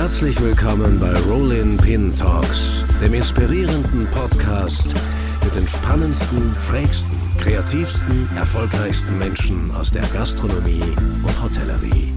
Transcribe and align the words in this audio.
Herzlich 0.00 0.40
willkommen 0.40 0.98
bei 0.98 1.12
Rollin 1.30 1.76
Pin 1.76 2.16
Talks, 2.16 2.86
dem 3.02 3.12
inspirierenden 3.12 4.06
Podcast 4.06 4.94
mit 5.44 5.54
den 5.54 5.68
spannendsten, 5.68 6.54
schrägsten, 6.66 7.18
kreativsten, 7.38 8.26
erfolgreichsten 8.34 9.18
Menschen 9.18 9.70
aus 9.72 9.90
der 9.90 10.00
Gastronomie 10.14 10.80
und 11.22 11.42
Hotellerie. 11.42 12.14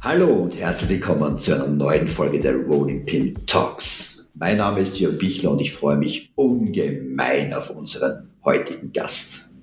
Hallo 0.00 0.26
und 0.26 0.58
herzlich 0.58 0.90
willkommen 0.90 1.38
zu 1.38 1.54
einer 1.54 1.68
neuen 1.68 2.08
Folge 2.08 2.40
der 2.40 2.56
Rolling 2.56 3.06
Pin 3.06 3.46
Talks. 3.46 4.11
Mein 4.42 4.56
Name 4.56 4.80
ist 4.80 4.98
Jörg 4.98 5.18
Bichler 5.18 5.52
und 5.52 5.60
ich 5.60 5.70
freue 5.70 5.96
mich 5.96 6.32
ungemein 6.34 7.54
auf 7.54 7.70
unseren 7.70 8.28
heutigen 8.44 8.92
Gast. 8.92 9.54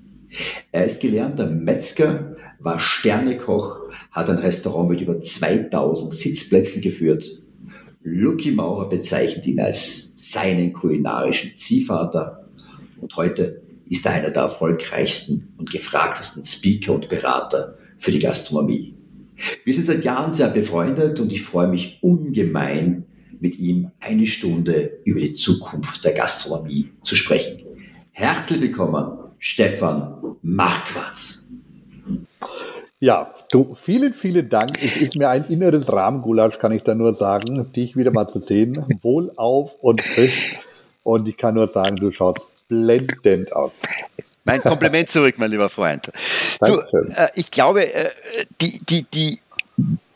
Er 0.71 0.85
ist 0.85 1.02
gelernter 1.02 1.47
Metzger, 1.47 2.38
war 2.59 2.79
Sternekoch, 2.79 3.81
hat 4.11 4.29
ein 4.29 4.38
Restaurant 4.38 4.89
mit 4.89 5.02
über 5.02 5.19
2000 5.19 6.13
Sitzplätzen 6.13 6.81
geführt. 6.81 7.41
Lucky 8.03 8.52
Maurer 8.52 8.88
bezeichnet 8.88 9.45
ihn 9.47 9.59
als 9.59 10.13
seinen 10.15 10.71
kulinarischen 10.71 11.57
Ziehvater 11.57 12.47
und 13.02 13.13
heute 13.17 13.61
ist 13.89 14.05
er 14.05 14.13
einer 14.13 14.30
der 14.30 14.43
erfolgreichsten 14.43 15.49
und 15.57 15.71
gefragtesten 15.71 16.45
Speaker 16.45 16.93
und 16.93 17.09
Berater 17.09 17.77
für 17.97 18.11
die 18.11 18.19
Gastronomie. 18.19 18.95
Wir 19.66 19.73
sind 19.73 19.88
seit 19.88 20.05
Jahren 20.05 20.31
sehr 20.31 20.47
befreundet 20.47 21.19
und 21.19 21.33
ich 21.33 21.41
freue 21.41 21.67
mich 21.67 21.99
ungemein, 22.02 23.03
mit 23.39 23.57
ihm 23.57 23.91
eine 23.99 24.27
Stunde 24.27 24.99
über 25.05 25.20
die 25.20 25.34
Zukunft 25.34 26.03
der 26.03 26.13
Gastronomie 26.13 26.91
zu 27.03 27.16
sprechen. 27.16 27.61
Herzlich 28.11 28.61
willkommen, 28.61 29.17
Stefan 29.39 30.38
Marquardt. 30.41 31.44
Ja, 33.00 33.33
du, 33.52 33.75
vielen, 33.81 34.13
vielen 34.13 34.50
Dank. 34.50 34.72
Es 34.81 34.97
ist 34.97 35.16
mir 35.16 35.30
ein 35.30 35.45
inneres 35.47 35.91
Rahmengulasch, 35.91 36.59
kann 36.59 36.73
ich 36.73 36.83
da 36.83 36.94
nur 36.95 37.13
sagen, 37.13 37.72
dich 37.72 37.95
wieder 37.95 38.11
mal 38.11 38.28
zu 38.28 38.39
sehen. 38.39 38.83
Wohlauf 39.02 39.72
und 39.80 40.03
frisch. 40.03 40.58
Und 41.03 41.28
ich 41.30 41.38
kann 41.38 41.56
nur 41.56 41.67
sagen, 41.67 41.95
du 41.95 42.11
schaust 42.11 42.47
blendend 42.67 43.53
aus. 43.53 43.81
Mein 44.44 44.61
Kompliment 44.61 45.09
zurück, 45.09 45.35
mein 45.38 45.52
lieber 45.52 45.69
Freund. 45.69 46.11
Du, 46.66 46.80
äh, 46.80 47.30
ich 47.35 47.52
glaube, 47.52 47.94
äh, 47.94 48.09
die, 48.59 48.80
die, 48.80 49.03
die 49.03 49.39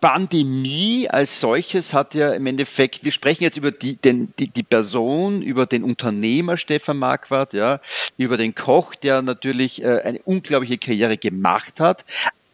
Pandemie 0.01 1.07
als 1.09 1.39
solches 1.39 1.93
hat 1.93 2.13
ja 2.13 2.33
im 2.33 2.45
Endeffekt, 2.45 3.05
wir 3.05 3.11
sprechen 3.11 3.43
jetzt 3.43 3.55
über 3.55 3.71
die, 3.71 3.95
den, 3.95 4.33
die, 4.37 4.49
die 4.49 4.63
Person, 4.63 5.41
über 5.41 5.65
den 5.65 5.83
Unternehmer 5.83 6.57
Stefan 6.57 6.97
Marquardt, 6.97 7.53
ja, 7.53 7.79
über 8.17 8.35
den 8.35 8.53
Koch, 8.53 8.95
der 8.95 9.21
natürlich 9.21 9.81
äh, 9.81 10.01
eine 10.01 10.19
unglaubliche 10.23 10.77
Karriere 10.77 11.17
gemacht 11.17 11.79
hat, 11.79 12.03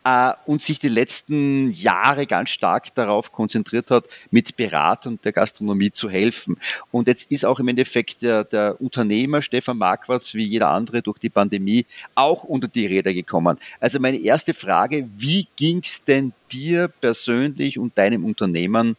äh, 0.03 0.31
und 0.45 0.61
sich 0.61 0.79
die 0.79 0.89
letzten 0.89 1.71
Jahre 1.71 2.25
ganz 2.25 2.49
stark 2.49 2.93
darauf 2.95 3.31
konzentriert 3.31 3.91
hat, 3.91 4.05
mit 4.31 4.55
Beratung 4.55 5.19
der 5.21 5.31
Gastronomie 5.31 5.91
zu 5.91 6.09
helfen. 6.09 6.57
Und 6.91 7.07
jetzt 7.07 7.31
ist 7.31 7.45
auch 7.45 7.59
im 7.59 7.67
Endeffekt 7.67 8.21
der, 8.21 8.43
der 8.43 8.79
Unternehmer 8.81 9.41
Stefan 9.41 9.77
Marquardt 9.77 10.33
wie 10.33 10.45
jeder 10.45 10.69
andere 10.69 11.01
durch 11.01 11.19
die 11.19 11.29
Pandemie 11.29 11.85
auch 12.15 12.43
unter 12.43 12.67
die 12.67 12.85
Räder 12.85 13.13
gekommen. 13.13 13.57
Also 13.79 13.99
meine 13.99 14.17
erste 14.17 14.53
Frage, 14.53 15.07
wie 15.17 15.47
ging 15.55 15.81
es 15.83 16.03
denn 16.03 16.33
dir 16.51 16.87
persönlich 16.87 17.77
und 17.77 17.97
deinem 17.97 18.25
Unternehmen 18.25 18.95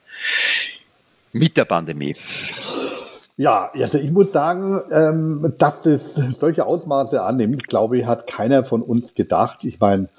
mit 1.33 1.57
der 1.57 1.65
Pandemie? 1.65 2.17
Ja, 3.37 3.71
also 3.73 3.97
ich 3.97 4.11
muss 4.11 4.33
sagen, 4.33 4.83
ähm, 4.93 5.55
dass 5.57 5.87
es 5.87 6.15
solche 6.15 6.67
Ausmaße 6.67 7.23
annimmt, 7.23 7.69
glaube 7.69 7.99
ich, 7.99 8.05
hat 8.05 8.27
keiner 8.27 8.65
von 8.65 8.83
uns 8.83 9.15
gedacht. 9.15 9.65
Ich 9.65 9.81
meine, 9.81 10.11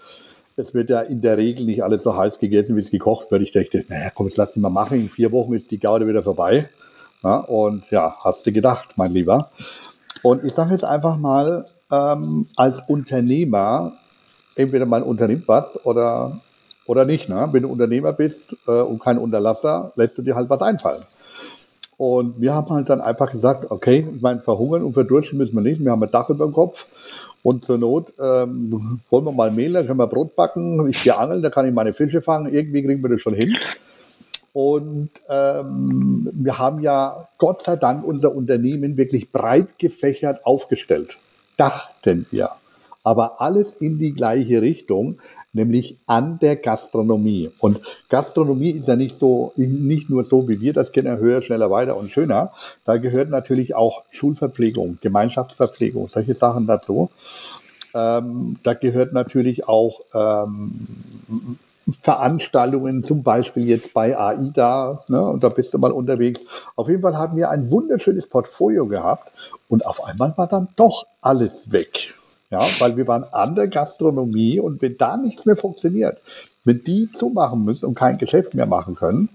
es 0.56 0.74
wird 0.74 0.90
ja 0.90 1.02
in 1.02 1.22
der 1.22 1.38
Regel 1.38 1.66
nicht 1.66 1.84
alles 1.84 2.04
so 2.04 2.16
heiß 2.16 2.40
gegessen, 2.40 2.76
wie 2.76 2.82
es 2.82 2.92
gekocht 2.92 3.32
wird. 3.32 3.42
Ich 3.42 3.52
dachte, 3.52 3.86
naja, 3.88 4.12
komm, 4.14 4.28
jetzt 4.28 4.38
lass 4.38 4.54
dich 4.54 4.62
mal 4.62 4.70
machen. 4.70 5.00
In 5.00 5.10
vier 5.10 5.32
Wochen 5.32 5.54
ist 5.54 5.72
die 5.72 5.80
Gaude 5.80 6.08
wieder 6.08 6.24
vorbei. 6.24 6.70
Ja, 7.24 7.38
und 7.38 7.90
ja, 7.92 8.16
hast 8.20 8.46
du 8.46 8.52
gedacht, 8.52 8.90
mein 8.96 9.12
Lieber. 9.12 9.52
Und 10.24 10.44
ich 10.44 10.54
sage 10.54 10.72
jetzt 10.72 10.84
einfach 10.84 11.18
mal, 11.18 11.66
ähm, 11.92 12.48
als 12.56 12.82
Unternehmer, 12.88 13.94
entweder 14.56 14.86
man 14.86 15.04
unternimmt 15.04 15.48
was 15.48 15.84
oder, 15.86 16.40
oder 16.86 17.06
nicht. 17.06 17.30
Ne? 17.30 17.50
Wenn 17.52 17.64
du 17.64 17.70
Unternehmer 17.70 18.14
bist 18.14 18.56
äh, 18.68 18.82
und 18.82 19.00
kein 19.00 19.18
Unterlasser, 19.18 19.92
lässt 19.96 20.18
du 20.18 20.22
dir 20.22 20.36
halt 20.36 20.50
was 20.50 20.62
einfallen. 20.62 21.04
Und 21.98 22.42
wir 22.42 22.54
haben 22.54 22.70
halt 22.74 22.90
dann 22.90 23.00
einfach 23.00 23.32
gesagt, 23.32 23.70
okay, 23.70 24.08
ich 24.16 24.22
meine, 24.22 24.40
verhungern 24.40 24.84
und 24.84 24.94
verdursten 24.94 25.38
müssen 25.38 25.54
wir 25.54 25.62
nicht. 25.62 25.84
Wir 25.84 25.92
haben 25.92 26.02
ein 26.02 26.10
Dach 26.10 26.30
über 26.30 26.46
dem 26.46 26.54
Kopf 26.54 26.88
und 27.44 27.64
zur 27.64 27.78
Not 27.78 28.14
ähm, 28.20 29.00
wollen 29.10 29.26
wir 29.26 29.32
mal 29.32 29.52
Mehl, 29.52 29.74
dann 29.74 29.88
können 29.88 30.00
wir 30.00 30.08
Brot 30.08 30.36
backen. 30.36 30.88
Ich 30.90 31.04
gehe 31.04 31.18
angeln, 31.18 31.42
da 31.42 31.50
kann 31.50 31.68
ich 31.68 31.74
meine 31.74 31.94
Fische 31.94 32.22
fangen. 32.22 32.54
Irgendwie 32.54 32.84
kriegen 32.84 33.02
wir 33.02 33.10
das 33.10 33.22
schon 33.22 33.34
hin. 33.34 33.58
Und 34.54 35.10
ähm, 35.30 36.30
wir 36.34 36.58
haben 36.58 36.82
ja 36.82 37.30
Gott 37.38 37.62
sei 37.62 37.78
Dank 37.78 38.04
unser 38.04 38.36
Unternehmen 38.36 38.98
wirklich 38.98 39.32
breit 39.32 39.80
gefächert 39.80 40.46
aufgestellt. 40.46 41.18
Dachten 41.58 42.26
wir. 42.32 42.50
Aber 43.04 43.42
alles 43.42 43.76
in 43.76 43.98
die 43.98 44.14
gleiche 44.14 44.62
Richtung 44.62 45.20
nämlich 45.54 45.98
an 46.06 46.40
der 46.40 46.56
Gastronomie. 46.56 47.52
Und 47.60 47.80
Gastronomie 48.10 48.72
ist 48.72 48.88
ja 48.88 48.96
nicht 48.96 49.18
so, 49.18 49.54
nicht 49.56 50.10
nur 50.10 50.24
so, 50.24 50.48
wie 50.48 50.62
wir 50.62 50.74
das 50.74 50.92
kennen, 50.92 51.18
höher, 51.18 51.42
schneller, 51.42 51.70
weiter 51.70 51.98
und 51.98 52.12
schöner. 52.12 52.52
Da 52.86 52.98
gehört 52.98 53.30
natürlich 53.30 53.76
auch 53.76 54.04
Schulverpflegung, 54.12 55.00
Gemeinschaftsverpflegung, 55.02 56.08
solche 56.10 56.36
Sachen 56.36 56.68
dazu. 56.68 57.10
Ähm, 57.94 58.58
da 58.64 58.74
gehört 58.74 59.12
natürlich 59.12 59.68
auch 59.68 60.02
ähm, 60.14 60.88
Veranstaltungen, 62.02 63.04
zum 63.04 63.24
Beispiel 63.24 63.68
jetzt 63.68 63.94
bei 63.94 64.18
AIDA, 64.18 65.04
ne, 65.08 65.22
und 65.22 65.44
da 65.44 65.50
bist 65.50 65.74
du 65.74 65.78
mal 65.78 65.92
unterwegs. 65.92 66.42
Auf 66.76 66.88
jeden 66.88 67.02
Fall 67.02 67.18
haben 67.18 67.36
wir 67.36 67.50
ein 67.50 67.70
wunderschönes 67.70 68.28
Portfolio 68.28 68.86
gehabt 68.86 69.32
und 69.68 69.86
auf 69.86 70.04
einmal 70.04 70.34
war 70.38 70.48
dann 70.48 70.70
doch 70.78 71.06
alles 71.22 71.72
weg. 71.72 72.14
Ja, 72.52 72.60
weil 72.80 72.98
wir 72.98 73.08
waren 73.08 73.24
an 73.32 73.56
der 73.56 73.70
Gastronomie 73.70 74.60
und 74.60 74.82
wenn 74.82 74.98
da 74.98 75.16
nichts 75.16 75.46
mehr 75.46 75.56
funktioniert, 75.56 76.18
wenn 76.66 76.84
die 76.84 77.10
zumachen 77.12 77.64
müssen 77.64 77.86
und 77.86 77.96
kein 77.96 78.18
Geschäft 78.18 78.54
mehr 78.54 78.66
machen 78.66 78.96
können, 78.96 79.30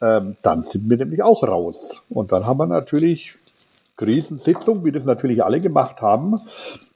ähm, 0.00 0.36
dann 0.42 0.62
sind 0.62 0.88
wir 0.88 0.96
nämlich 0.96 1.22
auch 1.22 1.42
raus. 1.42 2.02
Und 2.08 2.32
dann 2.32 2.46
haben 2.46 2.58
wir 2.58 2.66
natürlich 2.66 3.34
Krisensitzung, 3.96 4.84
wie 4.84 4.92
das 4.92 5.04
natürlich 5.04 5.44
alle 5.44 5.60
gemacht 5.60 6.00
haben. 6.00 6.40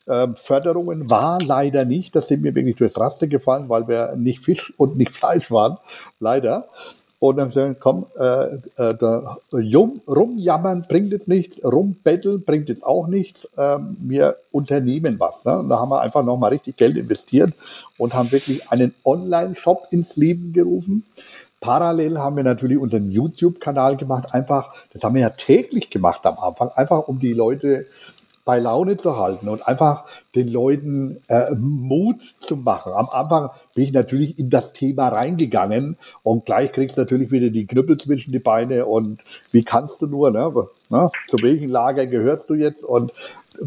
Ähm, 0.08 0.36
Förderungen 0.36 1.10
war 1.10 1.38
leider 1.44 1.84
nicht, 1.84 2.16
das 2.16 2.28
sind 2.28 2.42
mir 2.42 2.54
wirklich 2.54 2.76
durchs 2.76 2.98
Raster 2.98 3.26
gefallen, 3.26 3.68
weil 3.68 3.86
wir 3.88 4.16
nicht 4.16 4.40
Fisch 4.40 4.72
und 4.78 4.96
nicht 4.96 5.12
Fleisch 5.12 5.50
waren, 5.50 5.76
leider. 6.18 6.68
Und 7.20 7.36
dann 7.36 7.50
sagen, 7.50 7.76
komm, 7.80 8.06
äh, 8.16 8.54
äh, 8.76 8.94
da, 8.94 9.38
rum, 9.52 10.00
rumjammern 10.06 10.86
bringt 10.88 11.10
jetzt 11.10 11.26
nichts, 11.26 11.64
rumbetteln 11.64 12.44
bringt 12.44 12.68
jetzt 12.68 12.86
auch 12.86 13.08
nichts. 13.08 13.48
Ähm, 13.56 13.96
wir 14.00 14.36
unternehmen 14.52 15.18
was. 15.18 15.44
Ne? 15.44 15.58
Und 15.58 15.68
da 15.68 15.80
haben 15.80 15.90
wir 15.90 16.00
einfach 16.00 16.24
nochmal 16.24 16.50
richtig 16.50 16.76
Geld 16.76 16.96
investiert 16.96 17.52
und 17.96 18.14
haben 18.14 18.30
wirklich 18.30 18.70
einen 18.70 18.94
Online-Shop 19.04 19.88
ins 19.90 20.16
Leben 20.16 20.52
gerufen. 20.52 21.04
Parallel 21.60 22.18
haben 22.18 22.36
wir 22.36 22.44
natürlich 22.44 22.78
unseren 22.78 23.10
YouTube-Kanal 23.10 23.96
gemacht. 23.96 24.32
Einfach, 24.32 24.72
das 24.92 25.02
haben 25.02 25.16
wir 25.16 25.22
ja 25.22 25.30
täglich 25.30 25.90
gemacht 25.90 26.24
am 26.24 26.38
Anfang, 26.38 26.70
einfach 26.70 27.08
um 27.08 27.18
die 27.18 27.32
Leute 27.32 27.86
bei 28.48 28.60
Laune 28.60 28.96
zu 28.96 29.18
halten 29.18 29.46
und 29.46 29.68
einfach 29.68 30.06
den 30.34 30.48
Leuten 30.48 31.20
äh, 31.28 31.54
Mut 31.54 32.36
zu 32.38 32.56
machen. 32.56 32.94
Am 32.94 33.10
Anfang 33.10 33.50
bin 33.74 33.84
ich 33.84 33.92
natürlich 33.92 34.38
in 34.38 34.48
das 34.48 34.72
Thema 34.72 35.08
reingegangen 35.08 35.98
und 36.22 36.46
gleich 36.46 36.72
kriegst 36.72 36.96
du 36.96 37.02
natürlich 37.02 37.30
wieder 37.30 37.50
die 37.50 37.66
Knüppel 37.66 37.98
zwischen 37.98 38.32
die 38.32 38.38
Beine 38.38 38.86
und 38.86 39.20
wie 39.52 39.62
kannst 39.62 40.00
du 40.00 40.06
nur, 40.06 40.30
ne? 40.30 40.50
ne? 40.88 41.10
zu 41.26 41.36
welchem 41.42 41.70
Lager 41.70 42.06
gehörst 42.06 42.48
du 42.48 42.54
jetzt 42.54 42.84
und 42.84 43.12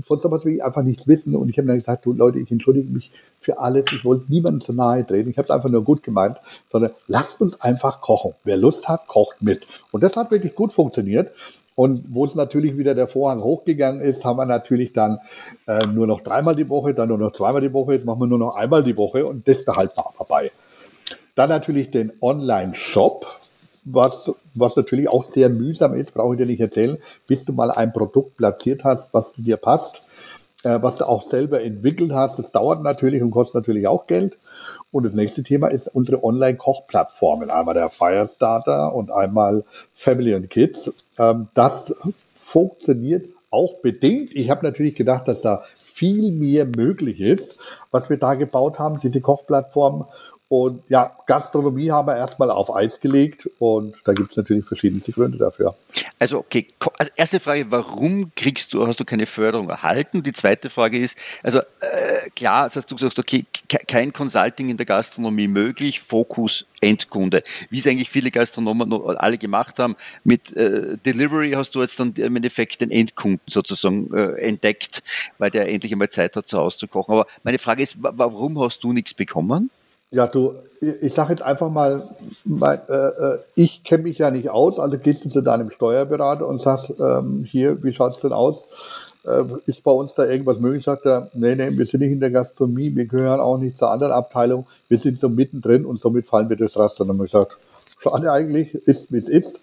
von 0.04 0.18
sowas 0.18 0.46
will 0.46 0.56
ich 0.56 0.64
einfach 0.64 0.82
nichts 0.82 1.08
wissen 1.08 1.36
und 1.36 1.50
ich 1.50 1.60
habe 1.60 1.68
dann 1.68 1.78
gesagt, 1.78 2.08
du 2.08 2.14
Leute, 2.14 2.40
ich 2.40 2.50
entschuldige 2.50 2.90
mich 2.90 3.12
für 3.40 3.60
alles, 3.60 3.86
ich 3.92 4.04
wollte 4.04 4.26
niemandem 4.30 4.62
zu 4.62 4.74
nahe 4.74 5.06
treten, 5.06 5.30
ich 5.30 5.38
habe 5.38 5.46
es 5.46 5.52
einfach 5.52 5.70
nur 5.70 5.84
gut 5.84 6.02
gemeint, 6.02 6.38
sondern 6.72 6.90
lasst 7.06 7.40
uns 7.40 7.62
einfach 7.62 8.02
kochen. 8.02 8.34
Wer 8.46 8.58
Lust 8.58 8.88
hat, 8.88 9.06
kocht 9.06 9.44
mit. 9.44 9.62
Und 9.92 10.02
das 10.02 10.18
hat 10.18 10.32
wirklich 10.32 10.56
gut 10.56 10.74
funktioniert 10.74 11.32
und 11.76 12.04
wo 12.10 12.26
es 12.26 12.36
natürlich 12.36 12.78
wieder 12.78 12.96
der 12.96 13.08
Vorhang 13.08 13.42
hochgegangen 13.42 14.02
ist, 14.02 14.26
haben 14.26 14.38
wir 14.38 14.46
natürlich 14.46 14.94
dann 14.94 15.20
äh, 15.68 15.86
nur 15.88 16.08
noch 16.08 16.22
dreimal 16.22 16.56
die 16.56 16.70
Woche, 16.70 16.94
dann 16.94 17.10
nur 17.10 17.18
noch 17.18 17.32
zweimal 17.32 17.62
die 17.62 17.74
Woche, 17.74 17.94
jetzt 17.94 18.06
machen 18.06 18.20
wir 18.20 18.28
nur 18.28 18.40
noch 18.40 18.56
einmal 18.56 18.84
die 18.84 18.98
Woche 18.98 19.26
und 19.26 19.48
das 19.48 19.64
behalten 19.64 19.98
wir 19.98 20.06
aber 20.08 20.26
bei. 20.26 20.52
Dann 21.36 21.50
natürlich 21.50 21.90
den 21.92 22.12
Online-Shop, 22.22 23.26
was, 23.86 24.32
was 24.54 24.76
natürlich 24.76 25.10
auch 25.10 25.24
sehr 25.24 25.50
mühsam 25.50 25.96
ist, 25.96 26.14
brauche 26.14 26.36
ich 26.36 26.40
dir 26.40 26.46
nicht 26.46 26.60
erzählen, 26.60 26.98
bis 27.26 27.46
du 27.46 27.54
mal 27.54 27.72
ein 27.72 27.94
Produkt 27.94 28.38
platziert 28.38 28.84
hast, 28.84 29.14
was 29.14 29.34
dir 29.36 29.58
passt, 29.58 30.02
äh, 30.64 30.78
was 30.82 30.98
du 30.98 31.08
auch 31.08 31.24
selber 31.24 31.64
entwickelt 31.64 32.12
hast. 32.12 32.38
Das 32.38 32.52
dauert 32.52 32.84
natürlich 32.84 33.22
und 33.22 33.32
kostet 33.32 33.56
natürlich 33.56 33.88
auch 33.88 34.08
Geld. 34.08 34.38
Und 34.92 35.06
das 35.06 35.14
nächste 35.14 35.44
Thema 35.44 35.68
ist 35.68 35.88
unsere 35.88 36.24
Online-Kochplattformen. 36.24 37.50
Einmal 37.50 37.74
der 37.74 37.90
Firestarter 37.90 38.94
und 38.94 39.12
einmal 39.12 39.64
Family 39.94 40.36
and 40.36 40.50
Kids. 40.50 40.92
Ähm, 41.18 41.48
das 41.54 41.96
funktioniert 42.36 43.28
auch 43.52 43.82
bedingt. 43.82 44.36
Ich 44.36 44.50
habe 44.50 44.66
natürlich 44.66 44.96
gedacht, 44.96 45.28
dass 45.28 45.42
da 45.42 45.64
viel 45.82 46.32
mehr 46.32 46.66
möglich 46.66 47.20
ist, 47.20 47.58
was 47.92 48.10
wir 48.10 48.18
da 48.18 48.36
gebaut 48.36 48.80
haben, 48.80 49.00
diese 49.02 49.22
Kochplattform. 49.22 50.06
Und 50.52 50.84
ja, 50.90 51.16
Gastronomie 51.28 51.92
haben 51.92 52.10
wir 52.10 52.18
erstmal 52.18 52.52
auf 52.52 52.76
Eis 52.76 53.00
gelegt 53.00 53.50
und 53.58 53.96
da 54.04 54.12
gibt 54.12 54.32
es 54.32 54.38
natürlich 54.38 54.66
verschiedene 54.66 55.02
Gründe 55.02 55.38
dafür. 55.38 55.78
Also, 56.20 56.40
okay, 56.40 56.68
also 56.98 57.10
erste 57.16 57.40
Frage, 57.40 57.68
warum 57.70 58.34
kriegst 58.36 58.74
du, 58.74 58.86
hast 58.86 59.00
du 59.00 59.06
keine 59.06 59.26
Förderung 59.28 59.70
erhalten? 59.70 60.24
Die 60.24 60.34
zweite 60.34 60.70
Frage 60.70 61.00
ist, 61.00 61.18
also 61.42 61.60
äh, 61.60 62.30
klar, 62.36 62.64
hast 62.64 62.92
du 62.92 62.96
gesagt, 62.96 63.18
okay, 63.18 63.46
kein 63.88 64.12
Consulting 64.12 64.68
in 64.68 64.76
der 64.76 64.86
Gastronomie 64.86 65.48
möglich, 65.48 66.02
Fokus 66.02 66.66
Endkunde. 66.82 67.44
Wie 67.70 67.80
es 67.80 67.88
eigentlich 67.88 68.10
viele 68.10 68.30
Gastronomen 68.30 68.92
alle 68.92 69.38
gemacht 69.38 69.80
haben, 69.80 69.96
mit 70.26 70.54
äh, 70.58 70.98
Delivery 70.98 71.52
hast 71.52 71.76
du 71.76 71.82
jetzt 71.82 71.98
dann 71.98 72.12
im 72.18 72.36
Endeffekt 72.36 72.82
den 72.82 72.92
Endkunden 72.92 73.40
sozusagen 73.48 74.14
äh, 74.14 74.34
entdeckt, 74.34 75.02
weil 75.38 75.50
der 75.50 75.70
endlich 75.70 75.94
einmal 75.94 76.10
Zeit 76.10 76.36
hat, 76.36 76.46
zu 76.46 76.58
Hause 76.58 76.78
zu 76.78 76.88
kochen. 76.90 77.14
Aber 77.14 77.26
meine 77.44 77.58
Frage 77.58 77.84
ist, 77.84 77.96
warum 78.02 78.60
hast 78.60 78.84
du 78.84 78.92
nichts 78.92 79.14
bekommen? 79.14 79.72
Ja, 80.12 80.28
du, 80.28 80.56
ich 80.82 81.14
sage 81.14 81.30
jetzt 81.30 81.42
einfach 81.42 81.70
mal, 81.70 82.10
mein, 82.44 82.80
äh, 82.90 82.94
äh 82.94 83.40
ich 83.56 83.84
kenne 83.84 84.04
mich 84.04 84.18
ja 84.18 84.30
nicht 84.30 84.50
aus, 84.50 84.78
also 84.78 84.98
gehst 84.98 85.24
du 85.24 85.30
zu 85.30 85.42
deinem 85.42 85.72
Steuerberater 85.72 86.46
und 86.48 86.62
sagst, 86.62 86.92
ähm, 87.00 87.46
hier, 87.50 87.82
wie 87.82 87.94
schaut 87.94 88.16
es 88.16 88.22
denn 88.22 88.34
aus? 88.34 88.68
Äh, 89.26 89.44
ist 89.68 89.84
bei 89.84 89.92
uns 89.92 90.16
da 90.16 90.26
irgendwas 90.26 90.60
möglich? 90.60 90.84
Sagt 90.84 91.06
er, 91.06 91.30
nee, 91.34 91.56
nee, 91.56 91.78
wir 91.78 91.86
sind 91.86 92.02
nicht 92.02 92.12
in 92.12 92.20
der 92.20 92.32
Gastronomie, 92.32 92.94
wir 92.94 93.06
gehören 93.06 93.40
auch 93.40 93.58
nicht 93.58 93.78
zur 93.78 93.90
anderen 93.90 94.12
Abteilung, 94.12 94.68
wir 94.90 94.98
sind 94.98 95.18
so 95.18 95.30
mittendrin 95.30 95.86
und 95.86 96.00
somit 96.00 96.28
fallen 96.28 96.50
wir 96.50 96.58
durchs 96.58 96.78
Raster. 96.78 97.06
Dann 97.06 97.14
haben 97.14 97.20
wir 97.20 97.26
gesagt, 97.26 97.58
schade 98.00 98.32
eigentlich, 98.32 98.74
ist 98.74 99.14
wie 99.14 99.18
es 99.18 99.30
ist. 99.30 99.62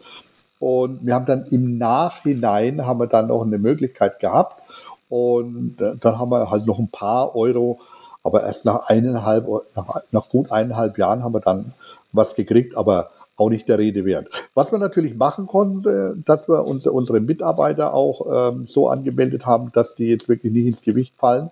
Und 0.61 1.05
wir 1.05 1.15
haben 1.15 1.27
dann 1.27 1.45
im 1.47 1.77
Nachhinein 1.77 2.87
haben 2.87 3.01
wir 3.01 3.07
dann 3.07 3.29
noch 3.29 3.43
eine 3.43 3.59
Möglichkeit 3.59 4.19
gehabt 4.19 4.63
und 5.09 5.81
äh, 5.81 5.95
dann 6.01 6.19
haben 6.19 6.31
wir 6.31 6.51
halt 6.51 6.67
noch 6.67 6.79
ein 6.79 6.91
paar 6.91 7.37
Euro 7.37 7.81
aber 8.29 8.45
erst 8.45 8.67
nach 8.67 8.89
eineinhalb, 8.89 9.47
nach, 9.75 10.03
nach 10.11 10.29
gut 10.29 10.53
eineinhalb 10.53 10.99
Jahren 10.99 11.25
haben 11.25 11.33
wir 11.33 11.41
dann 11.41 11.73
was 12.13 12.35
gekriegt, 12.35 12.77
aber 12.77 13.11
auch 13.39 13.49
nicht 13.49 13.69
der 13.69 13.79
Rede 13.79 14.05
wert. 14.05 14.29
Was 14.53 14.71
wir 14.71 14.79
natürlich 14.79 15.15
machen 15.15 15.47
konnten, 15.47 16.25
dass 16.27 16.47
wir 16.47 16.65
unsere, 16.67 16.93
unsere 16.93 17.21
Mitarbeiter 17.21 17.95
auch 17.95 18.51
ähm, 18.53 18.67
so 18.67 18.89
angemeldet 18.89 19.47
haben, 19.47 19.73
dass 19.73 19.95
die 19.95 20.09
jetzt 20.09 20.29
wirklich 20.29 20.53
nicht 20.53 20.67
ins 20.67 20.83
Gewicht 20.83 21.15
fallen, 21.17 21.51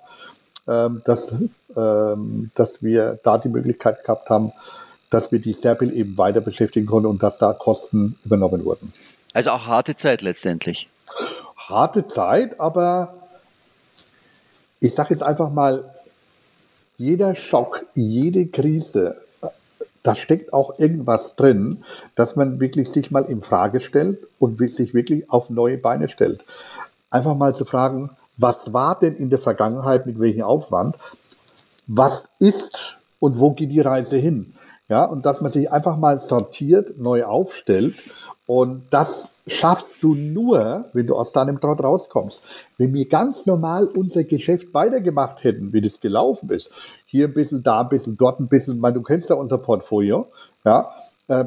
ähm, 0.68 1.00
dass, 1.06 1.34
ähm, 1.76 2.50
dass 2.54 2.82
wir 2.82 3.18
da 3.22 3.38
die 3.38 3.48
Möglichkeit 3.48 4.02
gehabt 4.04 4.28
haben, 4.28 4.52
dass 5.08 5.32
wir 5.32 5.38
die 5.38 5.52
Serpil 5.52 5.96
eben 5.96 6.18
weiter 6.18 6.42
beschäftigen 6.42 6.86
konnten 6.86 7.08
und 7.08 7.22
dass 7.22 7.38
da 7.38 7.54
Kosten 7.54 8.18
übernommen 8.24 8.64
wurden. 8.66 8.92
Also 9.32 9.50
auch 9.50 9.66
harte 9.66 9.94
Zeit 9.94 10.20
letztendlich. 10.20 10.88
Harte 11.56 12.06
Zeit, 12.06 12.60
aber 12.60 13.14
ich 14.80 14.94
sage 14.94 15.14
jetzt 15.14 15.22
einfach 15.22 15.50
mal, 15.50 15.95
jeder 16.96 17.34
Schock, 17.34 17.86
jede 17.94 18.46
Krise, 18.46 19.16
da 20.02 20.14
steckt 20.14 20.52
auch 20.52 20.78
irgendwas 20.78 21.34
drin, 21.34 21.84
dass 22.14 22.36
man 22.36 22.60
wirklich 22.60 22.90
sich 22.90 23.10
mal 23.10 23.24
in 23.24 23.42
Frage 23.42 23.80
stellt 23.80 24.20
und 24.38 24.58
sich 24.70 24.94
wirklich 24.94 25.30
auf 25.30 25.50
neue 25.50 25.78
Beine 25.78 26.08
stellt. 26.08 26.44
Einfach 27.10 27.34
mal 27.34 27.54
zu 27.54 27.64
fragen, 27.64 28.10
was 28.36 28.72
war 28.72 28.98
denn 28.98 29.16
in 29.16 29.30
der 29.30 29.40
Vergangenheit, 29.40 30.06
mit 30.06 30.20
welchem 30.20 30.42
Aufwand? 30.42 30.96
Was 31.86 32.28
ist 32.38 32.98
und 33.18 33.40
wo 33.40 33.52
geht 33.52 33.72
die 33.72 33.80
Reise 33.80 34.16
hin? 34.16 34.54
Ja, 34.88 35.04
und 35.04 35.26
dass 35.26 35.40
man 35.40 35.50
sich 35.50 35.72
einfach 35.72 35.96
mal 35.96 36.18
sortiert, 36.18 36.98
neu 36.98 37.24
aufstellt 37.24 37.96
und 38.46 38.84
das 38.90 39.30
schaffst 39.46 40.02
du 40.02 40.14
nur, 40.14 40.86
wenn 40.92 41.06
du 41.06 41.14
aus 41.14 41.32
deinem 41.32 41.60
Trott 41.60 41.82
rauskommst. 41.82 42.42
Wenn 42.78 42.92
wir 42.92 43.08
ganz 43.08 43.46
normal 43.46 43.86
unser 43.86 44.24
Geschäft 44.24 44.74
weitergemacht 44.74 45.44
hätten, 45.44 45.72
wie 45.72 45.80
das 45.80 46.00
gelaufen 46.00 46.50
ist, 46.50 46.70
hier 47.06 47.28
ein 47.28 47.34
bisschen, 47.34 47.62
da 47.62 47.82
ein 47.82 47.88
bisschen, 47.88 48.16
dort 48.16 48.40
ein 48.40 48.48
bisschen, 48.48 48.80
du 48.80 49.02
kennst 49.02 49.30
ja 49.30 49.36
unser 49.36 49.58
Portfolio, 49.58 50.26
ja, 50.64 50.90
äh, 51.28 51.44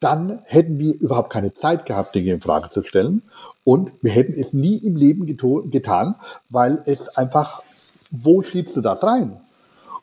dann 0.00 0.40
hätten 0.44 0.78
wir 0.78 0.98
überhaupt 0.98 1.30
keine 1.30 1.52
Zeit 1.52 1.84
gehabt, 1.84 2.14
Dinge 2.14 2.32
in 2.32 2.40
Frage 2.40 2.70
zu 2.70 2.82
stellen. 2.82 3.22
Und 3.64 3.92
wir 4.00 4.12
hätten 4.12 4.32
es 4.32 4.54
nie 4.54 4.76
im 4.78 4.96
Leben 4.96 5.26
getan, 5.26 6.14
weil 6.48 6.82
es 6.86 7.16
einfach, 7.16 7.62
wo 8.10 8.42
schiebst 8.42 8.76
du 8.76 8.80
das 8.80 9.04
rein? 9.04 9.38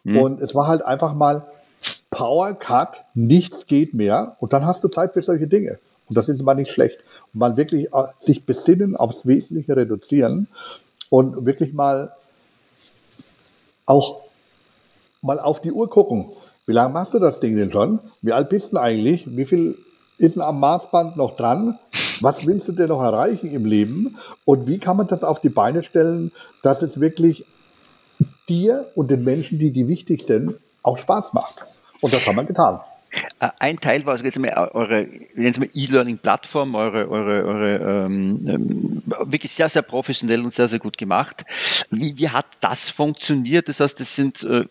Mhm. 0.03 0.17
Und 0.17 0.41
es 0.41 0.53
war 0.53 0.67
halt 0.67 0.85
einfach 0.85 1.15
mal 1.15 1.45
Power 2.11 2.53
Cut, 2.53 3.03
nichts 3.15 3.65
geht 3.65 3.95
mehr. 3.95 4.37
Und 4.39 4.53
dann 4.53 4.65
hast 4.65 4.83
du 4.83 4.87
Zeit 4.87 5.13
für 5.13 5.21
solche 5.23 5.47
Dinge. 5.47 5.79
Und 6.07 6.15
das 6.15 6.29
ist 6.29 6.41
mal 6.43 6.53
nicht 6.53 6.71
schlecht. 6.71 6.99
Mal 7.33 7.57
wirklich 7.57 7.93
äh, 7.93 8.03
sich 8.17 8.45
besinnen, 8.45 8.95
aufs 8.95 9.25
Wesentliche 9.25 9.75
reduzieren 9.75 10.47
und 11.09 11.45
wirklich 11.45 11.73
mal 11.73 12.11
auch 13.85 14.23
mal 15.21 15.39
auf 15.39 15.61
die 15.61 15.71
Uhr 15.71 15.89
gucken. 15.89 16.25
Wie 16.65 16.73
lange 16.73 16.93
machst 16.93 17.13
du 17.13 17.19
das 17.19 17.39
Ding 17.39 17.55
denn 17.55 17.71
schon? 17.71 17.99
Wie 18.21 18.33
alt 18.33 18.49
bist 18.49 18.73
du 18.73 18.77
eigentlich? 18.77 19.25
Wie 19.25 19.45
viel 19.45 19.77
ist 20.17 20.35
denn 20.35 20.43
am 20.43 20.59
Maßband 20.59 21.15
noch 21.15 21.35
dran? 21.35 21.77
Was 22.21 22.45
willst 22.45 22.67
du 22.67 22.71
denn 22.71 22.89
noch 22.89 23.01
erreichen 23.01 23.51
im 23.51 23.65
Leben? 23.65 24.17
Und 24.43 24.67
wie 24.67 24.79
kann 24.79 24.97
man 24.97 25.07
das 25.07 25.23
auf 25.23 25.39
die 25.39 25.49
Beine 25.49 25.83
stellen, 25.83 26.31
dass 26.63 26.81
es 26.81 26.99
wirklich 26.99 27.45
dir 28.49 28.85
und 28.95 29.11
den 29.11 29.23
Menschen, 29.23 29.59
die 29.59 29.71
dir 29.71 29.87
wichtig 29.87 30.23
sind, 30.23 30.55
auch 30.83 30.97
Spaß 30.97 31.33
macht? 31.33 31.59
Und 32.01 32.13
das 32.13 32.25
haben 32.25 32.35
wir 32.35 32.43
getan. 32.43 32.79
Äh, 33.39 33.49
ein 33.59 33.79
Teil 33.79 34.05
war 34.05 34.17
jetzt 34.17 34.39
mal 34.39 34.53
eure, 34.73 35.01
E-Learning-Plattform, 35.03 36.75
eure, 36.75 37.09
eure, 37.09 37.45
eure 37.45 38.05
ähm, 38.05 38.45
ähm, 38.47 39.03
wirklich 39.25 39.51
sehr, 39.51 39.69
sehr 39.69 39.81
professionell 39.81 40.43
und 40.43 40.53
sehr, 40.53 40.67
sehr 40.67 40.79
gut 40.79 40.97
gemacht. 40.97 41.43
Wie, 41.89 42.17
wie 42.17 42.29
hat 42.29 42.45
das 42.61 42.89
funktioniert? 42.89 43.69
Das 43.69 43.79
heißt, 43.79 43.99
das 43.99 44.15
sind 44.15 44.43
äh, 44.43 44.65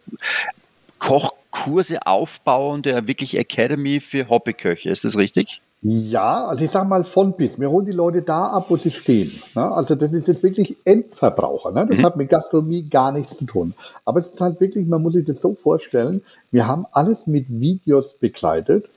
Kochkurse 0.99 2.07
aufbauende, 2.07 3.07
wirklich 3.07 3.37
Academy 3.37 4.01
für 4.01 4.29
Hobbyköche, 4.29 4.91
ist 4.91 5.05
das 5.05 5.17
richtig? 5.17 5.61
Ja, 5.89 6.47
also 6.47 6.65
ich 6.65 6.71
sage 6.73 6.89
mal 6.89 7.05
von 7.05 7.35
bis. 7.35 7.61
Wir 7.61 7.71
holen 7.71 7.87
die 7.87 7.93
Leute 7.93 8.21
da 8.21 8.49
ab, 8.49 8.67
wo 8.71 8.77
sie 8.77 8.91
stehen. 8.91 9.41
Ne? 9.55 9.63
Also 9.63 9.95
das 9.95 10.13
ist 10.13 10.27
jetzt 10.27 10.43
wirklich 10.43 10.77
Endverbraucher. 10.85 11.71
Ne? 11.71 11.87
Das 11.89 12.01
mhm. 12.01 12.05
hat 12.05 12.17
mit 12.17 12.29
Gastronomie 12.29 12.89
gar 12.89 13.13
nichts 13.13 13.37
zu 13.37 13.45
tun. 13.45 13.73
Aber 14.05 14.19
es 14.19 14.27
ist 14.27 14.41
halt 14.41 14.61
wirklich, 14.61 14.89
man 14.89 15.01
muss 15.01 15.13
sich 15.13 15.25
das 15.25 15.41
so 15.41 15.55
vorstellen, 15.55 16.23
wir 16.51 16.67
haben 16.67 16.87
alles 16.91 17.29
mit 17.29 17.47
Videos 17.49 18.15
begleitet. 18.15 18.89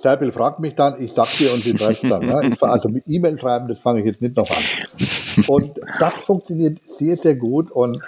Serpil 0.00 0.32
fragt 0.32 0.60
mich 0.60 0.74
dann, 0.74 1.02
ich 1.02 1.12
sag 1.12 1.28
dir 1.36 1.52
und 1.52 1.64
den 1.64 1.76
Rest 1.76 2.04
dann. 2.04 2.24
Ne? 2.24 2.52
also 2.60 2.88
mit 2.88 3.04
E-Mail 3.06 3.38
schreiben, 3.38 3.68
das 3.68 3.78
fange 3.78 4.00
ich 4.00 4.06
jetzt 4.06 4.22
nicht 4.22 4.36
noch 4.36 4.48
an. 4.48 5.44
Und 5.46 5.78
das 5.98 6.14
funktioniert 6.14 6.82
sehr, 6.82 7.16
sehr 7.18 7.34
gut 7.34 7.70
und 7.70 8.00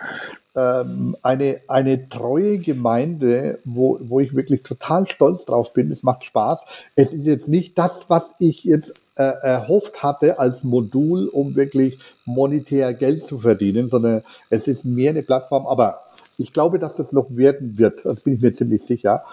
ähm, 0.55 1.17
eine, 1.23 1.61
eine 1.69 2.09
treue 2.09 2.59
Gemeinde, 2.59 3.59
wo, 3.65 3.99
wo 4.03 4.21
ich 4.21 4.35
wirklich 4.35 4.63
total 4.63 5.07
stolz 5.07 5.45
drauf 5.45 5.73
bin. 5.75 5.91
Es 5.91 6.03
macht 6.03 6.25
Spaß. 6.25 6.61
Es 6.97 7.13
ist 7.13 7.27
jetzt 7.27 7.49
nicht 7.49 7.77
das, 7.79 8.07
was 8.09 8.35
ich 8.39 8.65
jetzt 8.65 8.95
äh, 9.17 9.23
erhofft 9.23 10.03
hatte 10.03 10.39
als 10.39 10.65
Modul, 10.65 11.29
um 11.29 11.57
wirklich 11.57 11.99
monetär 12.25 12.95
Geld 12.95 13.23
zu 13.23 13.39
verdienen, 13.39 13.89
sondern 13.89 14.23
es 14.49 14.67
ist 14.67 14.85
mehr 14.85 15.11
eine 15.11 15.23
Plattform. 15.23 15.67
Aber 15.67 16.01
ich 16.39 16.53
glaube, 16.53 16.79
dass 16.79 16.97
das 16.97 17.13
noch 17.13 17.27
werden 17.31 17.77
wird. 17.77 18.05
Das 18.05 18.21
bin 18.21 18.35
ich 18.35 18.41
mir 18.41 18.53
ziemlich 18.53 18.83
sicher 18.83 19.25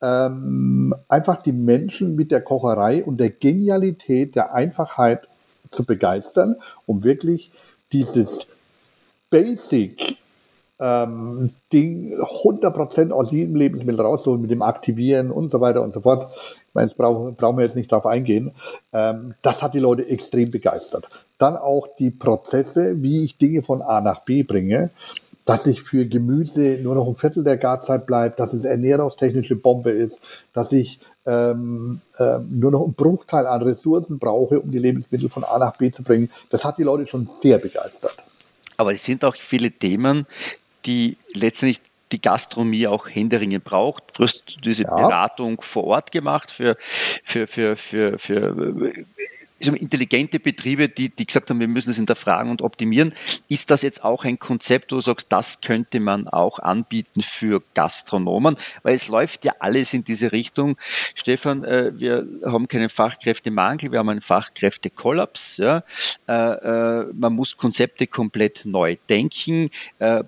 ähm, 0.00 0.94
einfach 1.08 1.42
die 1.42 1.52
Menschen 1.52 2.16
mit 2.16 2.30
der 2.30 2.40
Kocherei 2.40 3.04
und 3.04 3.18
der 3.18 3.30
Genialität, 3.30 4.34
der 4.34 4.54
Einfachheit 4.54 5.28
zu 5.70 5.84
begeistern, 5.84 6.56
um 6.86 7.02
wirklich 7.02 7.50
dieses 7.92 8.46
Basic 9.30 10.18
ähm, 10.80 11.50
Ding 11.72 12.14
100% 12.14 13.10
aus 13.10 13.32
jedem 13.32 13.56
Lebensmittel 13.56 14.00
rausholen, 14.00 14.40
mit 14.40 14.50
dem 14.50 14.62
Aktivieren 14.62 15.30
und 15.30 15.50
so 15.50 15.60
weiter 15.60 15.82
und 15.82 15.92
so 15.92 16.00
fort. 16.00 16.30
Ich 16.68 16.74
meine, 16.74 16.88
das 16.88 16.96
brauchen, 16.96 17.34
brauchen 17.34 17.56
wir 17.56 17.64
jetzt 17.64 17.76
nicht 17.76 17.90
darauf 17.90 18.06
eingehen. 18.06 18.52
Ähm, 18.92 19.34
das 19.42 19.62
hat 19.62 19.74
die 19.74 19.80
Leute 19.80 20.08
extrem 20.08 20.50
begeistert. 20.50 21.08
Dann 21.38 21.56
auch 21.56 21.88
die 21.98 22.10
Prozesse, 22.10 23.02
wie 23.02 23.24
ich 23.24 23.38
Dinge 23.38 23.62
von 23.62 23.82
A 23.82 24.00
nach 24.00 24.20
B 24.20 24.44
bringe 24.44 24.90
dass 25.48 25.64
ich 25.64 25.82
für 25.82 26.04
Gemüse 26.04 26.78
nur 26.82 26.94
noch 26.94 27.08
ein 27.08 27.14
Viertel 27.14 27.42
der 27.42 27.56
Garzeit 27.56 28.04
bleibe, 28.04 28.36
dass 28.36 28.52
es 28.52 28.66
ernährungstechnische 28.66 29.56
Bombe 29.56 29.90
ist, 29.90 30.20
dass 30.52 30.72
ich 30.72 31.00
ähm, 31.24 32.02
äh, 32.18 32.38
nur 32.50 32.70
noch 32.70 32.84
einen 32.84 32.92
Bruchteil 32.92 33.46
an 33.46 33.62
Ressourcen 33.62 34.18
brauche, 34.18 34.60
um 34.60 34.70
die 34.70 34.78
Lebensmittel 34.78 35.30
von 35.30 35.44
A 35.44 35.58
nach 35.58 35.78
B 35.78 35.90
zu 35.90 36.02
bringen. 36.02 36.30
Das 36.50 36.66
hat 36.66 36.76
die 36.76 36.82
Leute 36.82 37.06
schon 37.06 37.24
sehr 37.24 37.56
begeistert. 37.56 38.14
Aber 38.76 38.92
es 38.92 39.02
sind 39.02 39.24
auch 39.24 39.36
viele 39.36 39.70
Themen, 39.70 40.26
die 40.84 41.16
letztendlich 41.32 41.80
die 42.12 42.20
Gastronomie 42.20 42.86
auch 42.86 43.08
händeringend 43.08 43.64
braucht. 43.64 44.04
Du 44.18 44.24
hast 44.24 44.58
diese 44.62 44.82
ja. 44.82 44.94
Beratung 44.94 45.62
vor 45.62 45.84
Ort 45.84 46.12
gemacht 46.12 46.50
für, 46.50 46.76
für, 47.24 47.46
für, 47.46 47.74
für, 47.78 48.18
für 48.18 48.92
intelligente 49.60 50.38
Betriebe, 50.38 50.88
die, 50.88 51.08
die 51.10 51.26
gesagt 51.26 51.50
haben, 51.50 51.60
wir 51.60 51.68
müssen 51.68 51.88
das 51.88 51.96
hinterfragen 51.96 52.50
und 52.50 52.62
optimieren. 52.62 53.12
Ist 53.48 53.70
das 53.70 53.82
jetzt 53.82 54.04
auch 54.04 54.24
ein 54.24 54.38
Konzept, 54.38 54.92
wo 54.92 54.96
du 54.96 55.00
sagst, 55.00 55.26
das 55.30 55.60
könnte 55.60 56.00
man 56.00 56.28
auch 56.28 56.58
anbieten 56.58 57.22
für 57.22 57.62
Gastronomen? 57.74 58.56
Weil 58.82 58.94
es 58.94 59.08
läuft 59.08 59.44
ja 59.44 59.54
alles 59.58 59.92
in 59.94 60.04
diese 60.04 60.32
Richtung. 60.32 60.76
Stefan, 61.14 61.64
äh, 61.64 61.92
wir 61.98 62.26
haben 62.44 62.68
keinen 62.68 62.88
Fachkräftemangel, 62.88 63.90
wir 63.90 63.98
haben 63.98 64.08
einen 64.08 64.20
Fachkräftekollaps. 64.20 65.56
Ja? 65.56 65.82
Äh, 66.28 66.32
äh, 66.32 67.06
man 67.12 67.32
muss 67.32 67.56
Konzepte 67.56 68.06
komplett 68.06 68.64
neu 68.64 68.96
denken. 69.08 69.70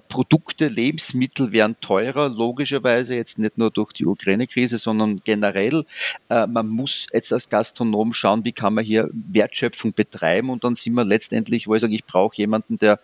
Produkte, 0.08 0.68
Lebensmittel 0.68 1.52
werden 1.52 1.76
teurer, 1.80 2.28
logischerweise 2.28 3.14
jetzt 3.14 3.38
nicht 3.38 3.58
nur 3.58 3.70
durch 3.70 3.92
die 3.92 4.06
Ukraine-Krise, 4.06 4.78
sondern 4.78 5.20
generell. 5.24 5.84
Man 6.28 6.68
muss 6.68 7.06
jetzt 7.12 7.32
als 7.32 7.48
Gastronom 7.48 8.12
schauen, 8.12 8.44
wie 8.44 8.52
kann 8.52 8.74
man 8.74 8.84
hier 8.84 9.10
Wertschöpfung 9.28 9.92
betreiben 9.92 10.50
und 10.50 10.64
dann 10.64 10.74
sind 10.74 10.94
wir 10.94 11.04
letztendlich, 11.04 11.66
wo 11.66 11.74
ich 11.74 11.80
sage, 11.80 11.94
ich 11.94 12.04
brauche 12.04 12.36
jemanden, 12.36 12.78
der 12.78 12.98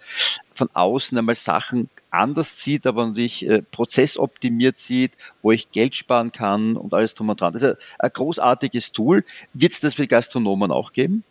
von 0.55 0.69
außen 0.73 1.17
einmal 1.17 1.35
Sachen 1.35 1.91
anders 2.11 2.63
sieht, 2.63 2.87
aber 2.87 3.07
natürlich 3.07 3.47
äh, 3.49 3.63
prozessoptimiert 3.63 4.79
sieht, 4.79 5.13
wo 5.43 5.53
ich 5.53 5.71
Geld 5.71 5.95
sparen 5.95 6.33
kann 6.33 6.77
und 6.77 6.95
alles 6.95 7.15
drum 7.15 7.29
und 7.29 7.41
dran. 7.41 7.53
Das 7.53 7.63
ist 7.63 7.77
ein, 7.99 8.11
großartiges 8.13 8.93
Tool. 8.93 9.25
Wird 9.53 9.73
es 9.73 9.81
das 9.81 9.95
für 9.95 10.07
Gastronomen 10.07 10.71
auch 10.71 10.93
geben? 10.93 11.25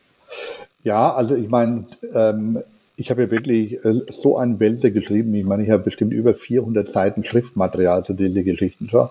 Ja, 0.84 1.14
also 1.14 1.36
ich 1.36 1.50
meine, 1.50 1.88
ähm, 2.14 2.62
ich 2.98 3.10
habe 3.10 3.24
ja 3.24 3.32
wirklich 3.32 3.84
äh, 3.84 4.02
so 4.12 4.38
einen 4.38 4.60
Wälzer 4.60 4.92
geschrieben. 4.92 5.34
Ich 5.34 5.46
meine, 5.46 5.64
ich 5.64 5.70
habe 5.70 5.84
bestimmt 5.84 6.14
über 6.14 6.34
400 6.34 6.88
Seiten 6.88 7.24
Schriftmaterial 7.24 8.06
zu 8.06 8.14
diesen 8.14 8.46
Geschichten 8.46 8.90
schon. 8.90 9.10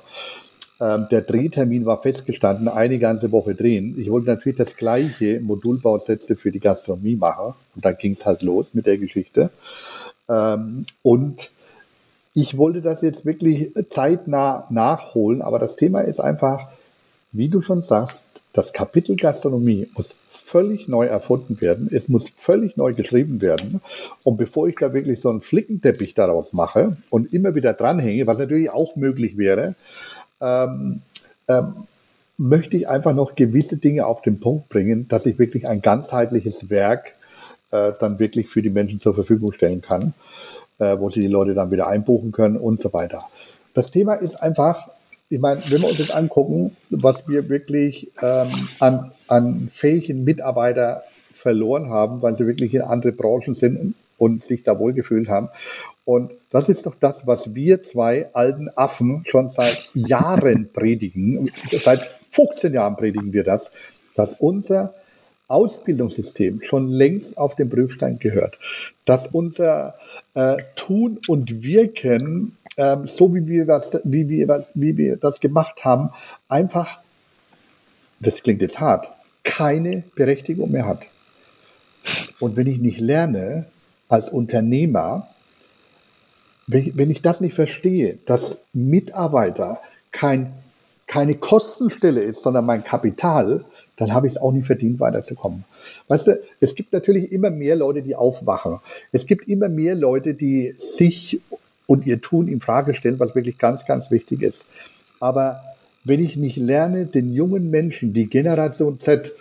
Ähm, 0.81 1.07
der 1.11 1.23
Drehtermin 1.23 1.85
war 1.85 2.03
festgestanden, 2.03 2.69
eine 2.69 2.99
ganze 2.99 3.31
Woche 3.31 3.55
drehen. 3.55 3.95
Ich 3.99 4.11
wollte 4.11 4.29
natürlich 4.29 4.59
das 4.59 4.77
gleiche 4.77 5.41
Modulbausätze 5.41 6.37
für 6.37 6.51
die 6.51 6.61
Gastronomie 6.61 7.17
machen. 7.17 7.55
Und 7.75 7.85
dann 7.85 7.97
ging 7.97 8.13
es 8.13 8.27
halt 8.27 8.43
los 8.43 8.75
mit 8.75 8.87
der 8.87 8.99
Geschichte. 8.99 9.51
Ähm, 10.29 10.87
und 11.03 11.51
ich 12.35 12.57
wollte 12.59 12.83
das 12.83 13.03
jetzt 13.03 13.25
wirklich 13.25 13.73
zeitnah 13.91 14.67
nachholen, 14.69 15.41
aber 15.41 15.61
das 15.61 15.77
Thema 15.77 16.01
ist 16.01 16.19
einfach, 16.19 16.69
wie 17.31 17.49
du 17.49 17.63
schon 17.63 17.81
sagst, 17.81 18.25
das 18.53 18.73
Kapitel 18.73 19.17
Gastronomie 19.17 19.89
muss 19.97 20.15
völlig 20.29 20.89
neu 20.89 21.07
erfunden 21.07 21.61
werden. 21.61 21.89
Es 21.91 22.09
muss 22.09 22.29
völlig 22.37 22.77
neu 22.77 22.95
geschrieben 22.95 23.41
werden. 23.41 23.81
Und 24.23 24.37
bevor 24.37 24.69
ich 24.69 24.77
da 24.79 24.93
wirklich 24.93 25.19
so 25.21 25.31
einen 25.31 25.41
Flickenteppich 25.41 26.15
daraus 26.15 26.53
mache 26.53 26.97
und 27.11 27.33
immer 27.33 27.55
wieder 27.55 27.73
dranhänge, 27.73 28.27
was 28.27 28.39
natürlich 28.39 28.71
auch 28.71 28.95
möglich 28.95 29.37
wäre, 29.37 29.75
ähm, 30.45 31.03
ähm, 31.49 31.75
möchte 32.37 32.77
ich 32.77 32.89
einfach 32.89 33.15
noch 33.15 33.35
gewisse 33.35 33.77
Dinge 33.77 34.07
auf 34.07 34.23
den 34.23 34.41
Punkt 34.41 34.69
bringen, 34.69 35.09
dass 35.09 35.27
ich 35.27 35.39
wirklich 35.39 35.69
ein 35.69 35.83
ganzheitliches 35.83 36.69
Werk 36.69 37.15
äh, 37.71 37.93
dann 37.99 38.19
wirklich 38.19 38.49
für 38.49 38.63
die 38.63 38.71
Menschen 38.71 39.01
zur 39.01 39.15
Verfügung 39.15 39.53
stellen 39.53 39.81
kann, 39.81 40.15
äh, 40.79 40.99
wo 40.99 41.11
sie 41.11 41.21
die 41.21 41.29
Leute 41.29 41.55
dann 41.55 41.71
wieder 41.71 41.87
einbuchen 41.87 42.33
können 42.33 42.57
und 42.57 42.81
so 42.81 42.93
weiter. 42.93 43.25
Das 43.73 43.91
Thema 43.91 44.15
ist 44.15 44.37
einfach, 44.37 44.91
ich 45.29 45.41
meine, 45.41 45.63
wenn 45.69 45.83
wir 45.83 45.89
uns 45.89 45.99
jetzt 45.99 46.15
angucken, 46.15 46.77
was 46.91 47.27
wir 47.29 47.49
wirklich 47.49 48.11
ähm, 48.23 48.51
an, 48.79 49.13
an 49.29 49.71
fähigen 49.73 50.25
Mitarbeiter 50.25 51.03
verloren 51.33 51.91
haben, 51.91 52.23
weil 52.23 52.37
sie 52.37 52.47
wirklich 52.47 52.75
in 52.75 52.83
andere 52.83 53.13
Branchen 53.13 53.55
sind 53.55 53.95
und 54.19 54.45
sich 54.45 54.63
da 54.63 54.79
wohlgefühlt 54.79 55.29
haben. 55.29 55.49
Und 56.05 56.33
das 56.51 56.69
ist 56.69 56.85
doch 56.87 56.95
das, 57.01 57.27
was 57.27 57.55
wir 57.55 57.83
zwei 57.83 58.29
alten 58.35 58.69
Affen 58.77 59.25
schon 59.27 59.49
seit 59.49 59.91
Jahren 59.95 60.69
predigen. 60.73 61.51
Seit 61.83 62.09
15 62.31 62.75
Jahren 62.75 62.97
predigen 62.97 63.33
wir 63.33 63.45
das, 63.45 63.71
dass 64.15 64.35
unser 64.35 64.95
Ausbildungssystem 65.49 66.63
schon 66.63 66.89
längst 66.89 67.39
auf 67.39 67.55
den 67.55 67.71
Prüfstein 67.71 68.19
gehört. 68.19 68.59
Dass 69.05 69.27
unser 69.27 69.95
äh, 70.35 70.57
Tun 70.77 71.19
und 71.29 71.63
Wirken, 71.63 72.57
äh, 72.77 72.97
so 73.07 73.35
wie 73.35 73.47
wir, 73.47 73.67
das, 73.67 73.99
wie, 74.05 74.29
wir, 74.29 74.67
wie 74.75 74.97
wir 74.97 75.17
das 75.17 75.41
gemacht 75.41 75.85
haben, 75.85 76.11
einfach, 76.49 76.99
das 78.21 78.43
klingt 78.43 78.63
jetzt 78.63 78.81
hart, 78.81 79.09
keine 79.43 80.03
Berechtigung 80.15 80.71
mehr 80.71 80.87
hat. 80.87 81.03
Und 82.41 82.57
wenn 82.57 82.67
ich 82.67 82.79
nicht 82.79 83.01
lerne, 83.01 83.67
als 84.09 84.29
Unternehmer, 84.29 85.29
wenn 86.67 87.11
ich 87.11 87.23
das 87.23 87.41
nicht 87.41 87.55
verstehe, 87.55 88.19
dass 88.27 88.59
Mitarbeiter 88.73 89.81
kein, 90.13 90.53
keine 91.07 91.35
Kostenstelle 91.35 92.23
ist, 92.23 92.43
sondern 92.43 92.65
mein 92.65 92.85
Kapital, 92.85 93.65
dann 93.97 94.13
habe 94.13 94.27
ich 94.27 94.35
es 94.35 94.41
auch 94.41 94.53
nicht 94.53 94.67
verdient, 94.67 94.99
weiterzukommen. 95.01 95.65
Weißt 96.09 96.27
du, 96.27 96.41
es 96.61 96.75
gibt 96.75 96.93
natürlich 96.93 97.31
immer 97.31 97.51
mehr 97.51 97.77
Leute, 97.77 98.03
die 98.03 98.17
aufwachen. 98.17 98.79
Es 99.13 99.27
gibt 99.27 99.49
immer 99.49 99.69
mehr 99.69 99.95
Leute, 99.95 100.35
die 100.35 100.75
sich 100.79 101.41
und 101.87 102.07
ihr 102.07 102.21
Tun 102.21 102.49
in 102.49 102.61
Frage 102.61 102.95
stellen, 102.95 103.21
was 103.21 103.35
wirklich 103.35 103.59
ganz, 103.59 103.85
ganz 103.85 104.11
wichtig 104.11 104.43
ist. 104.43 104.65
Aber 105.21 105.61
wenn 106.05 106.25
ich 106.25 106.37
nicht 106.37 106.57
lerne, 106.57 107.07
den 107.07 107.33
jungen 107.33 107.71
Menschen, 107.71 108.13
die 108.13 108.27
Generation 108.27 108.99
Z, 108.99 109.33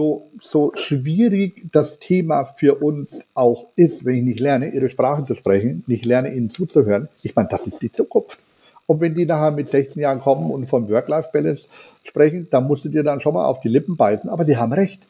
so, 0.00 0.30
so 0.40 0.72
schwierig 0.76 1.66
das 1.72 1.98
Thema 1.98 2.46
für 2.46 2.76
uns 2.76 3.26
auch 3.34 3.66
ist, 3.76 4.06
wenn 4.06 4.16
ich 4.16 4.22
nicht 4.22 4.40
lerne, 4.40 4.70
ihre 4.70 4.88
Sprache 4.88 5.24
zu 5.24 5.34
sprechen, 5.34 5.84
nicht 5.86 6.06
lerne, 6.06 6.32
ihnen 6.32 6.48
zuzuhören, 6.48 7.10
ich 7.22 7.36
meine, 7.36 7.48
das 7.50 7.66
ist 7.66 7.82
die 7.82 7.92
Zukunft. 7.92 8.38
Und 8.86 9.02
wenn 9.02 9.14
die 9.14 9.26
nachher 9.26 9.50
mit 9.50 9.68
16 9.68 10.00
Jahren 10.00 10.20
kommen 10.20 10.50
und 10.50 10.66
von 10.66 10.88
Work-Life-Balance 10.88 11.66
sprechen, 12.04 12.48
dann 12.50 12.66
musst 12.66 12.86
du 12.86 12.88
dir 12.88 13.02
dann 13.02 13.20
schon 13.20 13.34
mal 13.34 13.44
auf 13.44 13.60
die 13.60 13.68
Lippen 13.68 13.98
beißen. 13.98 14.30
Aber 14.30 14.46
sie 14.46 14.56
haben 14.56 14.72
recht. 14.72 15.02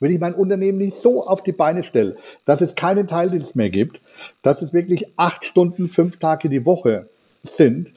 Wenn 0.00 0.10
ich 0.10 0.18
mein 0.18 0.34
Unternehmen 0.34 0.78
nicht 0.78 0.96
so 0.96 1.24
auf 1.24 1.44
die 1.44 1.52
Beine 1.52 1.84
stelle, 1.84 2.16
dass 2.46 2.60
es 2.60 2.74
keinen 2.74 3.06
Teildienst 3.06 3.54
mehr 3.54 3.70
gibt, 3.70 4.00
dass 4.42 4.60
es 4.60 4.72
wirklich 4.72 5.06
acht 5.16 5.44
Stunden, 5.44 5.88
fünf 5.88 6.18
Tage 6.18 6.48
die 6.48 6.66
Woche 6.66 7.08
sind. 7.44 7.92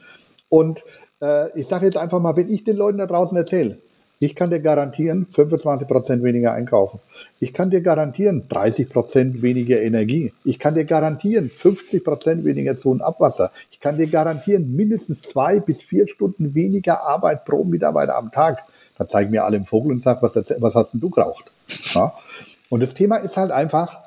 Und 0.48 0.84
äh, 1.20 1.58
ich 1.58 1.66
sage 1.66 1.86
jetzt 1.86 1.96
einfach 1.96 2.20
mal, 2.20 2.36
wenn 2.36 2.48
ich 2.48 2.62
den 2.62 2.76
Leuten 2.76 2.98
da 2.98 3.06
draußen 3.06 3.36
erzähle, 3.36 3.78
ich 4.22 4.34
kann 4.34 4.50
dir 4.50 4.60
garantieren, 4.60 5.26
25% 5.26 6.22
weniger 6.22 6.52
einkaufen. 6.52 7.00
Ich 7.40 7.54
kann 7.54 7.70
dir 7.70 7.80
garantieren, 7.80 8.46
30% 8.50 9.40
weniger 9.40 9.80
Energie. 9.80 10.34
Ich 10.44 10.58
kann 10.58 10.74
dir 10.74 10.84
garantieren, 10.84 11.48
50% 11.48 12.44
weniger 12.44 12.76
Zu- 12.76 12.90
und 12.90 13.00
Abwasser. 13.00 13.50
Ich 13.70 13.80
kann 13.80 13.96
dir 13.96 14.08
garantieren, 14.08 14.76
mindestens 14.76 15.22
zwei 15.22 15.58
bis 15.58 15.82
vier 15.82 16.06
Stunden 16.06 16.54
weniger 16.54 17.02
Arbeit 17.02 17.46
pro 17.46 17.64
Mitarbeiter 17.64 18.14
am 18.16 18.30
Tag. 18.30 18.62
Da 18.98 19.08
zeigen 19.08 19.30
mir 19.30 19.42
alle 19.42 19.56
im 19.56 19.64
Vogel 19.64 19.90
und 19.92 20.02
sagen, 20.02 20.20
was, 20.20 20.36
was 20.36 20.74
hast 20.74 20.92
denn 20.92 21.00
du 21.00 21.08
geraucht? 21.08 21.50
Ja? 21.94 22.12
Und 22.68 22.80
das 22.80 22.92
Thema 22.92 23.16
ist 23.16 23.38
halt 23.38 23.50
einfach, 23.50 24.00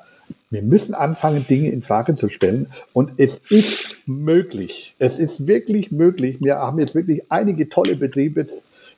wir 0.50 0.62
müssen 0.62 0.94
anfangen, 0.94 1.44
Dinge 1.48 1.70
in 1.70 1.82
Frage 1.82 2.14
zu 2.14 2.28
stellen. 2.28 2.68
Und 2.92 3.14
es 3.16 3.40
ist 3.50 3.96
möglich. 4.06 4.94
Es 5.00 5.18
ist 5.18 5.48
wirklich 5.48 5.90
möglich. 5.90 6.36
Wir 6.40 6.58
haben 6.58 6.78
jetzt 6.78 6.94
wirklich 6.94 7.32
einige 7.32 7.68
tolle 7.68 7.96
Betriebe 7.96 8.46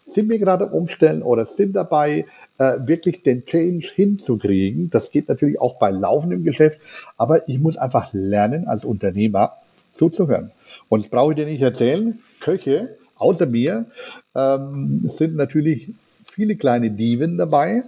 sind 0.06 0.30
wir 0.30 0.38
gerade 0.38 0.66
umstellen 0.66 1.22
oder 1.22 1.44
sind 1.44 1.74
dabei, 1.74 2.24
äh, 2.58 2.78
wirklich 2.86 3.22
den 3.22 3.44
Change 3.44 3.90
hinzukriegen. 3.94 4.88
Das 4.88 5.10
geht 5.10 5.28
natürlich 5.28 5.60
auch 5.60 5.78
bei 5.78 5.90
laufendem 5.90 6.44
Geschäft, 6.44 6.78
aber 7.18 7.48
ich 7.48 7.58
muss 7.58 7.76
einfach 7.76 8.12
lernen, 8.12 8.66
als 8.66 8.84
Unternehmer 8.84 9.52
zuzuhören. 9.92 10.52
Und 10.88 11.04
das 11.04 11.10
brauche 11.10 11.32
ich 11.32 11.36
dir 11.36 11.46
nicht 11.46 11.62
erzählen. 11.62 12.20
Köche, 12.40 12.96
außer 13.16 13.46
mir, 13.46 13.86
ähm, 14.34 15.00
sind 15.08 15.36
natürlich 15.36 15.90
viele 16.24 16.56
kleine 16.56 16.90
Diven 16.90 17.36
dabei. 17.36 17.82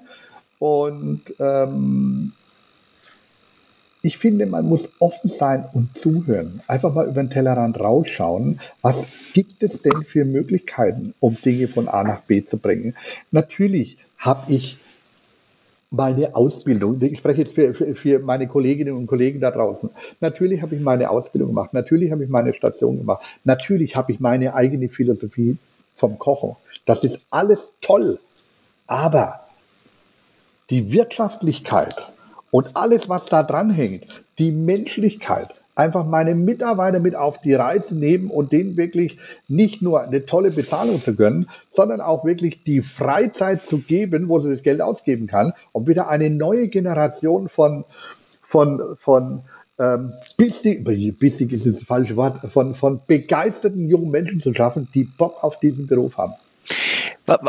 Und 0.59 1.23
ähm, 1.39 2.33
ich 4.03 4.19
finde, 4.19 4.47
man 4.47 4.67
muss 4.67 4.89
offen 5.01 5.29
sein 5.29 5.67
und 5.73 5.97
zuhören. 5.97 6.61
Einfach 6.67 6.95
mal 6.95 7.07
über 7.07 7.23
den 7.23 7.31
Tellerrand 7.31 7.81
rausschauen. 7.81 8.61
Was 8.81 9.07
gibt 9.35 9.63
es 9.63 9.83
denn 9.83 10.05
für 10.05 10.25
Möglichkeiten, 10.25 11.15
um 11.21 11.37
Dinge 11.45 11.69
von 11.69 11.89
A 11.89 12.05
nach 12.05 12.21
B 12.23 12.45
zu 12.45 12.59
bringen? 12.59 12.95
Natürlich 13.33 13.99
habe 14.19 14.53
ich 14.53 14.79
meine 15.91 16.37
Ausbildung, 16.37 17.01
ich 17.01 17.19
spreche 17.19 17.39
jetzt 17.39 17.55
für, 17.55 17.73
für, 17.73 17.95
für, 17.95 18.19
meine 18.19 18.47
Kolleginnen 18.47 18.95
und 18.95 19.07
Kollegen 19.07 19.41
da 19.41 19.51
draußen. 19.51 19.91
Natürlich 20.21 20.61
habe 20.61 20.75
ich 20.75 20.83
meine 20.83 21.09
Ausbildung 21.09 21.49
gemacht, 21.49 21.73
natürlich 21.73 22.13
habe 22.13 22.25
ich 22.25 22.31
meine 22.31 22.53
Station 22.53 22.99
gemacht, 22.99 23.23
natürlich 23.45 23.97
habe 23.97 24.13
ich 24.13 24.21
meine 24.21 24.55
eigene 24.55 24.89
Philosophie 24.89 25.57
vom 25.95 26.19
Kochen. 26.19 26.57
Das 26.85 27.05
ist 27.05 27.21
alles 27.31 27.73
toll. 27.81 28.19
Aber 28.87 29.41
die 30.71 30.93
Wirtschaftlichkeit 30.93 32.09
und 32.51 32.77
alles, 32.77 33.09
was 33.09 33.27
da 33.27 33.43
dran 33.43 33.71
hängt, 33.71 34.23
die 34.39 34.51
Menschlichkeit, 34.51 35.49
einfach 35.79 36.05
meine 36.05 36.35
Mitarbeiter 36.35 36.99
mit 36.99 37.15
auf 37.15 37.41
die 37.41 37.55
Reise 37.55 37.95
nehmen 37.95 38.31
und 38.31 38.51
denen 38.53 38.77
wirklich 38.77 39.17
nicht 39.47 39.81
nur 39.81 40.03
eine 40.03 40.27
tolle 40.27 40.51
Bezahlung 40.51 41.01
zu 41.01 41.15
gönnen, 41.15 41.49
sondern 41.71 42.01
auch 42.01 42.25
wirklich 42.25 42.65
die 42.65 42.81
Freizeit 42.81 43.65
zu 43.65 43.79
geben, 43.79 44.29
wo 44.29 44.41
sie 44.41 44.51
das 44.51 44.63
Geld 44.65 44.81
ausgeben 44.81 45.29
kann, 45.29 45.53
um 45.73 45.87
wieder 45.87 46.09
eine 46.09 46.31
neue 46.31 46.67
Generation 46.69 47.49
von, 47.49 47.85
von, 48.43 48.97
von 48.97 49.43
ähm, 49.79 50.13
bissig, 50.37 50.85
bissig 51.19 51.53
ist 51.53 51.67
das 51.67 51.85
falsche 51.85 52.17
Wort, 52.17 52.39
von, 52.53 52.75
von 52.75 53.01
begeisterten 53.07 53.89
jungen 53.89 54.11
Menschen 54.11 54.41
zu 54.41 54.53
schaffen, 54.53 54.89
die 54.93 55.05
Bock 55.05 55.45
auf 55.45 55.61
diesen 55.61 55.87
Beruf 55.87 56.17
haben. 56.19 56.35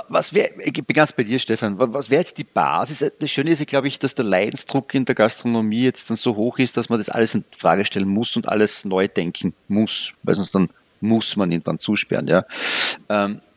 Was 0.10 0.34
wäre, 0.34 0.50
ich 0.62 0.74
bin 0.74 0.86
ganz 0.94 1.14
bei 1.14 1.24
dir, 1.24 1.40
Stefan, 1.40 1.80
was 1.80 2.10
wäre 2.10 2.22
jetzt 2.22 2.38
die 2.38 2.44
Basis? 2.44 3.14
Das 3.18 3.32
Schöne 3.32 3.52
ist, 3.52 3.66
glaube 3.68 3.88
ich, 3.88 3.98
dass 3.98 4.14
der 4.14 4.26
Leidensdruck 4.26 4.94
in 4.94 5.06
der 5.06 5.16
Gastronomie 5.16 5.84
jetzt 5.84 6.10
dann 6.10 6.18
so 6.18 6.36
hoch 6.36 6.60
ist, 6.60 6.76
dass 6.76 6.90
man 6.90 7.00
das 7.00 7.10
alles 7.10 7.36
in 7.36 7.46
Frage 7.58 7.86
stellen 7.86 8.10
muss 8.10 8.36
und 8.36 8.50
alles 8.50 8.84
neu 8.84 9.08
denken 9.08 9.54
muss, 9.68 10.14
weil 10.24 10.36
sonst 10.36 10.54
dann 10.54 10.70
muss 11.02 11.38
man 11.38 11.52
ihn 11.52 11.64
dann 11.64 11.80
zusperren. 11.80 12.28
Ja. 12.28 12.46
Ähm, 13.08 13.38
äh, 13.38 13.49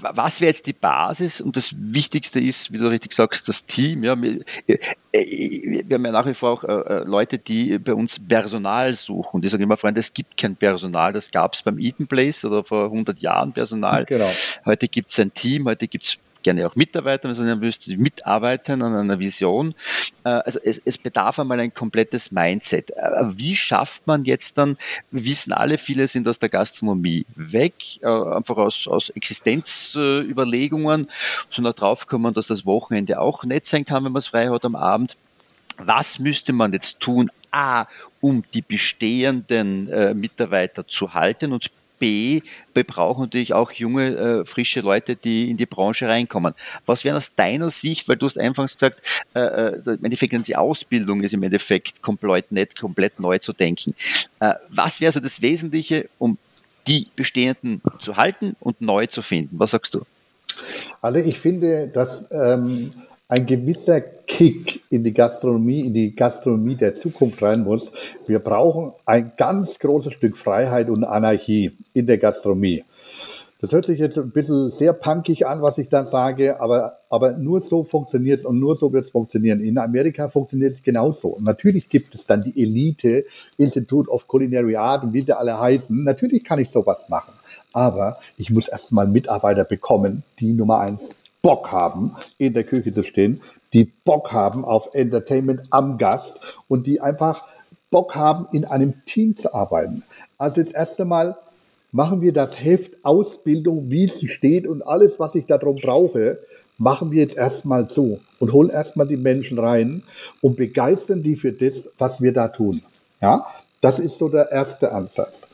was 0.00 0.40
wäre 0.40 0.50
jetzt 0.50 0.66
die 0.66 0.72
Basis? 0.72 1.40
Und 1.40 1.56
das 1.56 1.74
Wichtigste 1.76 2.40
ist, 2.40 2.72
wie 2.72 2.78
du 2.78 2.88
richtig 2.88 3.12
sagst, 3.12 3.48
das 3.48 3.64
Team. 3.64 4.04
Ja, 4.04 4.20
wir, 4.20 4.40
äh, 4.66 4.78
wir 5.12 5.94
haben 5.94 6.04
ja 6.04 6.12
nach 6.12 6.26
wie 6.26 6.34
vor 6.34 6.50
auch 6.50 6.64
äh, 6.64 7.04
Leute, 7.04 7.38
die 7.38 7.78
bei 7.78 7.94
uns 7.94 8.18
Personal 8.18 8.94
suchen. 8.94 9.40
Die 9.42 9.48
sagen 9.48 9.62
immer, 9.62 9.76
Freunde, 9.76 10.00
es 10.00 10.12
gibt 10.12 10.36
kein 10.36 10.56
Personal. 10.56 11.12
Das 11.12 11.30
gab 11.30 11.54
es 11.54 11.62
beim 11.62 11.78
Eaton 11.78 12.06
Place 12.06 12.44
oder 12.44 12.64
vor 12.64 12.84
100 12.84 13.20
Jahren 13.20 13.52
Personal. 13.52 14.04
Genau. 14.04 14.30
Heute 14.64 14.88
gibt 14.88 15.10
es 15.10 15.18
ein 15.18 15.32
Team, 15.32 15.66
heute 15.66 15.88
gibt 15.88 16.04
es 16.04 16.18
gerne 16.42 16.66
auch 16.66 16.76
Mitarbeiter, 16.76 17.32
sondern 17.34 17.60
müsste 17.60 17.96
mitarbeiten 17.96 18.82
an 18.82 18.96
einer 18.96 19.18
Vision. 19.18 19.74
Äh, 20.24 20.28
also 20.30 20.58
es, 20.62 20.80
es 20.84 20.98
bedarf 20.98 21.38
einmal 21.38 21.60
ein 21.60 21.72
komplettes 21.74 22.30
Mindset. 22.30 22.90
Äh, 22.90 23.24
wie 23.30 23.56
schafft 23.56 24.06
man 24.06 24.24
jetzt 24.24 24.58
dann, 24.58 24.76
wir 25.10 25.24
wissen 25.24 25.52
alle, 25.52 25.78
viele 25.78 26.06
sind 26.08 26.28
aus 26.28 26.38
der 26.38 26.48
Gastronomie 26.48 27.26
weg, 27.34 27.74
äh, 28.02 28.06
einfach 28.06 28.56
aus, 28.56 28.86
aus 28.88 29.10
Existenzüberlegungen, 29.10 31.08
sondern 31.50 31.74
drauf 31.74 32.06
kommen, 32.06 32.34
dass 32.34 32.48
das 32.48 32.66
Wochenende 32.66 33.20
auch 33.20 33.44
nett 33.44 33.66
sein 33.66 33.84
kann, 33.84 34.04
wenn 34.04 34.12
man 34.12 34.20
es 34.20 34.28
frei 34.28 34.48
hat 34.48 34.64
am 34.64 34.76
Abend. 34.76 35.16
Was 35.78 36.18
müsste 36.18 36.52
man 36.52 36.72
jetzt 36.72 37.00
tun? 37.00 37.30
A, 37.50 37.86
um 38.20 38.42
die 38.52 38.62
bestehenden 38.62 39.88
äh, 39.88 40.12
Mitarbeiter 40.12 40.86
zu 40.86 41.14
halten 41.14 41.52
und 41.52 41.70
B, 41.98 42.42
wir 42.74 42.84
brauchen 42.84 43.22
natürlich 43.22 43.54
auch 43.54 43.72
junge, 43.72 44.16
äh, 44.16 44.44
frische 44.44 44.80
Leute, 44.80 45.16
die 45.16 45.50
in 45.50 45.56
die 45.56 45.66
Branche 45.66 46.08
reinkommen. 46.08 46.54
Was 46.86 47.04
wäre 47.04 47.16
aus 47.16 47.34
deiner 47.34 47.70
Sicht, 47.70 48.08
weil 48.08 48.16
du 48.16 48.26
hast 48.26 48.38
einfach 48.38 48.64
gesagt, 48.64 49.02
äh, 49.34 49.40
äh 49.40 49.82
im 49.84 50.04
Endeffekt 50.04 50.46
die 50.46 50.56
Ausbildung 50.56 51.22
ist 51.22 51.34
im 51.34 51.42
Endeffekt 51.42 52.02
komplett 52.02 52.52
nicht 52.52 52.78
komplett 52.78 53.18
neu 53.18 53.38
zu 53.38 53.52
denken. 53.52 53.94
Äh, 54.40 54.54
was 54.68 55.00
wäre 55.00 55.12
so 55.12 55.20
das 55.20 55.40
Wesentliche, 55.42 56.08
um 56.18 56.38
die 56.86 57.06
bestehenden 57.16 57.82
zu 57.98 58.16
halten 58.16 58.56
und 58.60 58.80
neu 58.80 59.06
zu 59.06 59.22
finden? 59.22 59.58
Was 59.58 59.72
sagst 59.72 59.94
du? 59.94 60.02
Also 61.00 61.18
ich 61.20 61.38
finde, 61.38 61.88
dass 61.88 62.28
ähm, 62.30 62.92
ein 63.28 63.44
gewisser 63.44 64.00
Kick 64.00 64.82
in 64.88 65.04
die 65.04 65.12
Gastronomie, 65.12 65.86
in 65.86 65.92
die 65.92 66.16
Gastronomie 66.16 66.76
der 66.76 66.94
Zukunft 66.94 67.42
rein 67.42 67.62
muss. 67.62 67.92
Wir 68.26 68.38
brauchen 68.38 68.92
ein 69.04 69.32
ganz 69.36 69.78
großes 69.78 70.14
Stück 70.14 70.36
Freiheit 70.36 70.88
und 70.88 71.04
Anarchie 71.04 71.76
in 71.92 72.06
der 72.06 72.16
Gastronomie. 72.16 72.84
Das 73.60 73.72
hört 73.72 73.84
sich 73.84 73.98
jetzt 73.98 74.16
ein 74.16 74.30
bisschen 74.30 74.70
sehr 74.70 74.92
punkig 74.92 75.46
an, 75.46 75.60
was 75.60 75.78
ich 75.78 75.88
da 75.88 76.04
sage, 76.06 76.60
aber, 76.60 76.98
aber 77.10 77.32
nur 77.32 77.60
so 77.60 77.82
funktioniert 77.82 78.40
es 78.40 78.46
und 78.46 78.60
nur 78.60 78.76
so 78.76 78.92
wird 78.92 79.04
es 79.04 79.10
funktionieren. 79.10 79.60
In 79.60 79.78
Amerika 79.78 80.28
funktioniert 80.28 80.72
es 80.72 80.82
genauso. 80.82 81.36
Natürlich 81.40 81.88
gibt 81.88 82.14
es 82.14 82.24
dann 82.24 82.42
die 82.42 82.62
Elite, 82.62 83.24
Institute 83.56 84.08
of 84.08 84.28
Culinary 84.28 84.76
Art 84.76 85.02
und 85.02 85.12
wie 85.12 85.22
sie 85.22 85.36
alle 85.36 85.58
heißen. 85.58 86.04
Natürlich 86.04 86.44
kann 86.44 86.60
ich 86.60 86.70
sowas 86.70 87.08
machen. 87.08 87.32
Aber 87.72 88.18
ich 88.38 88.50
muss 88.50 88.68
erstmal 88.68 89.08
Mitarbeiter 89.08 89.64
bekommen, 89.64 90.22
die 90.38 90.52
Nummer 90.52 90.78
eins 90.78 91.16
Bock 91.48 91.72
haben, 91.72 92.14
in 92.36 92.52
der 92.52 92.64
Küche 92.64 92.92
zu 92.92 93.02
stehen, 93.02 93.40
die 93.72 93.84
Bock 93.84 94.32
haben 94.32 94.66
auf 94.66 94.90
Entertainment 94.92 95.62
am 95.70 95.96
Gast 95.96 96.38
und 96.68 96.86
die 96.86 97.00
einfach 97.00 97.42
Bock 97.90 98.14
haben, 98.14 98.48
in 98.52 98.66
einem 98.66 99.02
Team 99.06 99.34
zu 99.34 99.54
arbeiten. 99.54 100.02
Also 100.36 100.60
jetzt 100.60 100.74
erst 100.74 101.00
einmal 101.00 101.38
machen 101.90 102.20
wir 102.20 102.34
das 102.34 102.62
Heft 102.62 103.02
Ausbildung, 103.02 103.90
wie 103.90 104.04
es 104.04 104.20
steht 104.30 104.66
und 104.66 104.86
alles, 104.86 105.18
was 105.18 105.34
ich 105.36 105.46
darum 105.46 105.76
brauche, 105.76 106.38
machen 106.76 107.12
wir 107.12 107.22
jetzt 107.22 107.38
erstmal 107.38 107.88
so 107.88 108.20
und 108.40 108.52
holen 108.52 108.68
erstmal 108.68 109.08
die 109.08 109.16
Menschen 109.16 109.58
rein 109.58 110.02
und 110.42 110.58
begeistern 110.58 111.22
die 111.22 111.36
für 111.36 111.52
das, 111.52 111.88
was 111.96 112.20
wir 112.20 112.34
da 112.34 112.48
tun. 112.48 112.82
Ja, 113.22 113.46
das 113.80 113.98
ist 113.98 114.18
so 114.18 114.28
der 114.28 114.52
erste 114.52 114.92
Ansatz. 114.92 115.46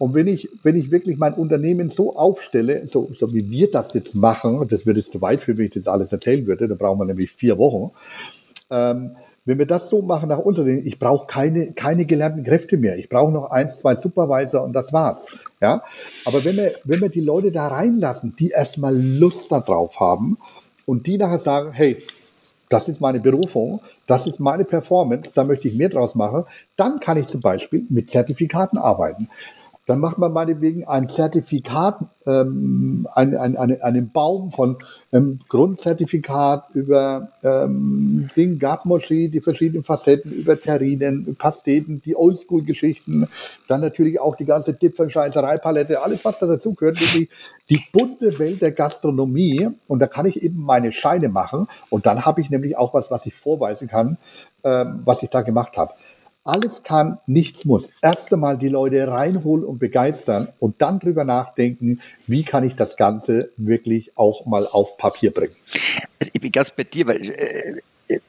Und 0.00 0.14
wenn 0.14 0.28
ich, 0.28 0.48
wenn 0.62 0.76
ich 0.76 0.90
wirklich 0.90 1.18
mein 1.18 1.34
Unternehmen 1.34 1.90
so 1.90 2.16
aufstelle, 2.16 2.86
so, 2.86 3.10
so 3.12 3.34
wie 3.34 3.50
wir 3.50 3.70
das 3.70 3.92
jetzt 3.92 4.14
machen, 4.14 4.66
das 4.66 4.86
würde 4.86 5.04
zu 5.04 5.20
weit 5.20 5.42
führen, 5.42 5.58
wenn 5.58 5.66
ich 5.66 5.72
das 5.72 5.86
alles 5.86 6.10
erzählen 6.10 6.46
würde, 6.46 6.68
da 6.68 6.74
brauchen 6.74 7.00
wir 7.00 7.04
nämlich 7.04 7.30
vier 7.30 7.58
Wochen. 7.58 7.92
Ähm, 8.70 9.12
wenn 9.44 9.58
wir 9.58 9.66
das 9.66 9.90
so 9.90 10.00
machen 10.00 10.30
nach 10.30 10.38
Unternehmen, 10.38 10.86
ich 10.86 10.98
brauche 10.98 11.26
keine, 11.26 11.72
keine 11.72 12.06
gelernten 12.06 12.44
Kräfte 12.44 12.78
mehr. 12.78 12.96
Ich 12.96 13.10
brauche 13.10 13.30
noch 13.30 13.50
eins, 13.50 13.76
zwei 13.76 13.94
Supervisor 13.94 14.64
und 14.64 14.72
das 14.72 14.90
war's. 14.90 15.40
Ja? 15.60 15.82
Aber 16.24 16.42
wenn 16.46 16.56
wir, 16.56 16.76
wenn 16.84 17.02
wir 17.02 17.10
die 17.10 17.20
Leute 17.20 17.52
da 17.52 17.68
reinlassen, 17.68 18.34
die 18.38 18.48
erstmal 18.48 18.96
Lust 18.96 19.52
darauf 19.52 20.00
haben 20.00 20.38
und 20.86 21.06
die 21.06 21.18
nachher 21.18 21.40
sagen, 21.40 21.72
hey, 21.72 22.02
das 22.70 22.88
ist 22.88 23.02
meine 23.02 23.20
Berufung, 23.20 23.80
das 24.06 24.26
ist 24.26 24.40
meine 24.40 24.64
Performance, 24.64 25.32
da 25.34 25.44
möchte 25.44 25.68
ich 25.68 25.76
mehr 25.76 25.90
draus 25.90 26.14
machen, 26.14 26.44
dann 26.78 27.00
kann 27.00 27.18
ich 27.18 27.26
zum 27.26 27.40
Beispiel 27.40 27.84
mit 27.90 28.08
Zertifikaten 28.08 28.78
arbeiten 28.78 29.28
dann 29.90 29.98
macht 29.98 30.18
man 30.18 30.32
meinetwegen 30.32 30.86
ein 30.86 31.08
Zertifikat, 31.08 31.98
ähm, 32.24 33.08
ein, 33.12 33.36
ein, 33.36 33.56
eine, 33.56 33.82
einen 33.82 34.12
Baum 34.12 34.52
von 34.52 34.76
ähm, 35.12 35.40
Grundzertifikat 35.48 36.70
über 36.74 37.32
ähm, 37.42 38.28
Ding, 38.36 38.60
Gabmoschee, 38.60 39.26
die 39.26 39.40
verschiedenen 39.40 39.82
Facetten, 39.82 40.30
über 40.30 40.60
Terrinen, 40.60 41.34
Pasteten, 41.34 42.00
die 42.02 42.14
Oldschool-Geschichten, 42.14 43.26
dann 43.66 43.80
natürlich 43.80 44.20
auch 44.20 44.36
die 44.36 44.44
ganze 44.44 44.74
Dipfelscheißerei-Palette, 44.74 46.00
alles, 46.00 46.24
was 46.24 46.38
da 46.38 46.46
dazu 46.46 46.74
gehört, 46.74 47.00
wirklich 47.00 47.28
die 47.68 47.82
bunte 47.92 48.38
Welt 48.38 48.62
der 48.62 48.70
Gastronomie. 48.70 49.70
Und 49.88 49.98
da 49.98 50.06
kann 50.06 50.26
ich 50.26 50.40
eben 50.40 50.62
meine 50.62 50.92
Scheine 50.92 51.30
machen. 51.30 51.66
Und 51.88 52.06
dann 52.06 52.24
habe 52.24 52.40
ich 52.42 52.48
nämlich 52.48 52.76
auch 52.76 52.94
was, 52.94 53.10
was 53.10 53.26
ich 53.26 53.34
vorweisen 53.34 53.88
kann, 53.88 54.18
ähm, 54.62 55.00
was 55.04 55.24
ich 55.24 55.30
da 55.30 55.40
gemacht 55.42 55.76
habe. 55.76 55.94
Alles 56.42 56.82
kann, 56.82 57.18
nichts 57.26 57.66
muss. 57.66 57.90
Erst 58.00 58.32
einmal 58.32 58.56
die 58.56 58.68
Leute 58.68 59.06
reinholen 59.06 59.64
und 59.64 59.78
begeistern 59.78 60.48
und 60.58 60.80
dann 60.80 60.98
drüber 60.98 61.24
nachdenken, 61.24 62.00
wie 62.26 62.44
kann 62.44 62.64
ich 62.64 62.76
das 62.76 62.96
Ganze 62.96 63.50
wirklich 63.58 64.16
auch 64.16 64.46
mal 64.46 64.66
auf 64.66 64.96
Papier 64.96 65.32
bringen. 65.32 65.54
Ich 66.32 66.40
bin 66.40 66.50
ganz 66.50 66.70
bei 66.70 66.84
dir, 66.84 67.06
weil 67.06 67.30
äh, 67.30 67.80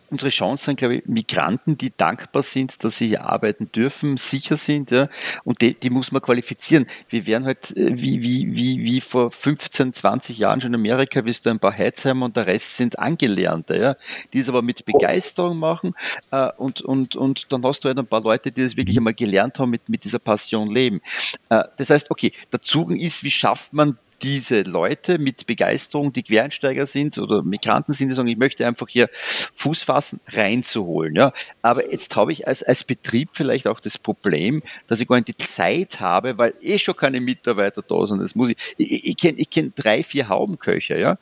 unsere 0.10 0.30
Chance 0.30 0.66
sind, 0.66 0.78
glaube 0.78 0.96
ich, 0.98 1.06
Migranten, 1.06 1.78
die 1.78 1.92
dankbar 1.96 2.44
sind, 2.44 2.84
dass 2.84 2.98
sie 2.98 3.08
hier 3.08 3.26
arbeiten 3.26 3.72
dürfen, 3.72 4.18
sicher 4.18 4.58
sind, 4.58 4.92
ja, 4.92 5.08
und 5.44 5.62
die, 5.62 5.74
die 5.74 5.90
muss 5.90 6.12
man 6.12 6.22
qualifizieren. 6.22 6.86
Wir 7.10 7.26
werden 7.26 7.46
halt, 7.46 7.76
äh, 7.78 7.92
wie, 7.96 8.22
wie, 8.22 8.56
wie, 8.56 8.84
wie 8.84 9.02
vor 9.02 9.32
15, 9.32 9.94
20 9.94 10.38
Jahren 10.38 10.62
schon 10.62 10.74
in 10.74 10.80
Amerika, 10.80 11.24
wirst 11.26 11.46
du 11.46 11.50
ein 11.50 11.60
paar 11.60 11.76
Heizheimer 11.76 12.26
und 12.26 12.36
der 12.36 12.48
Rest 12.48 12.78
sind 12.78 13.00
Angelernte, 13.00 13.78
ja, 13.78 13.96
die 14.34 14.40
es 14.40 14.50
aber 14.50 14.62
mit 14.62 14.86
Begeisterung 14.86 15.58
machen, 15.58 15.94
äh, 16.32 16.50
und, 16.58 16.82
und, 16.82 17.16
und 17.16 17.52
dann 17.52 17.64
hast 17.64 17.84
du 17.84 17.88
halt 17.88 17.98
ein 17.98 18.08
paar 18.08 18.22
Leute, 18.22 18.52
die 18.52 18.64
das 18.64 18.78
wirklich 18.78 18.98
einmal 18.98 19.14
gelernt 19.14 19.60
haben, 19.60 19.72
mit, 19.72 19.88
mit 19.90 20.04
dieser 20.04 20.20
Passion 20.20 20.70
leben. 20.70 21.02
Äh, 21.50 21.64
das 21.78 21.90
heißt, 21.90 22.12
okay, 22.12 22.32
der 22.52 22.62
Zugang 22.62 22.98
ist, 22.98 23.24
wie 23.24 23.32
schafft 23.32 23.74
man 23.74 23.98
diese 24.22 24.62
Leute 24.62 25.20
mit 25.20 25.48
Begeisterung, 25.48 26.14
die 26.14 26.24
Quereinsteiger 26.24 26.86
sind 26.86 27.18
oder 27.18 27.44
Migranten 27.44 27.94
sind, 27.94 28.10
die 28.10 28.16
sagen, 28.16 28.28
ich 28.28 28.38
möchte 28.38 28.66
einfach 28.66 28.88
hier 28.88 29.10
Fuß 29.14 29.84
fassen, 29.84 30.20
reinzuholen. 30.28 31.16
Ja. 31.16 31.34
Aber 31.62 31.92
jetzt 31.92 32.16
habe 32.16 32.32
ich 32.32 32.48
als, 32.48 32.64
als 32.64 32.84
Betrieb 32.84 33.30
vielleicht 33.34 33.68
auch 33.68 33.80
das 33.80 33.98
Problem, 33.98 34.62
dass 34.88 35.00
ich 35.00 35.08
gar 35.08 35.16
nicht 35.16 35.28
die 35.28 35.38
Zeit 35.38 36.00
habe, 36.00 36.38
weil 36.38 36.54
eh 36.62 36.78
schon 36.78 36.96
keine 36.96 37.22
Mitarbeiter 37.22 37.82
da 37.82 38.06
sind. 38.06 38.22
Das 38.22 38.36
muss 38.36 38.50
ich, 38.50 38.58
ich, 38.78 39.08
ich 39.08 39.18
kenne 39.18 39.38
ich 39.38 39.50
kenn 39.50 39.74
drei, 39.76 40.04
vier 40.04 40.30
Haubenköcher, 40.30 40.98
ja 40.98 41.18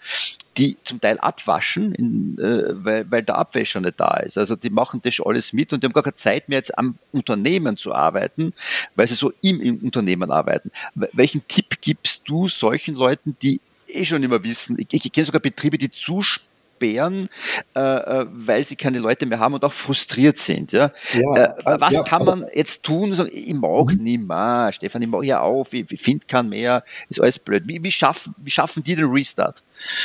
die 0.60 0.78
zum 0.84 1.00
Teil 1.00 1.18
abwaschen, 1.20 1.96
in, 1.96 2.38
äh, 2.38 2.84
weil, 2.84 3.10
weil 3.10 3.24
der 3.24 3.38
Abwäscher 3.38 3.80
nicht 3.80 4.00
da 4.00 4.18
ist. 4.18 4.38
Also 4.38 4.58
die 4.58 4.70
machen 4.70 5.00
das 5.02 5.20
alles 5.24 5.54
mit 5.54 5.72
und 5.72 5.82
die 5.82 5.88
haben 5.88 5.94
gar 5.94 6.04
keine 6.04 6.16
Zeit 6.16 6.50
mehr 6.50 6.58
jetzt 6.58 6.78
am 6.78 6.98
Unternehmen 7.14 7.78
zu 7.78 7.94
arbeiten, 7.94 8.54
weil 8.96 9.08
sie 9.08 9.16
so 9.16 9.32
im, 9.42 9.62
im 9.62 9.78
Unternehmen 9.78 10.30
arbeiten. 10.30 10.70
Welchen 11.14 11.48
Tipp 11.48 11.82
gibst 11.82 12.24
du 12.26 12.50
solchen 12.50 12.96
Leuten, 12.96 13.38
die 13.42 13.62
eh 13.88 14.04
schon 14.04 14.22
immer 14.22 14.44
wissen, 14.44 14.78
ich, 14.78 14.88
ich 14.92 15.12
kenne 15.12 15.26
sogar 15.26 15.42
Betriebe, 15.42 15.78
die 15.78 15.90
zusperren, 15.90 16.50
Bären, 16.80 17.30
äh, 17.76 17.80
äh, 17.80 18.26
weil 18.32 18.64
sie 18.64 18.76
keine 18.76 19.00
Leute 19.00 19.26
mehr 19.26 19.40
haben 19.40 19.54
und 19.54 19.64
auch 19.64 19.72
frustriert 19.72 20.38
sind. 20.38 20.72
Ja? 20.72 20.92
ja 21.14 21.46
äh, 21.46 21.80
was 21.80 21.94
ja, 21.94 22.04
kann 22.04 22.26
man 22.26 22.46
jetzt 22.54 22.84
tun? 22.84 23.14
Sagen, 23.14 23.30
ich 23.34 23.54
mag 23.54 23.94
mhm. 23.94 24.04
nicht 24.04 24.28
mehr, 24.28 24.72
Stefan, 24.74 25.02
ich 25.02 25.08
mag 25.08 25.24
ja 25.24 25.42
auf, 25.42 25.74
ich, 25.74 25.92
ich 25.92 26.02
finde 26.02 26.26
keinen 26.26 26.50
mehr, 26.50 26.84
ist 27.10 27.22
alles 27.22 27.40
blöd. 27.40 27.64
Wie, 27.68 27.84
wie, 27.84 27.92
schaffen, 27.92 28.34
wie 28.38 28.52
schaffen 28.52 28.84
die 28.84 28.96
den 28.96 29.12
Restart? 29.12 29.64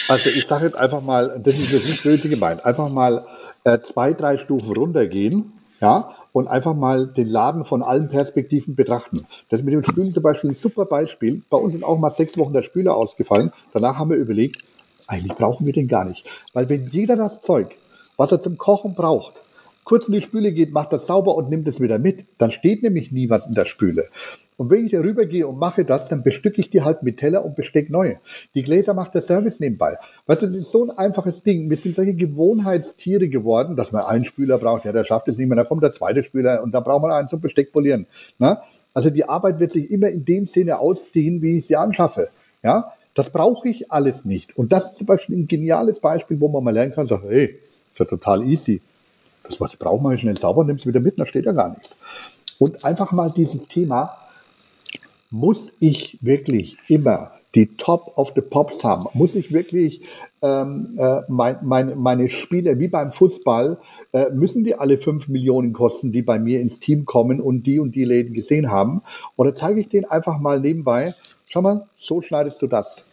Also 0.09 0.31
ich 0.31 0.47
sage 0.47 0.67
jetzt 0.67 0.77
einfach 0.77 1.01
mal, 1.01 1.41
das 1.43 1.55
ist 1.57 1.73
jetzt 1.73 1.87
nicht 1.87 2.03
böse 2.03 2.29
gemeint, 2.29 2.65
einfach 2.65 2.89
mal 2.89 3.27
äh, 3.65 3.81
zwei, 3.81 4.13
drei 4.13 4.39
Stufen 4.39 4.77
runtergehen 4.77 5.53
Ja, 5.81 6.15
und 6.33 6.49
einfach 6.49 6.75
mal 6.75 7.07
den 7.07 7.29
Laden 7.29 7.65
von 7.65 7.83
allen 7.83 8.09
Perspektiven 8.09 8.75
betrachten. 8.75 9.27
Das 9.51 9.63
mit 9.63 9.73
dem 9.73 9.85
Spülen 9.85 10.13
zum 10.13 10.23
Beispiel 10.23 10.51
ein 10.51 10.55
super 10.55 10.85
Beispiel. 10.85 11.43
Bei 11.49 11.57
uns 11.57 11.75
ist 11.75 11.85
auch 11.85 11.99
mal 11.99 12.11
sechs 12.11 12.37
Wochen 12.37 12.53
der 12.53 12.63
Spüler 12.63 12.95
ausgefallen. 12.97 13.53
Danach 13.73 13.99
haben 13.99 14.11
wir 14.11 14.17
überlegt, 14.17 14.63
eigentlich 15.07 15.37
brauchen 15.37 15.67
wir 15.67 15.73
den 15.73 15.89
gar 15.89 16.05
nicht. 16.05 16.27
Weil 16.53 16.69
wenn 16.69 16.89
jeder 16.89 17.17
das 17.17 17.41
Zeug, 17.41 17.77
was 18.17 18.33
er 18.33 18.41
zum 18.41 18.59
Kochen 18.59 18.95
braucht, 18.95 19.35
kurz 19.85 20.09
in 20.09 20.15
die 20.15 20.21
Spüle 20.21 20.53
geht, 20.53 20.73
macht 20.73 20.93
das 20.93 21.07
sauber 21.07 21.35
und 21.35 21.51
nimmt 21.51 21.69
es 21.69 21.81
wieder 21.81 21.99
mit, 21.99 22.25
dann 22.39 22.51
steht 22.51 22.83
nämlich 22.83 23.13
nie 23.13 23.29
was 23.29 23.47
in 23.47 23.55
der 23.55 23.67
Spüle. 23.67 24.05
Und 24.57 24.71
wenn 24.71 24.87
ich 24.87 24.93
da 24.93 25.01
rübergehe 25.01 25.49
und 25.49 25.59
mache 25.59 25.85
das, 25.85 26.09
dann 26.09 26.23
bestücke 26.23 26.61
ich 26.61 26.71
die 26.71 26.83
halt 26.83 27.03
mit 27.03 27.19
Teller 27.19 27.45
und 27.45 27.57
Besteck 27.57 27.91
neue. 27.91 28.21
Die 28.55 28.63
Gläser 28.63 28.95
macht 28.95 29.15
der 29.15 29.21
Service 29.21 29.59
nebenbei. 29.59 29.97
Weißt 30.27 30.43
du, 30.43 30.47
es 30.47 30.55
ist 30.55 30.71
so 30.71 30.85
ein 30.85 30.91
einfaches 30.91 31.43
Ding. 31.43 31.69
Wir 31.69 31.77
sind 31.77 31.95
solche 31.95 32.15
Gewohnheitstiere 32.15 33.29
geworden, 33.29 33.75
dass 33.75 33.91
man 33.91 34.05
einen 34.05 34.25
Spüler 34.25 34.59
braucht. 34.59 34.85
Ja, 34.85 34.93
der 34.93 35.05
schafft 35.05 35.27
es 35.27 35.39
nicht 35.39 35.49
mehr. 35.49 35.57
Da 35.57 35.65
kommt 35.65 35.83
der 35.83 35.91
zweite 35.91 36.23
Spüler 36.23 36.63
und 36.63 36.73
da 36.73 36.81
braucht 36.81 37.03
man 37.03 37.11
einen 37.11 37.29
zum 37.29 37.41
Besteck 37.41 37.73
polieren. 37.73 38.07
Na? 38.39 38.63
Also 38.93 39.11
die 39.11 39.29
Arbeit 39.29 39.59
wird 39.59 39.73
sich 39.73 39.91
immer 39.91 40.09
in 40.09 40.25
dem 40.25 40.47
Sinne 40.47 40.79
ausdehnen, 40.79 41.43
wie 41.43 41.59
ich 41.59 41.67
sie 41.67 41.75
anschaffe. 41.75 42.29
Ja, 42.63 42.94
das 43.15 43.31
brauche 43.31 43.69
ich 43.69 43.91
alles 43.91 44.25
nicht. 44.25 44.57
Und 44.57 44.73
das 44.73 44.91
ist 44.91 44.99
zum 44.99 45.07
Beispiel 45.07 45.37
ein 45.37 45.49
geniales 45.49 46.01
Beispiel, 46.01 46.41
wo 46.41 46.49
man 46.49 46.65
mal 46.65 46.75
lernen 46.75 46.93
kann, 46.93 47.07
sagen, 47.07 47.29
hey, 47.29 47.59
ist 47.93 47.99
ja 47.99 48.05
total 48.05 48.43
easy. 48.43 48.81
Das, 49.45 49.61
was 49.61 49.75
ich 49.75 49.79
brauche, 49.79 50.03
mache 50.03 50.15
ich 50.15 50.21
schnell 50.21 50.39
sauber, 50.39 50.65
nimmst 50.65 50.87
wieder 50.87 51.01
mit, 51.01 51.19
da 51.19 51.27
steht 51.27 51.45
ja 51.45 51.53
gar 51.53 51.71
nichts. 51.71 51.97
Und 52.59 52.85
einfach 52.85 53.13
mal 53.13 53.31
dieses 53.31 53.69
Thema, 53.69 54.17
muss 55.31 55.73
ich 55.81 56.19
wirklich 56.23 56.77
immer 56.89 57.33
die 57.55 57.77
Top 57.77 58.13
of 58.17 58.33
the 58.35 58.41
Pops 58.41 58.83
haben? 58.85 59.07
Muss 59.15 59.35
ich 59.35 59.53
wirklich 59.53 60.03
ähm, 60.43 60.95
äh, 60.99 61.21
mein, 61.29 61.59
mein, 61.63 61.99
meine 61.99 62.29
Spieler, 62.29 62.79
wie 62.79 62.89
beim 62.89 63.13
Fußball, 63.13 63.79
äh, 64.13 64.31
müssen 64.31 64.65
die 64.65 64.75
alle 64.75 64.99
fünf 64.99 65.29
Millionen 65.29 65.73
kosten, 65.73 66.11
die 66.13 66.23
bei 66.23 66.39
mir 66.39 66.61
ins 66.61 66.81
Team 66.81 67.05
kommen 67.05 67.41
und 67.41 67.65
die 67.65 67.79
und 67.79 67.95
die 67.95 68.05
Läden 68.05 68.35
gesehen 68.35 68.71
haben? 68.71 69.03
Oder 69.37 69.55
zeige 69.55 69.81
ich 69.81 69.89
denen 69.89 70.05
einfach 70.07 70.39
mal 70.39 70.61
nebenbei, 70.61 71.15
schau 71.55 71.63
mal, 71.63 71.87
so 71.95 72.21
schneidest 72.21 72.61
du 72.63 72.67
das. 72.67 73.05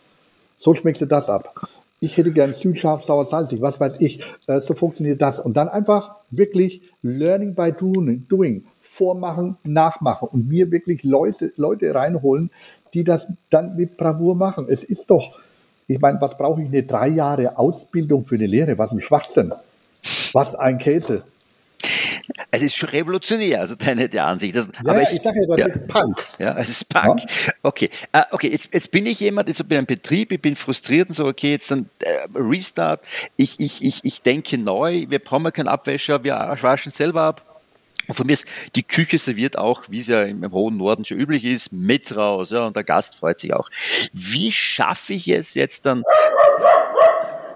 So 0.58 0.74
schmeckst 0.74 1.04
du 1.04 1.06
das 1.06 1.30
ab. 1.30 1.68
Ich 2.00 2.18
hätte 2.18 2.32
gern 2.32 2.56
süßscharf, 2.56 3.06
sauer, 3.06 3.26
salzig, 3.26 3.62
was 3.62 3.80
weiß 3.80 3.98
ich. 4.00 4.24
Äh, 4.48 4.62
so 4.62 4.74
funktioniert 4.74 5.22
das. 5.22 5.40
Und 5.40 5.56
dann 5.58 5.70
einfach 5.70 6.16
wirklich 6.32 6.82
Learning 7.04 7.54
by 7.54 7.72
doing, 7.72 8.26
doing 8.28 8.64
vormachen, 8.80 9.58
nachmachen 9.64 10.28
und 10.30 10.48
mir 10.48 10.72
wirklich 10.72 11.04
Leute, 11.04 11.52
Leute 11.56 11.94
reinholen, 11.94 12.50
die 12.96 13.04
das 13.04 13.28
dann 13.52 13.76
mit 13.76 13.96
Bravour 13.96 14.34
machen. 14.34 14.66
Es 14.68 14.84
ist 14.84 15.12
doch, 15.12 15.40
ich 15.86 16.00
meine, 16.00 16.20
was 16.20 16.36
brauche 16.36 16.64
ich 16.64 16.68
eine 16.68 16.82
drei 16.82 17.10
Jahre 17.10 17.60
Ausbildung 17.60 18.26
für 18.26 18.36
eine 18.36 18.48
Lehre? 18.48 18.80
Was 18.80 18.92
ein 18.92 19.02
Schwachsinn. 19.02 19.54
Was 20.34 20.56
ein 20.56 20.80
Käse. 20.80 21.24
Es 22.52 22.62
ist 22.62 22.76
schon 22.76 22.90
revolutionär, 22.90 23.60
also 23.60 23.76
deine 23.76 24.10
der 24.10 24.26
Ansicht. 24.26 24.56
Das, 24.56 24.68
ja, 24.68 24.72
aber 24.92 25.02
es, 25.02 25.14
ich 25.14 25.22
sage 25.22 25.42
ja, 25.42 25.48
das 25.48 25.60
ja, 25.60 25.66
ist 25.68 25.88
Punk. 25.88 26.28
Ja, 26.40 26.58
es 26.58 26.70
ist 26.70 26.90
Punk. 26.90 27.22
Ja? 27.22 27.54
Okay, 27.64 27.90
uh, 28.16 28.22
okay 28.32 28.50
jetzt, 28.50 28.74
jetzt 28.74 28.92
bin 28.92 29.06
ich 29.06 29.20
jemand, 29.20 29.48
jetzt 29.48 29.58
bin 29.68 29.78
ich 29.78 29.80
ein 29.80 29.86
Betrieb, 29.86 30.32
ich 30.32 30.42
bin 30.42 30.56
frustriert 30.56 31.10
und 31.10 31.16
so, 31.16 31.26
okay, 31.28 31.52
jetzt 31.52 31.72
dann 31.72 31.90
äh, 32.00 32.28
Restart, 32.36 33.06
ich, 33.38 33.60
ich, 33.60 33.84
ich, 33.84 34.04
ich 34.04 34.22
denke 34.22 34.58
neu, 34.58 35.06
wir 35.10 35.20
brauchen 35.20 35.52
keinen 35.52 35.68
Abwäscher, 35.68 36.24
wir 36.24 36.36
waschen 36.62 36.92
selber 36.92 37.22
ab. 37.22 37.46
Und 38.08 38.16
von 38.16 38.26
mir 38.26 38.34
ist 38.34 38.46
die 38.76 38.84
Küche 38.84 39.18
serviert 39.20 39.58
auch, 39.58 39.84
wie 39.90 40.00
es 40.00 40.08
ja 40.08 40.24
im, 40.24 40.44
im, 40.44 40.52
hohen 40.52 40.78
Norden 40.78 41.06
schon 41.06 41.18
üblich 41.18 41.46
ist, 41.46 41.72
mit 41.72 42.16
raus. 42.16 42.50
Ja, 42.50 42.66
und 42.66 42.76
der 42.76 42.84
Gast 42.84 43.16
freut 43.16 43.40
sich 43.40 43.54
auch. 43.54 43.70
Wie 44.12 44.52
schaffe 44.52 45.14
ich 45.14 45.28
es 45.28 45.54
jetzt 45.54 45.86
dann? 45.86 46.04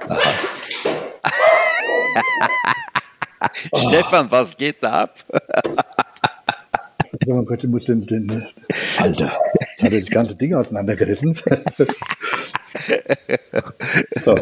Aha. 0.08 0.32
Stefan, 3.76 4.30
was 4.32 4.56
geht 4.56 4.82
da 4.82 5.04
ab? 5.04 5.20
oh 7.28 7.42
Gott, 7.44 7.64
du 7.64 7.68
musst 7.68 7.88
den, 7.88 8.06
den 8.06 8.46
Alter, 8.98 9.40
jetzt 9.60 9.84
hat 9.84 9.92
er 9.92 10.00
das 10.00 10.10
ganze 10.10 10.36
Ding 10.36 10.54
auseinandergerissen. 10.54 11.36
so. 14.24 14.36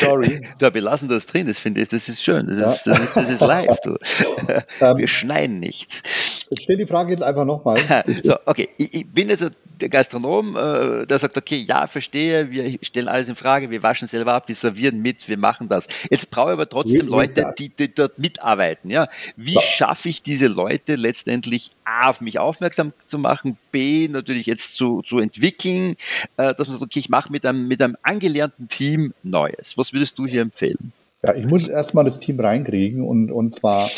Sorry. 0.00 0.42
Da, 0.58 0.72
wir 0.74 0.82
lassen 0.82 1.08
das 1.08 1.26
drin, 1.26 1.46
das 1.46 1.58
finde 1.58 1.82
ich, 1.82 1.88
das 1.88 2.08
ist 2.08 2.22
schön. 2.22 2.46
Das 2.46 2.74
ist, 2.74 2.86
das 2.86 2.98
ist, 2.98 3.16
das 3.16 3.30
ist 3.30 3.40
live. 3.40 3.80
Du. 3.80 3.96
Ähm, 4.80 4.96
wir 4.98 5.08
schneiden 5.08 5.60
nichts. 5.60 6.02
Ich 6.56 6.64
stelle 6.64 6.78
die 6.78 6.86
Frage 6.86 7.12
jetzt 7.12 7.22
einfach 7.22 7.44
nochmal. 7.44 7.78
so, 8.22 8.36
okay. 8.46 8.68
Ich, 8.76 8.94
ich 8.94 9.10
bin 9.10 9.28
jetzt 9.28 9.50
Gastronom, 9.88 10.56
äh, 10.56 11.06
der 11.06 11.18
sagt, 11.18 11.36
okay, 11.36 11.64
ja, 11.66 11.86
verstehe, 11.86 12.50
wir 12.50 12.78
stellen 12.82 13.08
alles 13.08 13.28
in 13.28 13.36
Frage, 13.36 13.70
wir 13.70 13.82
waschen 13.82 14.08
selber 14.08 14.34
ab, 14.34 14.48
wir 14.48 14.54
servieren 14.54 15.00
mit, 15.00 15.28
wir 15.28 15.38
machen 15.38 15.68
das. 15.68 15.88
Jetzt 16.10 16.30
brauche 16.30 16.50
ich 16.50 16.52
aber 16.54 16.68
trotzdem 16.68 17.06
Leute, 17.06 17.52
die, 17.58 17.70
die, 17.70 17.94
dort 17.94 18.18
mitarbeiten. 18.18 18.90
Ja? 18.90 19.08
Wie 19.36 19.54
so. 19.54 19.60
schaffe 19.60 20.08
ich 20.08 20.22
diese 20.22 20.46
Leute 20.46 20.96
letztendlich 20.96 21.70
A, 21.84 22.10
auf 22.10 22.20
mich 22.20 22.38
aufmerksam 22.38 22.92
zu 23.06 23.18
machen, 23.18 23.56
B, 23.72 24.08
natürlich 24.08 24.46
jetzt 24.46 24.76
zu, 24.76 25.02
zu 25.02 25.18
entwickeln, 25.18 25.96
äh, 26.36 26.54
dass 26.54 26.68
man 26.68 26.72
sagt, 26.72 26.82
okay, 26.82 26.98
ich 26.98 27.08
mache 27.08 27.32
mit 27.32 27.46
einem, 27.46 27.66
mit 27.68 27.80
einem 27.82 27.96
angelernten 28.02 28.68
Team 28.68 29.14
Neues. 29.22 29.76
Was 29.76 29.92
würdest 29.92 30.18
du 30.18 30.26
hier 30.26 30.42
empfehlen? 30.42 30.92
Ja, 31.22 31.34
ich 31.34 31.44
muss 31.44 31.68
erstmal 31.68 32.04
das 32.04 32.18
Team 32.18 32.40
reinkriegen 32.40 33.02
und, 33.02 33.30
und 33.30 33.54
zwar 33.54 33.90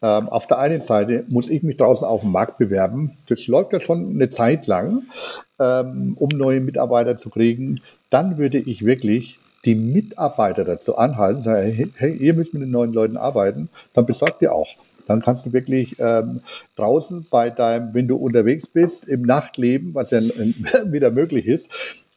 ähm, 0.00 0.28
auf 0.30 0.46
der 0.46 0.58
einen 0.58 0.80
Seite 0.80 1.24
muss 1.28 1.50
ich 1.50 1.62
mich 1.62 1.76
draußen 1.76 2.06
auf 2.06 2.22
dem 2.22 2.32
Markt 2.32 2.56
bewerben. 2.56 3.18
Das 3.28 3.46
läuft 3.46 3.74
ja 3.74 3.80
schon 3.80 4.14
eine 4.14 4.30
Zeit 4.30 4.66
lang, 4.66 5.02
ähm, 5.58 6.14
um 6.18 6.30
neue 6.30 6.60
Mitarbeiter 6.60 7.18
zu 7.18 7.28
kriegen. 7.28 7.82
Dann 8.08 8.38
würde 8.38 8.58
ich 8.58 8.84
wirklich 8.84 9.38
die 9.66 9.74
Mitarbeiter 9.74 10.64
dazu 10.64 10.96
anhalten, 10.96 11.42
sagen, 11.42 11.92
hey, 11.96 12.16
ihr 12.16 12.32
müsst 12.32 12.54
mit 12.54 12.62
den 12.62 12.70
neuen 12.70 12.94
Leuten 12.94 13.18
arbeiten, 13.18 13.68
dann 13.92 14.06
besorgt 14.06 14.40
ihr 14.40 14.54
auch. 14.54 14.68
Dann 15.06 15.20
kannst 15.20 15.44
du 15.44 15.52
wirklich 15.52 15.96
ähm, 15.98 16.40
draußen 16.76 17.26
bei 17.30 17.50
deinem, 17.50 17.92
wenn 17.92 18.08
du 18.08 18.16
unterwegs 18.16 18.66
bist, 18.66 19.04
im 19.04 19.22
Nachtleben, 19.22 19.92
was 19.92 20.10
ja 20.10 20.20
wieder 20.86 21.10
möglich 21.10 21.46
ist, 21.46 21.68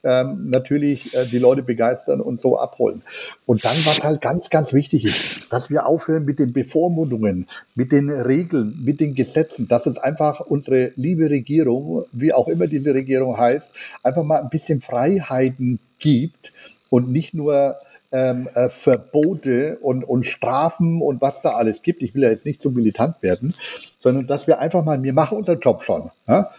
ähm, 0.03 0.49
natürlich 0.49 1.13
äh, 1.13 1.25
die 1.25 1.39
Leute 1.39 1.63
begeistern 1.63 2.21
und 2.21 2.39
so 2.39 2.57
abholen. 2.57 3.01
Und 3.45 3.63
dann, 3.63 3.75
was 3.85 4.03
halt 4.03 4.21
ganz, 4.21 4.49
ganz 4.49 4.73
wichtig 4.73 5.05
ist, 5.05 5.51
dass 5.51 5.69
wir 5.69 5.85
aufhören 5.85 6.25
mit 6.25 6.39
den 6.39 6.53
Bevormundungen, 6.53 7.47
mit 7.75 7.91
den 7.91 8.09
Regeln, 8.09 8.79
mit 8.83 8.99
den 8.99 9.15
Gesetzen, 9.15 9.67
dass 9.67 9.85
es 9.85 9.97
einfach 9.97 10.41
unsere 10.41 10.91
liebe 10.95 11.29
Regierung, 11.29 12.05
wie 12.11 12.33
auch 12.33 12.47
immer 12.47 12.67
diese 12.67 12.93
Regierung 12.93 13.37
heißt, 13.37 13.73
einfach 14.03 14.23
mal 14.23 14.41
ein 14.41 14.49
bisschen 14.49 14.81
Freiheiten 14.81 15.79
gibt 15.99 16.51
und 16.89 17.11
nicht 17.11 17.33
nur 17.33 17.77
ähm, 18.11 18.47
äh, 18.53 18.69
Verbote 18.69 19.79
und, 19.81 20.03
und 20.03 20.25
Strafen 20.25 21.01
und 21.01 21.19
was 21.21 21.41
da 21.41 21.51
alles 21.51 21.81
gibt. 21.81 22.03
Ich 22.03 22.13
will 22.13 22.23
ja 22.23 22.29
jetzt 22.29 22.45
nicht 22.45 22.61
zu 22.61 22.69
militant 22.69 23.21
werden, 23.21 23.55
sondern 23.99 24.27
dass 24.27 24.47
wir 24.47 24.59
einfach 24.59 24.85
mal, 24.85 25.01
wir 25.01 25.13
machen 25.13 25.37
unseren 25.37 25.59
Job 25.59 25.83
schon. 25.83 26.11
Ja? 26.27 26.51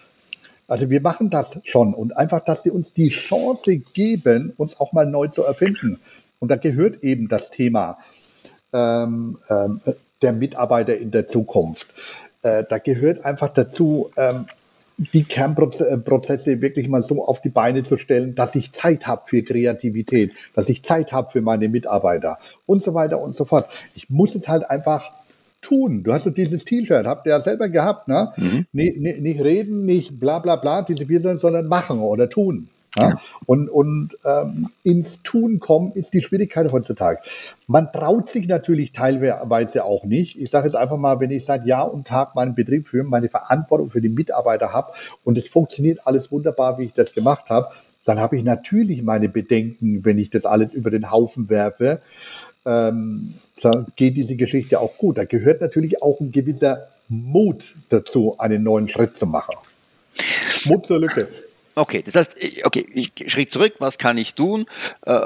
Also 0.66 0.90
wir 0.90 1.00
machen 1.00 1.30
das 1.30 1.60
schon 1.64 1.94
und 1.94 2.16
einfach, 2.16 2.40
dass 2.40 2.62
sie 2.62 2.70
uns 2.70 2.92
die 2.92 3.10
Chance 3.10 3.76
geben, 3.76 4.52
uns 4.56 4.80
auch 4.80 4.92
mal 4.92 5.06
neu 5.06 5.28
zu 5.28 5.42
erfinden. 5.42 6.00
Und 6.38 6.48
da 6.50 6.56
gehört 6.56 7.02
eben 7.02 7.28
das 7.28 7.50
Thema 7.50 7.98
ähm, 8.72 9.38
ähm, 9.48 9.80
der 10.22 10.32
Mitarbeiter 10.32 10.96
in 10.96 11.10
der 11.10 11.26
Zukunft. 11.26 11.88
Äh, 12.42 12.64
da 12.68 12.78
gehört 12.78 13.24
einfach 13.24 13.48
dazu, 13.48 14.10
ähm, 14.16 14.46
die 14.96 15.24
Kernprozesse 15.24 16.60
wirklich 16.60 16.88
mal 16.88 17.02
so 17.02 17.24
auf 17.24 17.40
die 17.40 17.48
Beine 17.48 17.82
zu 17.82 17.96
stellen, 17.96 18.34
dass 18.34 18.54
ich 18.54 18.72
Zeit 18.72 19.06
habe 19.06 19.22
für 19.26 19.42
Kreativität, 19.42 20.32
dass 20.54 20.68
ich 20.68 20.84
Zeit 20.84 21.12
habe 21.12 21.30
für 21.32 21.40
meine 21.40 21.68
Mitarbeiter 21.68 22.38
und 22.66 22.82
so 22.82 22.94
weiter 22.94 23.20
und 23.20 23.34
so 23.34 23.44
fort. 23.44 23.68
Ich 23.96 24.08
muss 24.08 24.34
es 24.34 24.46
halt 24.46 24.70
einfach 24.70 25.10
tun. 25.64 26.02
Du 26.02 26.12
hast 26.12 26.30
dieses 26.36 26.64
T-Shirt, 26.64 27.06
habt 27.06 27.26
ihr 27.26 27.30
ja 27.30 27.40
selber 27.40 27.68
gehabt, 27.68 28.08
ne? 28.08 28.32
Mhm. 28.36 28.66
Nicht, 28.72 29.00
nicht, 29.00 29.20
nicht, 29.20 29.40
reden, 29.40 29.84
nicht 29.86 30.20
bla 30.20 30.38
bla 30.38 30.56
bla, 30.56 30.82
diese 30.82 31.06
vier 31.06 31.20
sondern 31.20 31.66
machen 31.66 32.00
oder 32.00 32.28
tun. 32.28 32.68
Ja? 32.96 33.18
Und, 33.46 33.68
und 33.68 34.16
ähm, 34.24 34.68
ins 34.84 35.22
Tun 35.22 35.58
kommen 35.58 35.92
ist 35.92 36.12
die 36.12 36.22
Schwierigkeit 36.22 36.70
heutzutage. 36.70 37.20
Man 37.66 37.92
traut 37.92 38.28
sich 38.28 38.46
natürlich 38.46 38.92
teilweise 38.92 39.84
auch 39.84 40.04
nicht. 40.04 40.38
Ich 40.38 40.50
sage 40.50 40.68
jetzt 40.68 40.76
einfach 40.76 40.96
mal, 40.96 41.18
wenn 41.18 41.30
ich 41.30 41.44
seit 41.44 41.66
Jahr 41.66 41.92
und 41.92 42.06
Tag 42.06 42.34
meinen 42.34 42.54
Betrieb 42.54 42.86
führe, 42.86 43.04
meine 43.04 43.28
Verantwortung 43.28 43.90
für 43.90 44.00
die 44.00 44.08
Mitarbeiter 44.08 44.72
habe 44.72 44.92
und 45.24 45.36
es 45.36 45.48
funktioniert 45.48 46.06
alles 46.06 46.30
wunderbar, 46.30 46.78
wie 46.78 46.84
ich 46.84 46.92
das 46.92 47.12
gemacht 47.12 47.48
habe, 47.48 47.68
dann 48.04 48.20
habe 48.20 48.36
ich 48.36 48.44
natürlich 48.44 49.02
meine 49.02 49.28
Bedenken, 49.28 50.04
wenn 50.04 50.18
ich 50.18 50.30
das 50.30 50.44
alles 50.44 50.74
über 50.74 50.90
den 50.90 51.10
Haufen 51.10 51.48
werfe 51.48 52.00
ähm, 52.66 53.34
geht 53.96 54.16
diese 54.16 54.36
Geschichte 54.36 54.80
auch 54.80 54.96
gut. 54.98 55.18
Da 55.18 55.24
gehört 55.24 55.60
natürlich 55.60 56.02
auch 56.02 56.20
ein 56.20 56.32
gewisser 56.32 56.88
Mut 57.08 57.74
dazu, 57.88 58.36
einen 58.38 58.62
neuen 58.62 58.88
Schritt 58.88 59.16
zu 59.16 59.26
machen. 59.26 59.56
Mut 60.64 60.86
zur 60.86 61.00
Lücke. 61.00 61.28
Okay, 61.76 62.02
das 62.04 62.14
heißt, 62.14 62.36
okay, 62.64 62.86
ich 62.94 63.12
Schritt 63.26 63.50
zurück, 63.50 63.74
was 63.78 63.98
kann 63.98 64.16
ich 64.16 64.34
tun? 64.34 64.66
Äh, 65.06 65.16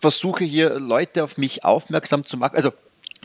versuche 0.00 0.44
hier 0.44 0.78
Leute 0.78 1.24
auf 1.24 1.36
mich 1.36 1.64
aufmerksam 1.64 2.24
zu 2.24 2.38
machen. 2.38 2.56
Also 2.56 2.72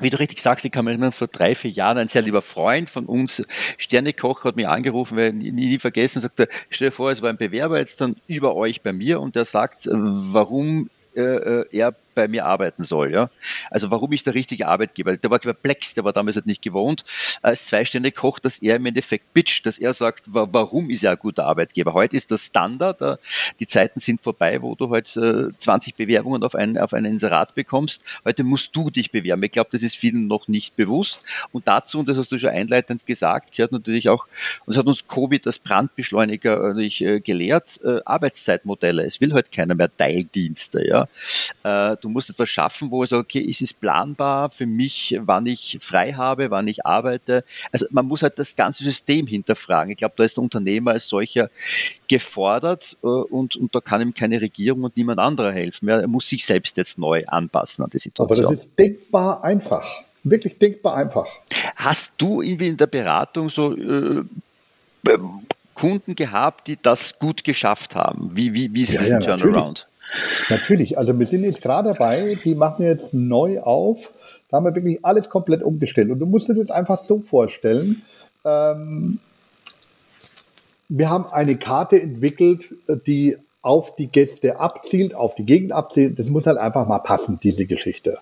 wie 0.02 0.10
du 0.10 0.20
richtig 0.20 0.42
sagst, 0.42 0.66
ich 0.66 0.72
kann 0.72 0.86
mich 0.86 0.94
erinnern, 0.94 1.12
vor 1.12 1.28
drei, 1.28 1.56
vier 1.56 1.72
Jahren 1.72 1.98
ein 1.98 2.08
sehr 2.08 2.22
lieber 2.22 2.42
Freund 2.42 2.90
von 2.90 3.06
uns, 3.06 3.44
Sternekoch, 3.78 4.44
hat 4.44 4.56
mich 4.56 4.68
angerufen, 4.68 5.18
weil 5.18 5.34
nie, 5.34 5.52
nie 5.52 5.80
vergessen, 5.80 6.22
sagte, 6.22 6.48
stell 6.70 6.90
dir 6.90 6.92
vor, 6.94 7.12
es 7.12 7.22
war 7.22 7.30
ein 7.30 7.38
Bewerber 7.38 7.80
jetzt 7.80 8.00
dann 8.02 8.16
über 8.28 8.56
euch 8.56 8.82
bei 8.82 8.94
mir 8.94 9.20
und 9.20 9.36
der 9.36 9.46
sagt, 9.46 9.88
äh, 9.88 9.92
warum 9.94 10.90
äh, 11.16 11.22
äh, 11.22 11.66
er 11.72 11.96
bei 12.16 12.28
mir 12.28 12.46
arbeiten 12.46 12.84
soll. 12.84 13.12
Ja? 13.12 13.30
Also 13.70 13.92
warum 13.92 14.12
ich 14.12 14.24
der 14.24 14.34
richtige 14.34 14.68
Arbeitgeber? 14.68 15.18
Der 15.18 15.30
war 15.30 15.40
perplex, 15.40 15.94
der 15.94 16.04
war 16.04 16.14
damals 16.14 16.36
halt 16.36 16.46
nicht 16.46 16.62
gewohnt, 16.62 17.04
als 17.42 17.68
zweiständig 17.68 18.16
Koch, 18.16 18.40
dass 18.40 18.60
er 18.60 18.78
im 18.78 18.86
Endeffekt 18.86 19.34
pitcht, 19.34 19.66
dass 19.66 19.78
er 19.78 19.94
sagt, 19.94 20.26
warum 20.28 20.90
ist 20.90 21.04
er 21.04 21.12
ein 21.12 21.18
guter 21.18 21.46
Arbeitgeber? 21.46 21.94
Heute 21.94 22.18
ist 22.18 22.32
das 22.32 22.46
Standard, 22.46 23.02
äh, 23.02 23.18
die 23.60 23.68
Zeiten 23.68 24.00
sind 24.00 24.22
vorbei, 24.22 24.62
wo 24.62 24.76
du 24.76 24.90
heute 24.90 25.54
20 25.58 25.96
Bewerbungen 25.96 26.44
auf 26.44 26.56
ein, 26.56 26.78
auf 26.78 26.94
ein 26.94 27.06
Inserat 27.06 27.56
bekommst. 27.56 28.04
Heute 28.26 28.44
musst 28.44 28.76
du 28.76 28.90
dich 28.90 29.12
bewerben. 29.12 29.44
Ich 29.44 29.52
glaube, 29.52 29.70
das 29.72 29.84
ist 29.84 29.96
vielen 29.96 30.28
noch 30.28 30.48
nicht 30.48 30.76
bewusst. 30.76 31.24
Und 31.52 31.68
dazu, 31.68 32.00
und 32.00 32.10
das 32.10 32.18
hast 32.18 32.32
du 32.32 32.40
schon 32.40 32.50
einleitend 32.50 33.06
gesagt, 33.06 33.54
gehört 33.56 33.72
natürlich 33.72 34.10
auch, 34.10 34.26
und 34.66 34.76
das 34.76 34.78
hat 34.78 34.88
uns 34.88 35.08
Covid 35.08 35.46
als 35.48 35.60
Brandbeschleuniger 35.60 36.58
natürlich 36.58 37.02
äh, 37.02 37.20
gelehrt, 37.20 37.80
äh, 37.84 38.00
Arbeitszeitmodelle. 38.06 39.04
Es 39.04 39.22
will 39.22 39.34
heute 39.34 39.52
keiner 39.52 39.76
mehr 39.76 39.96
Teildienste. 39.96 40.88
Ja? 40.88 41.08
Du 41.96 42.09
musst 42.10 42.30
etwas 42.30 42.50
schaffen, 42.50 42.92
wo 42.92 43.04
es 43.04 43.14
okay, 43.14 43.40
ist 43.40 43.62
es 43.62 43.74
planbar 43.74 44.50
für 44.50 44.66
mich, 44.66 45.18
wann 45.22 45.46
ich 45.46 45.78
frei 45.82 46.14
habe, 46.14 46.52
wann 46.52 46.68
ich 46.68 46.86
arbeite. 46.86 47.44
Also 47.72 47.86
man 47.92 48.06
muss 48.06 48.24
halt 48.24 48.38
das 48.40 48.56
ganze 48.56 48.84
System 48.84 49.28
hinterfragen. 49.28 49.92
Ich 49.92 49.98
glaube, 49.98 50.16
da 50.18 50.24
ist 50.24 50.38
der 50.38 50.44
Unternehmer 50.44 50.92
als 50.92 51.08
solcher 51.08 51.50
gefordert 52.08 52.98
äh, 53.04 53.08
und, 53.08 53.56
und 53.56 53.74
da 53.74 53.80
kann 53.80 54.02
ihm 54.02 54.14
keine 54.14 54.42
Regierung 54.42 54.84
und 54.84 54.98
niemand 54.98 55.20
anderer 55.20 55.52
helfen. 55.52 55.88
Er 55.88 56.08
muss 56.08 56.28
sich 56.28 56.46
selbst 56.46 56.78
jetzt 56.78 56.98
neu 56.98 57.24
anpassen 57.28 57.84
an 57.84 57.90
die 57.90 58.00
Situation. 58.00 58.46
Aber 58.46 58.56
das 58.56 58.66
ist 58.66 58.72
denkbar 58.78 59.44
einfach. 59.44 59.86
Wirklich 60.24 60.58
denkbar 60.58 60.96
einfach. 60.96 61.28
Hast 61.76 62.14
du 62.18 62.42
irgendwie 62.42 62.68
in 62.68 62.78
der 62.78 62.88
Beratung 62.88 63.50
so 63.50 63.76
äh, 63.76 64.24
Kunden 65.74 66.16
gehabt, 66.16 66.68
die 66.68 66.78
das 66.82 67.18
gut 67.20 67.44
geschafft 67.44 67.96
haben? 67.96 68.32
Wie, 68.34 68.54
wie, 68.54 68.74
wie 68.74 68.82
ist 68.82 68.94
ja, 68.94 69.00
diesen 69.00 69.22
ja, 69.22 69.38
Turnaround? 69.38 69.88
Natürlich, 70.50 70.98
also 70.98 71.18
wir 71.18 71.26
sind 71.26 71.44
jetzt 71.44 71.62
gerade 71.62 71.94
dabei, 71.94 72.38
die 72.44 72.56
machen 72.56 72.86
jetzt 72.86 73.14
neu 73.14 73.60
auf. 73.60 74.12
Da 74.50 74.58
haben 74.58 74.66
wir 74.66 74.76
wirklich 74.76 75.06
alles 75.06 75.30
komplett 75.30 75.62
umgestellt. 75.62 76.10
Und 76.10 76.20
du 76.20 76.26
musst 76.26 76.50
dir 76.50 76.56
das 76.56 76.72
einfach 76.72 77.00
so 77.00 77.20
vorstellen. 77.20 78.02
Ähm, 78.44 79.20
wir 80.88 81.10
haben 81.10 81.26
eine 81.32 81.56
Karte 81.58 82.02
entwickelt, 82.02 82.74
die 83.06 83.38
auf 83.62 83.96
die 83.96 84.08
Gäste 84.08 84.60
abzielt, 84.60 85.14
auf 85.14 85.36
die 85.36 85.46
Gegend 85.46 85.72
abzielt. 85.72 86.18
Das 86.18 86.30
muss 86.30 86.48
halt 86.48 86.58
einfach 86.58 86.88
mal 86.88 87.00
passen, 87.00 87.40
diese 87.44 87.66
Geschichte. 87.66 88.18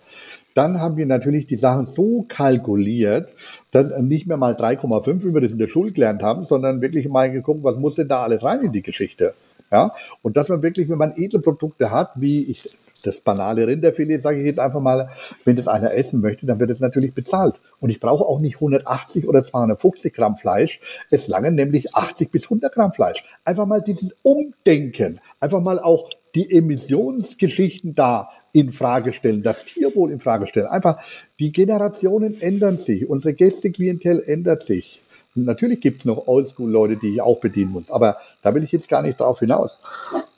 Dann 0.54 0.82
haben 0.82 0.98
wir 0.98 1.06
natürlich 1.06 1.46
die 1.46 1.56
Sachen 1.56 1.86
so 1.86 2.26
kalkuliert, 2.28 3.30
dass 3.72 3.96
nicht 4.00 4.26
mehr 4.26 4.38
mal 4.38 4.56
3,5, 4.56 5.24
wie 5.24 5.34
wir 5.34 5.42
das 5.42 5.52
in 5.52 5.60
der 5.60 5.68
Schule 5.68 5.92
gelernt 5.92 6.24
haben, 6.24 6.46
sondern 6.46 6.82
wirklich 6.82 7.08
mal 7.08 7.32
geguckt, 7.32 7.64
was 7.64 7.78
muss 7.78 7.96
denn 7.96 8.08
da 8.08 8.24
alles 8.24 8.44
rein 8.44 8.64
in 8.64 8.72
die 8.72 8.82
Geschichte. 8.82 9.36
Ja? 9.72 9.94
Und 10.22 10.38
dass 10.38 10.50
man 10.50 10.62
wirklich, 10.62 10.90
wenn 10.90 10.98
man 10.98 11.14
Edelprodukte 11.16 11.92
hat, 11.92 12.12
wie 12.16 12.44
ich 12.44 12.70
das 13.04 13.20
banale 13.20 13.68
Rinderfilet, 13.68 14.20
sage 14.20 14.40
ich 14.40 14.46
jetzt 14.46 14.60
einfach 14.60 14.80
mal, 14.80 15.10
wenn 15.46 15.56
das 15.56 15.68
einer 15.68 15.94
essen 15.94 16.22
möchte, 16.22 16.46
dann 16.46 16.60
wird 16.60 16.70
es 16.70 16.80
natürlich 16.80 17.14
bezahlt. 17.14 17.56
Und 17.80 17.90
ich 17.90 18.00
brauche 18.00 18.26
auch 18.26 18.40
nicht 18.40 18.56
180 18.56 19.28
oder 19.28 19.44
250 19.44 20.14
Gramm 20.14 20.38
Fleisch. 20.38 20.80
Es 21.10 21.28
lange 21.28 21.52
nämlich 21.52 21.96
80 21.96 22.32
bis 22.32 22.46
100 22.46 22.74
Gramm 22.74 22.94
Fleisch. 22.94 23.24
Einfach 23.46 23.66
mal 23.66 23.82
dieses 23.82 24.16
Umdenken, 24.24 25.20
einfach 25.40 25.62
mal 25.62 25.80
auch 25.80 26.10
die 26.36 26.52
Emissionsgeschichten 26.52 27.96
da 27.96 28.30
in 28.52 28.72
Frage 28.72 29.14
stellen, 29.14 29.44
das 29.44 29.66
Tierwohl 29.66 30.12
in 30.12 30.20
Frage 30.20 30.48
stellen. 30.48 30.68
Einfach 30.68 30.98
die 31.40 31.52
Generationen 31.52 32.42
ändern 32.42 32.78
sich, 32.78 33.08
unsere 33.08 33.34
Gästeklientel 33.34 34.24
ändert 34.26 34.64
sich. 34.64 35.02
Natürlich 35.46 35.82
gibt 35.82 36.02
es 36.02 36.06
noch 36.06 36.28
Oldschool-Leute, 36.28 36.98
die 36.98 37.14
ich 37.14 37.22
auch 37.22 37.40
bedienen 37.40 37.72
muss, 37.72 37.90
aber 37.92 38.18
da 38.42 38.54
will 38.54 38.64
ich 38.64 38.72
jetzt 38.72 38.90
gar 38.90 39.02
nicht 39.02 39.20
drauf 39.20 39.40
hinaus. 39.40 39.80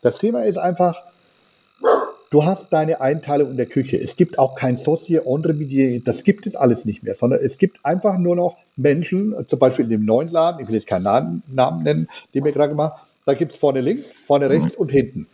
Das 0.02 0.18
Thema 0.18 0.46
ist 0.46 0.58
einfach, 0.58 1.02
du 2.32 2.46
hast 2.46 2.72
deine 2.72 3.02
Einteilung 3.02 3.52
in 3.52 3.58
der 3.58 3.66
Küche. 3.66 3.98
Es 3.98 4.16
gibt 4.16 4.40
auch 4.40 4.56
kein 4.56 4.78
Saucier, 4.78 5.24
Entremedier, 5.26 6.02
das 6.04 6.24
gibt 6.24 6.48
es 6.48 6.56
alles 6.56 6.86
nicht 6.86 7.04
mehr, 7.04 7.16
sondern 7.16 7.40
es 7.40 7.58
gibt 7.58 7.86
einfach 7.86 8.18
nur 8.18 8.36
noch 8.36 8.58
Menschen, 8.76 9.36
zum 9.48 9.60
Beispiel 9.60 9.86
in 9.86 9.92
dem 9.92 10.06
neuen 10.06 10.30
Laden, 10.30 10.62
ich 10.62 10.68
will 10.68 10.76
jetzt 10.76 10.88
keinen 10.88 11.44
Namen 11.48 11.84
nennen, 11.84 12.08
den 12.34 12.46
wir 12.46 12.52
gerade 12.52 12.70
gemacht 12.70 13.02
da 13.30 13.36
gibt 13.36 13.52
es 13.52 13.60
vorne 13.60 13.82
links, 13.82 14.12
vorne 14.26 14.50
rechts 14.50 14.74
und 14.74 14.90
hinten. 14.90 15.28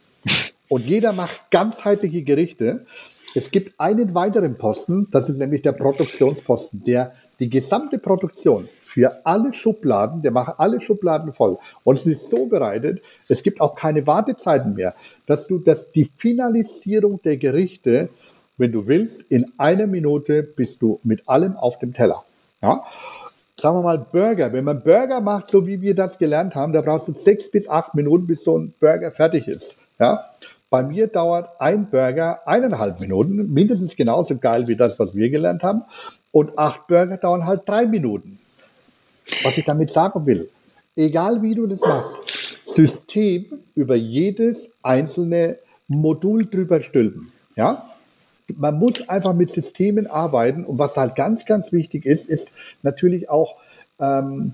Und 0.68 0.86
jeder 0.86 1.14
macht 1.14 1.50
ganzheitliche 1.50 2.24
Gerichte. 2.24 2.86
Es 3.34 3.52
gibt 3.52 3.80
einen 3.80 4.14
weiteren 4.14 4.58
Posten, 4.58 5.08
das 5.12 5.30
ist 5.30 5.38
nämlich 5.38 5.62
der 5.62 5.72
Produktionsposten, 5.72 6.84
der 6.84 7.14
die 7.40 7.50
gesamte 7.50 7.98
Produktion 7.98 8.70
für 8.80 9.26
alle 9.26 9.54
Schubladen, 9.54 10.22
der 10.22 10.32
macht 10.32 10.60
alle 10.60 10.82
Schubladen 10.82 11.34
voll. 11.34 11.58
Und 11.84 11.98
es 11.98 12.06
ist 12.06 12.30
so 12.30 12.46
bereitet, 12.46 13.02
es 13.28 13.44
gibt 13.44 13.62
auch 13.62 13.76
keine 13.76 14.08
Wartezeiten 14.08 14.74
mehr, 14.76 14.96
dass 15.26 15.48
du 15.48 15.60
dass 15.60 15.92
die 15.92 16.10
Finalisierung 16.18 17.22
der 17.24 17.38
Gerichte, 17.38 18.10
wenn 18.58 18.72
du 18.72 18.88
willst, 18.88 19.22
in 19.30 19.52
einer 19.58 19.88
Minute 19.88 20.44
bist 20.44 20.82
du 20.82 21.00
mit 21.04 21.28
allem 21.28 21.56
auf 21.58 21.80
dem 21.80 21.94
Teller. 21.94 22.24
Ja? 22.62 22.84
Sagen 23.60 23.78
wir 23.78 23.84
mal 23.84 23.98
Burger. 23.98 24.52
Wenn 24.54 24.66
man 24.66 24.84
Burger 24.84 25.22
macht, 25.22 25.50
so 25.50 25.66
wie 25.66 25.82
wir 25.82 25.96
das 25.96 26.18
gelernt 26.18 26.56
haben, 26.56 26.74
da 26.74 26.82
brauchst 26.82 27.08
du 27.08 27.14
sechs 27.14 27.50
bis 27.50 27.70
acht 27.70 27.96
Minuten, 27.96 28.28
bis 28.28 28.44
so 28.44 28.58
ein 28.58 28.74
Burger 28.80 29.12
fertig 29.12 29.48
ist. 29.48 29.76
Ja? 30.00 30.26
Bei 30.70 30.84
mir 30.84 31.08
dauert 31.08 31.62
ein 31.62 31.90
Burger 31.90 32.46
eineinhalb 32.48 33.00
Minuten, 33.00 33.54
mindestens 33.54 33.96
genauso 33.96 34.38
geil 34.38 34.68
wie 34.68 34.76
das, 34.76 35.00
was 35.00 35.16
wir 35.16 35.30
gelernt 35.30 35.64
haben. 35.64 35.84
Und 36.36 36.60
acht 36.60 36.88
Burger 36.88 37.16
dauern 37.16 37.46
halt 37.46 37.62
drei 37.66 37.86
Minuten. 37.86 38.40
Was 39.46 39.58
ich 39.58 39.64
damit 39.64 39.90
sagen 39.90 40.26
will, 40.26 40.50
egal 40.98 41.42
wie 41.42 41.56
du 41.56 41.66
das 41.66 41.80
machst, 41.80 42.14
System 42.66 43.46
über 43.74 43.96
jedes 43.96 44.70
einzelne 44.84 45.60
Modul 45.88 46.46
drüber 46.46 46.82
stülpen. 46.82 47.32
Ja? 47.56 47.90
Man 48.54 48.78
muss 48.78 49.08
einfach 49.08 49.34
mit 49.34 49.50
Systemen 49.50 50.08
arbeiten 50.08 50.66
und 50.66 50.78
was 50.78 50.98
halt 50.98 51.16
ganz, 51.16 51.46
ganz 51.46 51.72
wichtig 51.72 52.06
ist, 52.06 52.28
ist 52.28 52.52
natürlich 52.84 53.30
auch, 53.30 53.56
ähm, 54.02 54.52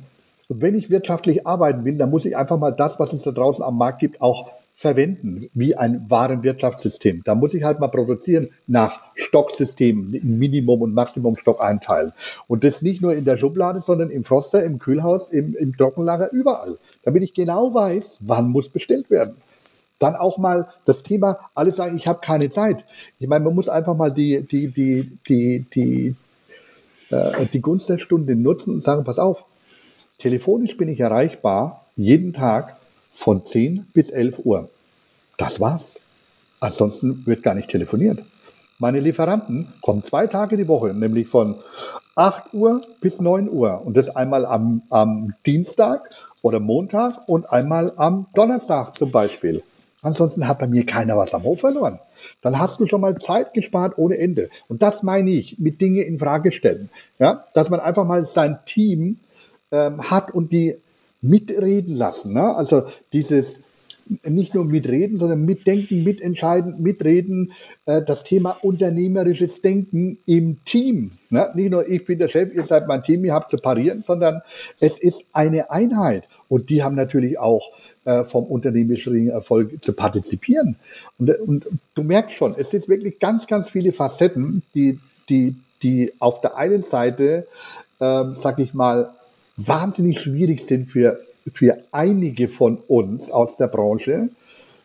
wenn 0.49 0.75
ich 0.75 0.91
wirtschaftlich 0.91 1.47
arbeiten 1.47 1.83
will, 1.83 1.97
dann 1.97 2.11
muss 2.11 2.25
ich 2.25 2.37
einfach 2.37 2.59
mal 2.59 2.69
das, 2.69 2.99
was 2.99 3.11
es 3.11 3.23
da 3.23 3.31
draußen 3.31 3.63
am 3.63 3.79
Markt 3.79 3.97
gibt, 3.97 4.21
auch 4.21 4.51
verwenden, 4.81 5.47
wie 5.53 5.75
ein 5.75 6.09
Warenwirtschaftssystem. 6.09 7.21
Da 7.23 7.35
muss 7.35 7.53
ich 7.53 7.63
halt 7.63 7.79
mal 7.79 7.89
produzieren 7.89 8.49
nach 8.65 8.99
Stocksystemen, 9.13 10.09
Minimum- 10.39 10.81
und 10.81 10.95
Maximum-Stock 10.95 11.61
einteilen. 11.61 12.13
Und 12.47 12.63
das 12.63 12.81
nicht 12.81 12.99
nur 12.99 13.13
in 13.13 13.23
der 13.23 13.37
Schublade, 13.37 13.79
sondern 13.79 14.09
im 14.09 14.23
Froster, 14.23 14.63
im 14.63 14.79
Kühlhaus, 14.79 15.29
im, 15.29 15.55
im 15.55 15.77
Trockenlager, 15.77 16.31
überall. 16.31 16.79
Damit 17.03 17.21
ich 17.21 17.35
genau 17.35 17.75
weiß, 17.75 18.17
wann 18.21 18.49
muss 18.49 18.69
bestellt 18.69 19.11
werden. 19.11 19.35
Dann 19.99 20.15
auch 20.15 20.39
mal 20.39 20.69
das 20.85 21.03
Thema, 21.03 21.37
alle 21.53 21.71
sagen, 21.71 21.95
ich 21.95 22.07
habe 22.07 22.21
keine 22.21 22.49
Zeit. 22.49 22.83
Ich 23.19 23.27
meine, 23.27 23.45
man 23.45 23.53
muss 23.53 23.69
einfach 23.69 23.95
mal 23.95 24.11
die, 24.11 24.41
die, 24.41 24.69
die, 24.69 25.15
die, 25.27 25.65
die, 25.75 26.15
äh, 27.11 27.45
die 27.53 27.61
Gunst 27.61 27.87
der 27.87 27.99
Stunde 27.99 28.35
nutzen 28.35 28.73
und 28.73 28.81
sagen, 28.81 29.03
pass 29.03 29.19
auf, 29.19 29.45
telefonisch 30.17 30.75
bin 30.75 30.89
ich 30.89 30.99
erreichbar, 30.99 31.85
jeden 31.95 32.33
Tag 32.33 32.80
von 33.11 33.45
10 33.45 33.87
bis 33.93 34.09
11 34.09 34.39
Uhr. 34.43 34.69
Das 35.37 35.59
war's. 35.59 35.95
Ansonsten 36.59 37.25
wird 37.25 37.43
gar 37.43 37.55
nicht 37.55 37.69
telefoniert. 37.69 38.19
Meine 38.79 38.99
Lieferanten 38.99 39.67
kommen 39.81 40.03
zwei 40.03 40.27
Tage 40.27 40.57
die 40.57 40.67
Woche, 40.67 40.93
nämlich 40.93 41.27
von 41.27 41.55
8 42.15 42.53
Uhr 42.53 42.81
bis 42.99 43.19
9 43.19 43.49
Uhr. 43.49 43.81
Und 43.85 43.95
das 43.95 44.15
einmal 44.15 44.45
am, 44.45 44.81
am 44.89 45.33
Dienstag 45.45 46.09
oder 46.41 46.59
Montag 46.59 47.27
und 47.27 47.51
einmal 47.51 47.93
am 47.97 48.27
Donnerstag 48.33 48.97
zum 48.97 49.11
Beispiel. 49.11 49.63
Ansonsten 50.01 50.47
hat 50.47 50.57
bei 50.57 50.67
mir 50.67 50.85
keiner 50.85 51.15
was 51.15 51.33
am 51.33 51.43
Hof 51.43 51.59
verloren. 51.59 51.99
Dann 52.41 52.57
hast 52.57 52.79
du 52.79 52.87
schon 52.87 53.01
mal 53.01 53.17
Zeit 53.19 53.53
gespart 53.53 53.97
ohne 53.97 54.17
Ende. 54.17 54.49
Und 54.67 54.81
das 54.81 55.03
meine 55.03 55.29
ich 55.29 55.59
mit 55.59 55.79
Dinge 55.79 56.01
in 56.01 56.17
Frage 56.17 56.51
stellen. 56.51 56.89
Ja, 57.19 57.45
dass 57.53 57.69
man 57.69 57.79
einfach 57.79 58.05
mal 58.05 58.25
sein 58.25 58.59
Team 58.65 59.19
ähm, 59.71 60.09
hat 60.09 60.33
und 60.33 60.51
die 60.51 60.77
mitreden 61.21 61.95
lassen. 61.95 62.33
Ne? 62.33 62.55
Also 62.55 62.83
dieses 63.13 63.59
nicht 64.23 64.53
nur 64.53 64.65
mitreden, 64.65 65.17
sondern 65.17 65.45
mitdenken, 65.45 66.03
mitentscheiden, 66.03 66.81
mitreden, 66.81 67.53
äh, 67.85 68.01
das 68.01 68.23
Thema 68.23 68.57
unternehmerisches 68.61 69.61
Denken 69.61 70.17
im 70.25 70.63
Team. 70.65 71.11
Ne? 71.29 71.49
Nicht 71.53 71.71
nur 71.71 71.87
ich 71.87 72.05
bin 72.05 72.19
der 72.19 72.27
Chef, 72.27 72.53
ihr 72.53 72.63
seid 72.63 72.87
mein 72.87 73.03
Team, 73.03 73.23
ihr 73.23 73.33
habt 73.33 73.49
zu 73.49 73.57
parieren, 73.57 74.01
sondern 74.01 74.41
es 74.79 74.97
ist 74.99 75.25
eine 75.33 75.71
Einheit. 75.71 76.27
Und 76.49 76.69
die 76.69 76.83
haben 76.83 76.95
natürlich 76.95 77.39
auch 77.39 77.71
äh, 78.03 78.23
vom 78.23 78.45
unternehmerischen 78.45 79.29
Erfolg 79.29 79.83
zu 79.83 79.93
partizipieren. 79.93 80.75
Und, 81.17 81.29
und 81.39 81.67
du 81.95 82.03
merkst 82.03 82.35
schon, 82.35 82.55
es 82.57 82.73
ist 82.73 82.89
wirklich 82.89 83.19
ganz, 83.19 83.47
ganz 83.47 83.69
viele 83.69 83.93
Facetten, 83.93 84.63
die, 84.75 84.99
die, 85.29 85.55
die 85.83 86.11
auf 86.19 86.41
der 86.41 86.57
einen 86.57 86.83
Seite, 86.83 87.47
ähm, 88.01 88.35
sag 88.35 88.59
ich 88.59 88.73
mal, 88.73 89.11
wahnsinnig 89.67 90.19
schwierig 90.19 90.65
sind 90.65 90.89
für, 90.89 91.19
für 91.53 91.77
einige 91.91 92.47
von 92.47 92.77
uns 92.77 93.31
aus 93.31 93.57
der 93.57 93.67
Branche. 93.67 94.29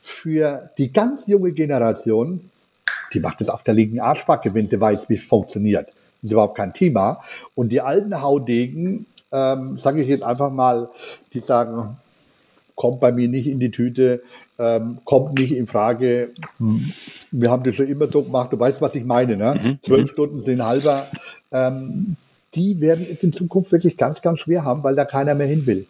Für 0.03 0.71
die 0.79 0.93
ganz 0.93 1.27
junge 1.27 1.53
Generation, 1.53 2.51
die 3.13 3.21
macht 3.21 3.41
es 3.41 3.49
auf 3.49 3.63
der 3.63 3.75
linken 3.75 4.01
Arschbacke, 4.01 4.55
wenn 4.55 4.67
sie 4.67 4.81
weiß, 4.81 5.09
wie 5.09 5.15
es 5.15 5.23
funktioniert. 5.23 5.89
Das 5.89 6.25
ist 6.25 6.33
überhaupt 6.33 6.57
kein 6.57 6.73
Thema. 6.73 7.23
Und 7.55 7.71
die 7.71 7.81
alten 7.81 8.23
Haudegen, 8.23 9.07
ähm, 9.33 9.79
sage 9.79 10.01
ich 10.01 10.09
jetzt 10.09 10.23
einfach 10.23 10.51
mal, 10.51 10.89
die 11.33 11.41
sagen, 11.41 11.97
kommt 12.75 13.01
bei 13.01 13.11
mir 13.11 13.29
nicht 13.29 13.47
in 13.47 13.59
die 13.59 13.71
Tüte, 13.71 14.23
ähm, 14.59 14.99
kommt 15.05 15.39
nicht 15.39 15.53
in 15.53 15.67
Frage. 15.67 16.31
Wir 17.31 17.51
haben 17.51 17.65
das 17.65 17.75
schon 17.75 17.89
immer 17.89 18.07
so 18.07 18.23
gemacht, 18.23 18.53
du 18.53 18.59
weißt, 18.59 18.81
was 18.81 18.95
ich 18.95 19.05
meine. 19.05 19.37
Ne? 19.37 19.61
Mhm. 19.63 19.79
Zwölf. 19.83 20.11
Stunden 20.11 20.41
sind 20.41 20.65
halber. 20.65 21.09
Ähm, 21.53 22.17
die 22.57 22.81
werden 22.81 23.07
es 23.09 23.23
in 23.23 23.33
Zukunft 23.33 23.71
wirklich 23.71 23.97
ganz, 23.97 24.23
ganz 24.23 24.41
schwer 24.41 24.65
haben, 24.65 24.83
weil 24.83 24.97
da 24.97 25.05
keiner 25.05 25.35
mehr 25.35 25.47
hin 25.47 25.67
will. 25.67 25.87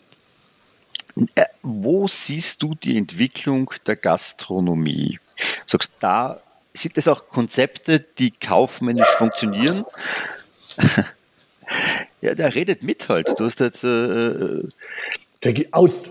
Äh, 1.35 1.44
wo 1.62 2.07
siehst 2.09 2.62
du 2.62 2.74
die 2.74 2.98
Entwicklung 2.98 3.70
der 3.87 3.96
Gastronomie? 3.96 5.18
Sagst, 5.66 5.92
da 6.00 6.40
sind 6.74 6.98
es 6.98 7.09
auch 7.09 7.29
Konzepte, 7.29 8.00
die 8.00 8.33
kaufmännisch 8.33 9.09
funktionieren. 9.16 9.87
ja, 12.20 12.35
der 12.35 12.55
redet 12.55 12.83
mit 12.83 13.09
halt. 13.09 13.33
Du 13.38 13.46
hast 13.46 13.61
jetzt. 13.61 13.85
Äh, 13.85 14.64
der 15.42 15.52
geht 15.52 15.72
aus. 15.72 16.05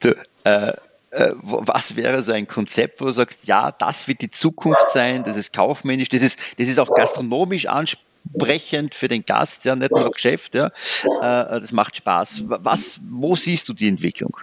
du, 0.00 0.16
äh, 0.44 0.68
äh, 0.68 0.72
was 1.12 1.96
wäre 1.96 2.22
so 2.22 2.32
ein 2.32 2.46
Konzept, 2.46 3.00
wo 3.00 3.06
du 3.06 3.10
sagst, 3.10 3.46
ja, 3.46 3.72
das 3.72 4.06
wird 4.06 4.20
die 4.20 4.30
Zukunft 4.30 4.90
sein, 4.90 5.24
das 5.24 5.36
ist 5.36 5.52
kaufmännisch, 5.52 6.08
das 6.08 6.22
ist, 6.22 6.38
das 6.58 6.68
ist 6.68 6.78
auch 6.78 6.94
gastronomisch 6.94 7.66
ansprechend 7.66 8.94
für 8.94 9.08
den 9.08 9.24
Gast, 9.24 9.64
ja, 9.64 9.74
nicht 9.74 9.90
nur 9.90 10.10
Geschäft, 10.10 10.54
ja, 10.54 10.66
äh, 10.66 10.70
das 11.20 11.72
macht 11.72 11.96
Spaß. 11.96 12.44
Was, 12.46 13.00
wo 13.10 13.34
siehst 13.34 13.68
du 13.68 13.72
die 13.72 13.88
Entwicklung? 13.88 14.36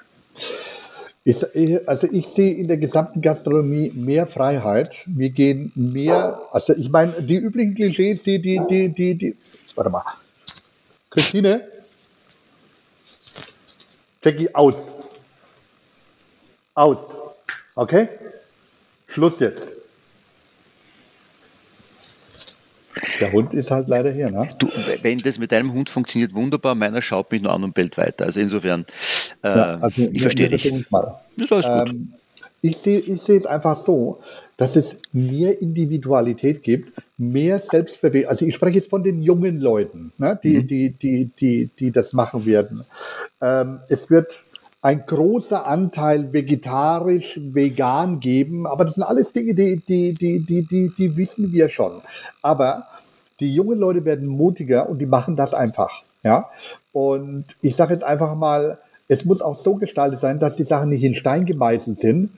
Ich, 1.23 1.43
also 1.87 2.07
ich 2.09 2.27
sehe 2.27 2.53
in 2.53 2.69
der 2.69 2.77
gesamten 2.77 3.21
Gastronomie 3.21 3.91
mehr 3.93 4.27
Freiheit. 4.27 4.93
Wir 5.05 5.29
gehen 5.29 5.73
mehr, 5.75 6.41
also 6.51 6.73
ich 6.73 6.89
meine, 6.89 7.21
die 7.21 7.35
üblichen 7.35 7.75
Klischees, 7.75 8.23
die, 8.23 8.41
die, 8.41 8.61
die, 8.69 8.89
die, 8.89 9.15
die, 9.15 9.37
warte 9.75 9.89
mal. 9.89 10.03
Christine? 11.09 11.67
Jackie, 14.23 14.53
aus. 14.55 14.75
Aus. 16.77 16.99
Okay? 17.73 18.07
Schluss 19.07 19.39
jetzt. 19.39 19.71
Der 23.19 23.31
Hund 23.31 23.51
ist 23.55 23.71
halt 23.71 23.87
leider 23.87 24.11
hier, 24.11 24.29
ne? 24.29 24.47
Du, 24.59 24.67
wenn 25.01 25.17
das 25.17 25.39
mit 25.39 25.51
deinem 25.51 25.73
Hund 25.73 25.89
funktioniert, 25.89 26.35
wunderbar. 26.35 26.75
Meiner 26.75 27.01
schaut 27.01 27.31
mich 27.31 27.41
nur 27.41 27.51
an 27.51 27.63
und 27.63 27.73
bellt 27.73 27.97
weiter. 27.97 28.25
Also 28.25 28.39
insofern, 28.39 28.85
äh, 29.41 29.47
ja, 29.47 29.77
also 29.81 30.03
ich 30.03 30.21
verstehe 30.21 30.49
dich. 30.49 30.71
Das 30.91 31.45
ist 31.45 31.51
alles 31.51 31.89
ähm, 31.89 32.13
Ich 32.61 32.77
sehe 32.77 32.99
ich 32.99 33.23
sehe 33.23 33.37
es 33.37 33.47
einfach 33.47 33.81
so, 33.81 34.19
dass 34.57 34.75
es 34.75 34.99
mehr 35.11 35.59
Individualität 35.59 36.61
gibt, 36.61 36.93
mehr 37.17 37.57
Selbstverwirklichung. 37.57 38.29
Also 38.29 38.45
ich 38.45 38.53
spreche 38.53 38.75
jetzt 38.75 38.91
von 38.91 39.01
den 39.01 39.23
jungen 39.23 39.59
Leuten, 39.59 40.13
ne, 40.19 40.39
die, 40.43 40.59
mhm. 40.59 40.67
die, 40.67 40.89
die, 40.91 41.31
die, 41.39 41.69
die 41.79 41.91
das 41.91 42.13
machen 42.13 42.45
werden. 42.45 42.83
Ähm, 43.41 43.79
es 43.89 44.11
wird 44.11 44.43
ein 44.81 45.05
großer 45.05 45.65
Anteil 45.65 46.33
vegetarisch, 46.33 47.39
vegan 47.41 48.19
geben. 48.19 48.67
Aber 48.67 48.85
das 48.85 48.95
sind 48.95 49.03
alles 49.03 49.33
Dinge, 49.33 49.53
die, 49.53 49.77
die, 49.77 50.13
die, 50.13 50.39
die, 50.39 50.61
die, 50.63 50.91
die 50.97 51.17
wissen 51.17 51.51
wir 51.51 51.69
schon. 51.69 52.01
Aber 52.41 52.87
die 53.39 53.53
jungen 53.53 53.77
Leute 53.77 54.05
werden 54.05 54.29
mutiger 54.29 54.89
und 54.89 54.99
die 54.99 55.05
machen 55.05 55.35
das 55.35 55.53
einfach. 55.53 56.03
Ja? 56.23 56.49
Und 56.91 57.45
ich 57.61 57.75
sage 57.75 57.93
jetzt 57.93 58.03
einfach 58.03 58.35
mal, 58.35 58.79
es 59.07 59.25
muss 59.25 59.41
auch 59.41 59.55
so 59.55 59.75
gestaltet 59.75 60.19
sein, 60.19 60.39
dass 60.39 60.55
die 60.55 60.63
Sachen 60.63 60.89
nicht 60.89 61.03
in 61.03 61.15
Stein 61.15 61.45
gemeißelt 61.45 61.97
sind, 61.97 62.31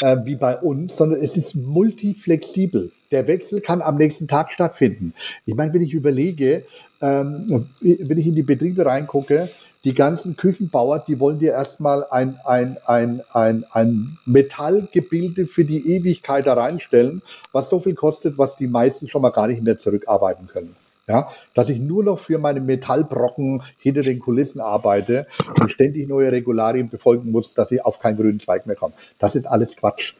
äh, 0.00 0.16
wie 0.24 0.36
bei 0.36 0.56
uns, 0.56 0.96
sondern 0.96 1.20
es 1.20 1.36
ist 1.36 1.54
multiflexibel. 1.54 2.92
Der 3.10 3.26
Wechsel 3.26 3.60
kann 3.60 3.82
am 3.82 3.96
nächsten 3.96 4.28
Tag 4.28 4.50
stattfinden. 4.50 5.14
Ich 5.44 5.54
meine, 5.54 5.72
wenn 5.72 5.82
ich 5.82 5.94
überlege, 5.94 6.64
ähm, 7.00 7.68
wenn 7.80 8.18
ich 8.18 8.26
in 8.26 8.34
die 8.34 8.42
Betriebe 8.42 8.84
reingucke, 8.84 9.50
die 9.86 9.94
ganzen 9.94 10.34
Küchenbauer, 10.34 10.98
die 11.06 11.20
wollen 11.20 11.38
dir 11.38 11.52
erstmal 11.52 12.04
ein, 12.10 12.40
ein, 12.44 12.76
ein, 12.86 13.22
ein, 13.32 13.64
ein 13.70 14.18
Metallgebilde 14.26 15.46
für 15.46 15.64
die 15.64 15.94
Ewigkeit 15.94 16.44
da 16.44 16.54
reinstellen, 16.54 17.22
was 17.52 17.70
so 17.70 17.78
viel 17.78 17.94
kostet, 17.94 18.36
was 18.36 18.56
die 18.56 18.66
meisten 18.66 19.06
schon 19.06 19.22
mal 19.22 19.30
gar 19.30 19.46
nicht 19.46 19.62
mehr 19.62 19.78
zurückarbeiten 19.78 20.48
können. 20.48 20.74
Ja, 21.06 21.30
dass 21.54 21.68
ich 21.68 21.78
nur 21.78 22.02
noch 22.02 22.18
für 22.18 22.38
meine 22.38 22.60
Metallbrocken 22.60 23.62
hinter 23.78 24.02
den 24.02 24.18
Kulissen 24.18 24.60
arbeite 24.60 25.28
und 25.60 25.70
ständig 25.70 26.08
neue 26.08 26.32
Regularien 26.32 26.88
befolgen 26.88 27.30
muss, 27.30 27.54
dass 27.54 27.70
ich 27.70 27.84
auf 27.84 28.00
keinen 28.00 28.16
grünen 28.16 28.40
Zweig 28.40 28.66
mehr 28.66 28.74
komme. 28.74 28.94
Das 29.20 29.36
ist 29.36 29.46
alles 29.46 29.76
Quatsch. 29.76 30.14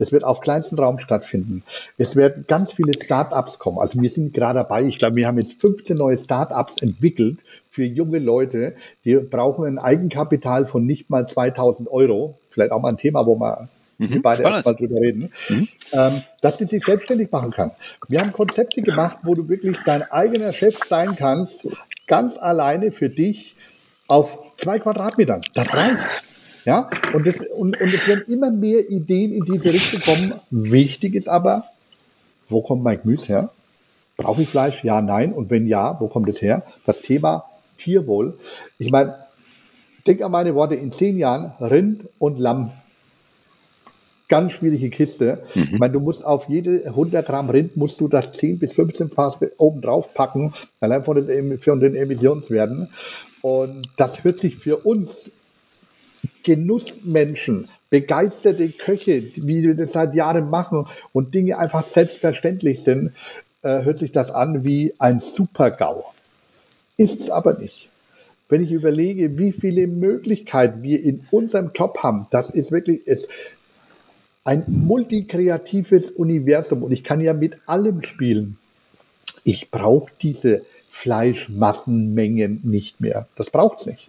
Es 0.00 0.12
wird 0.12 0.24
auf 0.24 0.40
kleinsten 0.40 0.78
Raum 0.78 0.98
stattfinden. 0.98 1.62
Es 1.98 2.16
werden 2.16 2.46
ganz 2.48 2.72
viele 2.72 2.94
Start-ups 2.94 3.58
kommen. 3.58 3.78
Also 3.78 4.00
wir 4.00 4.08
sind 4.08 4.32
gerade 4.32 4.60
dabei. 4.60 4.84
Ich 4.84 4.98
glaube, 4.98 5.16
wir 5.16 5.26
haben 5.26 5.38
jetzt 5.38 5.60
15 5.60 5.96
neue 5.96 6.16
Start-ups 6.16 6.80
entwickelt 6.80 7.38
für 7.70 7.84
junge 7.84 8.18
Leute. 8.18 8.74
Die 9.04 9.14
brauchen 9.16 9.64
ein 9.64 9.78
Eigenkapital 9.78 10.66
von 10.66 10.84
nicht 10.84 11.08
mal 11.08 11.26
2000 11.26 11.88
Euro. 11.88 12.38
Vielleicht 12.50 12.72
auch 12.72 12.82
mal 12.82 12.88
ein 12.90 12.96
Thema, 12.96 13.24
wo 13.26 13.36
wir 13.36 13.68
mhm, 13.98 14.20
beide 14.22 14.42
erstmal 14.42 14.74
drüber 14.74 15.00
reden, 15.00 15.32
mhm. 15.48 15.68
ähm, 15.92 16.22
dass 16.42 16.58
sie 16.58 16.66
sich 16.66 16.84
selbstständig 16.84 17.30
machen 17.30 17.52
kann. 17.52 17.70
Wir 18.08 18.20
haben 18.20 18.32
Konzepte 18.32 18.82
gemacht, 18.82 19.18
wo 19.22 19.34
du 19.34 19.48
wirklich 19.48 19.78
dein 19.86 20.02
eigener 20.02 20.52
Chef 20.52 20.78
sein 20.84 21.14
kannst, 21.16 21.68
ganz 22.08 22.36
alleine 22.36 22.90
für 22.90 23.08
dich 23.08 23.54
auf 24.08 24.38
zwei 24.56 24.80
Quadratmetern. 24.80 25.42
Das 25.54 25.72
reicht. 25.74 25.98
Ja, 26.66 26.90
und, 27.14 27.26
das, 27.26 27.38
und, 27.56 27.80
und 27.80 27.94
es 27.94 28.06
werden 28.06 28.24
immer 28.28 28.50
mehr 28.50 28.90
Ideen 28.90 29.32
in 29.32 29.44
diese 29.44 29.72
Richtung 29.72 30.00
kommen. 30.00 30.34
Wichtig 30.50 31.14
ist 31.14 31.28
aber, 31.28 31.64
wo 32.48 32.60
kommt 32.60 32.82
mein 32.82 33.00
Gemüse 33.00 33.26
her? 33.28 33.50
Brauche 34.18 34.42
ich 34.42 34.50
Fleisch? 34.50 34.84
Ja, 34.84 35.00
nein. 35.00 35.32
Und 35.32 35.48
wenn 35.48 35.66
ja, 35.66 35.98
wo 36.00 36.08
kommt 36.08 36.28
es 36.28 36.42
her? 36.42 36.64
Das 36.84 37.00
Thema 37.00 37.49
Tierwohl. 37.80 38.38
Ich 38.78 38.90
meine, 38.90 39.16
denk 40.06 40.22
an 40.22 40.30
meine 40.30 40.54
Worte, 40.54 40.74
in 40.74 40.92
zehn 40.92 41.18
Jahren 41.18 41.52
Rind 41.60 42.02
und 42.18 42.38
Lamm. 42.38 42.72
Ganz 44.28 44.52
schwierige 44.52 44.90
Kiste. 44.90 45.42
Mhm. 45.54 45.68
Ich 45.72 45.78
meine, 45.78 45.92
du 45.92 46.00
musst 46.00 46.24
auf 46.24 46.48
jede 46.48 46.84
100 46.86 47.26
Gramm 47.26 47.50
Rind 47.50 47.76
musst 47.76 48.00
du 48.00 48.06
das 48.06 48.30
10 48.32 48.60
bis 48.60 48.72
15 48.72 49.10
Fass 49.10 49.36
oben 49.58 49.80
drauf 49.80 50.14
packen, 50.14 50.52
allein 50.80 51.02
von 51.02 51.16
den 51.16 51.94
Emissionswerten. 51.96 52.88
Und 53.42 53.88
das 53.96 54.22
hört 54.22 54.38
sich 54.38 54.56
für 54.56 54.76
uns 54.76 55.32
Genussmenschen, 56.42 57.66
begeisterte 57.90 58.70
Köche, 58.70 59.32
wie 59.34 59.62
wir 59.62 59.74
das 59.74 59.92
seit 59.92 60.14
Jahren 60.14 60.48
machen 60.48 60.86
und 61.12 61.34
Dinge 61.34 61.58
einfach 61.58 61.84
selbstverständlich 61.84 62.82
sind, 62.82 63.12
äh, 63.62 63.82
hört 63.82 63.98
sich 63.98 64.12
das 64.12 64.30
an 64.30 64.64
wie 64.64 64.94
ein 64.98 65.20
Super-GAU. 65.20 66.04
Ist 67.00 67.18
es 67.18 67.30
aber 67.30 67.54
nicht. 67.54 67.88
Wenn 68.50 68.62
ich 68.62 68.72
überlege, 68.72 69.38
wie 69.38 69.52
viele 69.52 69.86
Möglichkeiten 69.86 70.82
wir 70.82 71.02
in 71.02 71.26
unserem 71.30 71.70
Job 71.74 71.96
haben, 72.02 72.26
das 72.30 72.50
ist 72.50 72.72
wirklich 72.72 73.06
ist 73.06 73.26
ein 74.44 74.64
multikreatives 74.66 76.10
Universum 76.10 76.82
und 76.82 76.92
ich 76.92 77.02
kann 77.02 77.22
ja 77.22 77.32
mit 77.32 77.56
allem 77.64 78.02
spielen. 78.02 78.58
Ich 79.44 79.70
brauche 79.70 80.12
diese 80.20 80.60
Fleischmassenmengen 80.90 82.60
nicht 82.64 83.00
mehr. 83.00 83.26
Das 83.34 83.48
braucht 83.48 83.80
es 83.80 83.86
nicht. 83.86 84.08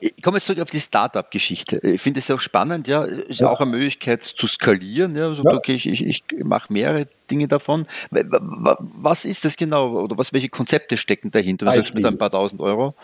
Ich 0.00 0.22
komme 0.22 0.38
jetzt 0.38 0.46
zurück 0.46 0.60
auf 0.60 0.70
die 0.70 0.80
Startup-Geschichte. 0.80 1.78
Ich 1.82 2.00
finde 2.00 2.20
es 2.20 2.30
auch 2.30 2.40
spannend, 2.40 2.88
ja. 2.88 3.04
Es 3.04 3.18
ist 3.18 3.40
ja. 3.40 3.50
auch 3.50 3.60
eine 3.60 3.70
Möglichkeit 3.70 4.22
zu 4.22 4.46
skalieren. 4.46 5.14
Ja. 5.14 5.28
Also, 5.28 5.42
ja. 5.44 5.54
okay, 5.54 5.74
ich, 5.74 5.86
ich, 5.86 6.06
ich 6.06 6.24
mache 6.42 6.72
mehrere 6.72 7.06
Dinge 7.30 7.48
davon. 7.48 7.86
Was 8.10 9.24
ist 9.24 9.44
das 9.44 9.56
genau 9.56 9.92
oder 10.00 10.16
was, 10.16 10.32
welche 10.32 10.48
Konzepte 10.48 10.96
stecken 10.96 11.30
dahinter? 11.30 11.66
Du 11.66 11.72
sagst 11.72 11.94
mit 11.94 12.04
ein 12.04 12.18
paar 12.18 12.30
tausend 12.30 12.60
Euro. 12.60 12.94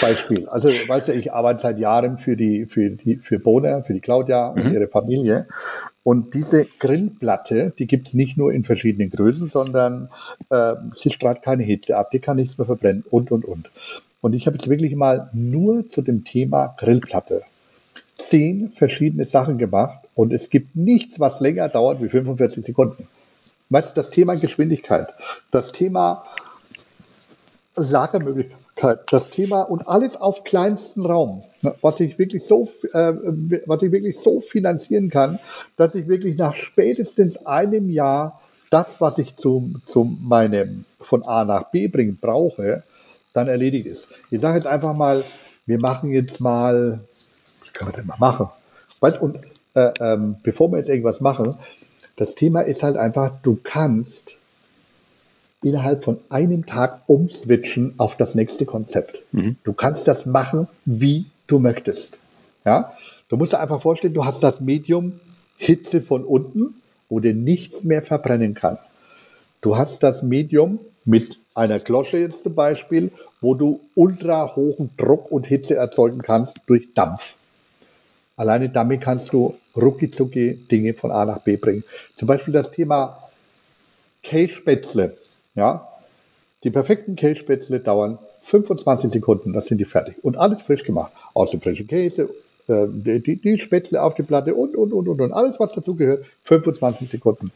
Beispiel. 0.00 0.48
Also, 0.48 0.68
weißt 0.68 1.08
du, 1.08 1.12
ich 1.12 1.32
arbeite 1.32 1.60
seit 1.60 1.78
Jahren 1.78 2.18
für 2.18 2.36
die, 2.36 2.66
für 2.66 2.90
die, 2.90 3.16
für 3.16 3.38
Bona, 3.38 3.82
für 3.82 3.92
die 3.92 4.00
Claudia 4.00 4.52
mhm. 4.54 4.62
und 4.62 4.72
ihre 4.72 4.88
Familie. 4.88 5.46
Und 6.02 6.34
diese 6.34 6.66
Grillplatte, 6.78 7.72
die 7.76 7.88
gibt 7.88 8.06
es 8.06 8.14
nicht 8.14 8.36
nur 8.36 8.52
in 8.52 8.62
verschiedenen 8.62 9.10
Größen, 9.10 9.48
sondern 9.48 10.08
äh, 10.50 10.74
sie 10.94 11.10
strahlt 11.10 11.42
keine 11.42 11.64
Hitze 11.64 11.96
ab, 11.96 12.12
die 12.12 12.20
kann 12.20 12.36
nichts 12.36 12.56
mehr 12.58 12.66
verbrennen 12.66 13.04
und, 13.10 13.32
und, 13.32 13.44
und. 13.44 13.70
Und 14.26 14.32
ich 14.32 14.48
habe 14.48 14.56
jetzt 14.56 14.68
wirklich 14.68 14.96
mal 14.96 15.30
nur 15.32 15.88
zu 15.88 16.02
dem 16.02 16.24
Thema 16.24 16.74
Grillplatte 16.78 17.42
zehn 18.16 18.70
verschiedene 18.70 19.24
Sachen 19.24 19.56
gemacht 19.56 20.00
und 20.16 20.32
es 20.32 20.50
gibt 20.50 20.74
nichts, 20.74 21.20
was 21.20 21.38
länger 21.38 21.68
dauert 21.68 22.02
wie 22.02 22.08
45 22.08 22.64
Sekunden. 22.64 23.06
Weißt 23.70 23.90
du, 23.90 23.94
das 23.94 24.10
Thema 24.10 24.34
Geschwindigkeit, 24.34 25.14
das 25.52 25.70
Thema 25.70 26.24
Lagermöglichkeit, 27.76 29.04
das 29.12 29.30
Thema 29.30 29.62
und 29.62 29.86
alles 29.86 30.16
auf 30.16 30.42
kleinsten 30.42 31.06
Raum, 31.06 31.44
ne, 31.62 31.76
was 31.80 32.00
ich 32.00 32.18
wirklich 32.18 32.42
so, 32.42 32.68
äh, 32.94 33.12
was 33.66 33.82
ich 33.82 33.92
wirklich 33.92 34.18
so 34.18 34.40
finanzieren 34.40 35.08
kann, 35.08 35.38
dass 35.76 35.94
ich 35.94 36.08
wirklich 36.08 36.36
nach 36.36 36.56
spätestens 36.56 37.46
einem 37.46 37.90
Jahr 37.90 38.40
das, 38.70 38.96
was 38.98 39.18
ich 39.18 39.36
zu, 39.36 39.72
zu 39.86 40.16
meinem 40.20 40.84
von 40.98 41.22
A 41.22 41.44
nach 41.44 41.70
B 41.70 41.86
bringen 41.86 42.18
brauche, 42.20 42.82
dann 43.36 43.48
erledigt 43.48 43.86
ist. 43.86 44.08
Ich 44.30 44.40
sage 44.40 44.56
jetzt 44.56 44.66
einfach 44.66 44.94
mal, 44.94 45.24
wir 45.66 45.78
machen 45.78 46.10
jetzt 46.10 46.40
mal, 46.40 47.00
was 47.60 47.72
können 47.72 47.90
wir 47.90 47.96
denn 47.96 48.06
mal 48.06 48.18
machen? 48.18 48.48
Weißt, 49.00 49.20
und 49.20 49.38
äh, 49.74 49.92
ähm, 50.00 50.36
bevor 50.42 50.70
wir 50.70 50.78
jetzt 50.78 50.88
irgendwas 50.88 51.20
machen, 51.20 51.56
das 52.16 52.34
Thema 52.34 52.62
ist 52.62 52.82
halt 52.82 52.96
einfach, 52.96 53.32
du 53.42 53.58
kannst 53.62 54.32
innerhalb 55.62 56.04
von 56.04 56.18
einem 56.28 56.64
Tag 56.64 57.00
umswitchen 57.06 57.94
auf 57.98 58.16
das 58.16 58.34
nächste 58.34 58.64
Konzept. 58.64 59.22
Mhm. 59.32 59.56
Du 59.64 59.72
kannst 59.72 60.06
das 60.08 60.24
machen, 60.24 60.68
wie 60.84 61.26
du 61.46 61.58
möchtest. 61.58 62.18
Ja? 62.64 62.92
Du 63.28 63.36
musst 63.36 63.52
dir 63.52 63.60
einfach 63.60 63.82
vorstellen, 63.82 64.14
du 64.14 64.24
hast 64.24 64.42
das 64.42 64.60
Medium 64.60 65.20
Hitze 65.58 66.00
von 66.00 66.24
unten, 66.24 66.80
wo 67.08 67.20
dir 67.20 67.34
nichts 67.34 67.84
mehr 67.84 68.02
verbrennen 68.02 68.54
kann. 68.54 68.78
Du 69.60 69.76
hast 69.76 70.02
das 70.02 70.22
Medium 70.22 70.78
mit 71.04 71.38
einer 71.54 71.78
Glosche 71.78 72.18
jetzt 72.18 72.42
zum 72.42 72.54
Beispiel, 72.54 73.10
wo 73.40 73.54
du 73.54 73.80
ultra 73.94 74.54
hohen 74.54 74.90
Druck 74.96 75.30
und 75.30 75.46
Hitze 75.46 75.74
erzeugen 75.74 76.20
kannst 76.20 76.58
durch 76.66 76.92
Dampf. 76.94 77.34
Alleine 78.36 78.68
damit 78.68 79.00
kannst 79.00 79.32
du 79.32 79.54
rucki 79.74 80.10
Dinge 80.70 80.94
von 80.94 81.10
A 81.10 81.24
nach 81.24 81.38
B 81.38 81.56
bringen. 81.56 81.84
Zum 82.14 82.28
Beispiel 82.28 82.52
das 82.52 82.70
Thema 82.70 83.22
Kässpätzle. 84.22 85.16
Ja? 85.54 85.88
Die 86.62 86.70
perfekten 86.70 87.16
Kässpätzle 87.16 87.80
dauern 87.80 88.18
25 88.42 89.10
Sekunden, 89.10 89.52
das 89.52 89.66
sind 89.66 89.78
die 89.78 89.84
fertig. 89.84 90.16
Und 90.22 90.36
alles 90.36 90.62
frisch 90.62 90.84
gemacht. 90.84 91.12
Aus 91.34 91.50
dem 91.50 91.60
frischen 91.60 91.86
Käse, 91.86 92.28
äh, 92.68 92.86
die, 92.88 93.36
die 93.36 93.58
Spätzle 93.58 94.02
auf 94.02 94.14
die 94.14 94.22
Platte 94.22 94.54
und, 94.54 94.76
und, 94.76 94.92
und, 94.92 95.08
und, 95.08 95.20
und. 95.20 95.32
Alles, 95.32 95.58
was 95.58 95.72
dazu 95.72 95.94
gehört, 95.94 96.24
25 96.44 97.08
Sekunden. 97.08 97.50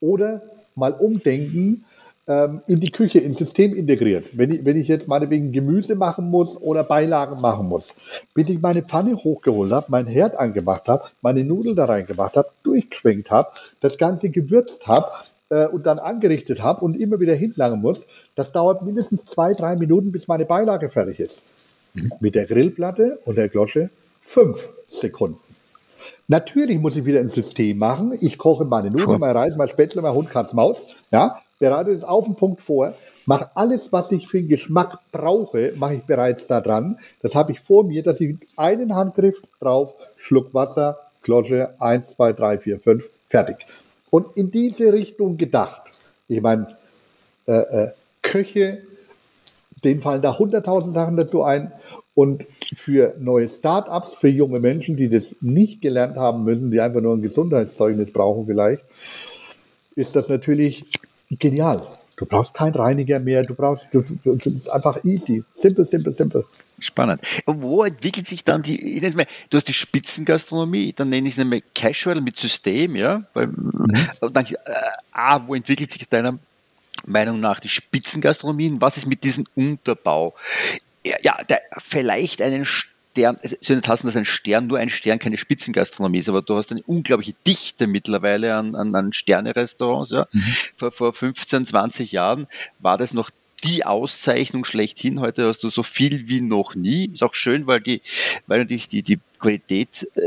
Oder 0.00 0.42
mal 0.78 0.92
umdenken, 0.92 1.84
ähm, 2.26 2.60
in 2.66 2.76
die 2.76 2.90
Küche, 2.90 3.18
ins 3.18 3.38
System 3.38 3.74
integriert. 3.74 4.26
Wenn 4.32 4.52
ich, 4.52 4.64
wenn 4.64 4.78
ich 4.78 4.88
jetzt 4.88 5.08
meinetwegen 5.08 5.50
Gemüse 5.52 5.96
machen 5.96 6.30
muss 6.30 6.60
oder 6.60 6.84
Beilagen 6.84 7.40
machen 7.40 7.66
muss, 7.66 7.94
bis 8.34 8.48
ich 8.48 8.60
meine 8.60 8.82
Pfanne 8.82 9.16
hochgeholt 9.16 9.72
habe, 9.72 9.90
meinen 9.90 10.08
Herd 10.08 10.36
angemacht 10.38 10.88
habe, 10.88 11.04
meine 11.22 11.44
Nudeln 11.44 11.74
da 11.74 11.86
reingemacht 11.86 12.36
habe, 12.36 12.48
durchgeschwenkt 12.62 13.30
habe, 13.30 13.48
das 13.80 13.96
Ganze 13.96 14.28
gewürzt 14.28 14.86
habe, 14.86 15.10
äh, 15.50 15.66
und 15.66 15.86
dann 15.86 15.98
angerichtet 15.98 16.62
habe 16.62 16.84
und 16.84 17.00
immer 17.00 17.20
wieder 17.20 17.34
hinlangen 17.34 17.80
muss, 17.80 18.06
das 18.34 18.52
dauert 18.52 18.82
mindestens 18.82 19.24
zwei, 19.24 19.54
drei 19.54 19.76
Minuten, 19.76 20.12
bis 20.12 20.28
meine 20.28 20.44
Beilage 20.44 20.90
fertig 20.90 21.20
ist. 21.20 21.42
Mhm. 21.94 22.12
Mit 22.20 22.34
der 22.34 22.46
Grillplatte 22.46 23.18
und 23.24 23.36
der 23.36 23.48
Glosche 23.48 23.90
fünf 24.20 24.68
Sekunden. 24.88 25.47
Natürlich 26.26 26.78
muss 26.78 26.96
ich 26.96 27.04
wieder 27.04 27.20
ein 27.20 27.28
System 27.28 27.78
machen. 27.78 28.16
Ich 28.20 28.38
koche 28.38 28.64
meine 28.64 28.90
Nudeln, 28.90 29.20
mein 29.20 29.36
Reis, 29.36 29.56
mein 29.56 29.68
Spätzle, 29.68 30.02
mein 30.02 30.14
Hund, 30.14 30.30
Katz, 30.30 30.52
Maus. 30.52 30.88
Ja, 31.10 31.40
bereite 31.58 31.90
es 31.90 32.04
auf 32.04 32.24
den 32.24 32.34
Punkt 32.34 32.60
vor, 32.60 32.94
mache 33.26 33.50
alles, 33.54 33.92
was 33.92 34.10
ich 34.12 34.26
für 34.26 34.38
den 34.38 34.48
Geschmack 34.48 34.98
brauche, 35.12 35.72
mache 35.76 35.96
ich 35.96 36.02
bereits 36.04 36.46
da 36.46 36.60
dran. 36.60 36.98
Das 37.20 37.34
habe 37.34 37.52
ich 37.52 37.60
vor 37.60 37.84
mir, 37.84 38.02
dass 38.02 38.20
ich 38.20 38.36
einen 38.56 38.94
Handgriff 38.94 39.40
drauf, 39.60 39.94
Schluck 40.16 40.54
Wasser, 40.54 40.98
Glosche, 41.22 41.74
1, 41.78 42.12
2, 42.12 42.32
3, 42.32 42.58
4, 42.58 42.80
5, 42.80 43.10
fertig. 43.28 43.56
Und 44.10 44.36
in 44.36 44.50
diese 44.50 44.92
Richtung 44.92 45.36
gedacht. 45.36 45.82
Ich 46.28 46.40
meine, 46.40 46.76
äh, 47.46 47.52
äh, 47.52 47.90
Köche, 48.22 48.82
denen 49.84 50.00
fallen 50.00 50.22
da 50.22 50.38
hunderttausend 50.38 50.94
Sachen 50.94 51.16
dazu 51.16 51.42
ein. 51.42 51.72
Und 52.18 52.48
für 52.74 53.14
neue 53.20 53.46
Startups, 53.46 54.14
für 54.14 54.26
junge 54.26 54.58
Menschen, 54.58 54.96
die 54.96 55.08
das 55.08 55.36
nicht 55.40 55.80
gelernt 55.80 56.16
haben 56.16 56.42
müssen, 56.42 56.68
die 56.72 56.80
einfach 56.80 57.00
nur 57.00 57.14
ein 57.14 57.22
Gesundheitszeugnis 57.22 58.12
brauchen 58.12 58.44
vielleicht, 58.44 58.82
ist 59.94 60.16
das 60.16 60.28
natürlich 60.28 60.84
genial. 61.30 61.86
Du 62.16 62.26
brauchst 62.26 62.54
keinen 62.54 62.74
Reiniger 62.74 63.20
mehr, 63.20 63.44
du 63.44 63.54
brauchst, 63.54 63.86
du, 63.92 64.02
du, 64.24 64.34
das 64.34 64.46
ist 64.52 64.68
einfach 64.68 65.04
easy. 65.04 65.44
Simple, 65.54 65.84
simple, 65.84 66.12
simple. 66.12 66.44
Spannend. 66.80 67.20
Und 67.44 67.62
wo 67.62 67.84
entwickelt 67.84 68.26
sich 68.26 68.42
dann 68.42 68.62
die, 68.62 68.96
ich 68.96 68.96
nenne 68.96 69.10
es 69.10 69.14
mal, 69.14 69.26
du 69.48 69.56
hast 69.56 69.68
die 69.68 69.72
Spitzengastronomie, 69.72 70.92
dann 70.92 71.10
nenne 71.10 71.28
ich 71.28 71.34
es 71.34 71.38
nämlich 71.38 71.62
Casual 71.72 72.20
mit 72.20 72.36
System, 72.36 72.96
ja? 72.96 73.22
Weil, 73.32 73.46
mhm. 73.46 73.92
dann, 74.32 74.44
äh, 74.44 74.56
ah, 75.12 75.40
wo 75.46 75.54
entwickelt 75.54 75.92
sich 75.92 76.08
deiner 76.08 76.36
Meinung 77.06 77.38
nach 77.38 77.60
die 77.60 77.68
Spitzengastronomie 77.68 78.70
und 78.70 78.80
was 78.80 78.96
ist 78.96 79.06
mit 79.06 79.22
diesem 79.22 79.44
Unterbau? 79.54 80.34
Ja, 81.04 81.36
der, 81.44 81.60
vielleicht 81.78 82.42
einen 82.42 82.64
Stern, 82.64 83.38
es 83.42 83.56
soll 83.60 83.76
nicht 83.76 83.88
heißen, 83.88 84.06
dass 84.06 84.16
ein 84.16 84.24
Stern 84.24 84.66
nur 84.66 84.78
ein 84.78 84.90
Stern 84.90 85.18
keine 85.18 85.38
Spitzengastronomie 85.38 86.18
ist, 86.18 86.28
aber 86.28 86.42
du 86.42 86.56
hast 86.56 86.70
eine 86.70 86.82
unglaubliche 86.82 87.34
Dichte 87.46 87.86
mittlerweile 87.86 88.54
an, 88.54 88.74
an, 88.74 88.94
an 88.94 89.12
Sterne-Restaurants. 89.12 90.10
Ja. 90.10 90.26
Mhm. 90.30 90.54
Vor, 90.74 90.92
vor 90.92 91.12
15, 91.12 91.66
20 91.66 92.12
Jahren 92.12 92.46
war 92.78 92.98
das 92.98 93.14
noch 93.14 93.30
die 93.64 93.84
Auszeichnung 93.84 94.64
schlechthin. 94.64 95.20
Heute 95.20 95.48
hast 95.48 95.64
du 95.64 95.70
so 95.70 95.82
viel 95.82 96.28
wie 96.28 96.40
noch 96.40 96.74
nie. 96.74 97.10
Ist 97.12 97.22
auch 97.22 97.34
schön, 97.34 97.66
weil 97.66 97.80
die, 97.80 98.02
weil 98.46 98.60
natürlich 98.60 98.88
die, 98.88 99.02
die 99.02 99.18
Qualität 99.38 100.08
äh, 100.14 100.20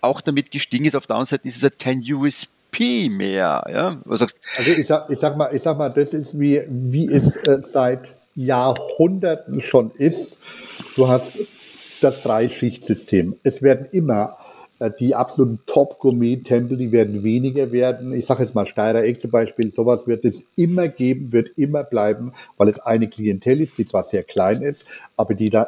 auch 0.00 0.20
damit 0.20 0.50
gestiegen 0.50 0.84
ist. 0.84 0.96
Auf 0.96 1.06
der 1.06 1.16
anderen 1.16 1.28
Seite 1.28 1.48
ist 1.48 1.56
es 1.56 1.62
halt 1.62 1.78
kein 1.78 2.00
USP 2.00 3.08
mehr. 3.10 3.64
Ja? 3.70 4.00
Was 4.04 4.20
sagst 4.20 4.40
Also 4.56 4.70
ich 4.70 4.86
sag, 4.86 5.10
ich 5.10 5.18
sag 5.18 5.36
mal, 5.36 5.54
ich 5.54 5.62
sag 5.62 5.76
mal, 5.76 5.90
das 5.90 6.12
ist 6.12 6.38
wie, 6.38 6.62
wie 6.68 7.06
es 7.06 7.36
äh, 7.36 7.60
seit 7.62 8.17
Jahrhunderten 8.38 9.60
schon 9.60 9.90
ist. 9.96 10.38
Du 10.94 11.08
hast 11.08 11.34
das 12.00 12.22
Dreischichtsystem. 12.22 13.34
Es 13.42 13.62
werden 13.62 13.88
immer 13.90 14.36
äh, 14.78 14.90
die 15.00 15.16
absoluten 15.16 15.58
Top-Gourmet-Tempel, 15.66 16.76
die 16.76 16.92
werden 16.92 17.24
weniger 17.24 17.72
werden. 17.72 18.12
Ich 18.12 18.26
sage 18.26 18.44
jetzt 18.44 18.54
mal 18.54 18.66
Steirer 18.66 19.02
Eck 19.02 19.20
zum 19.20 19.32
Beispiel, 19.32 19.70
sowas 19.72 20.06
wird 20.06 20.24
es 20.24 20.44
immer 20.54 20.86
geben, 20.86 21.32
wird 21.32 21.50
immer 21.58 21.82
bleiben, 21.82 22.32
weil 22.56 22.68
es 22.68 22.78
eine 22.78 23.08
Klientel 23.08 23.60
ist, 23.60 23.76
die 23.76 23.84
zwar 23.84 24.04
sehr 24.04 24.22
klein 24.22 24.62
ist, 24.62 24.84
aber 25.16 25.34
die 25.34 25.50
da 25.50 25.66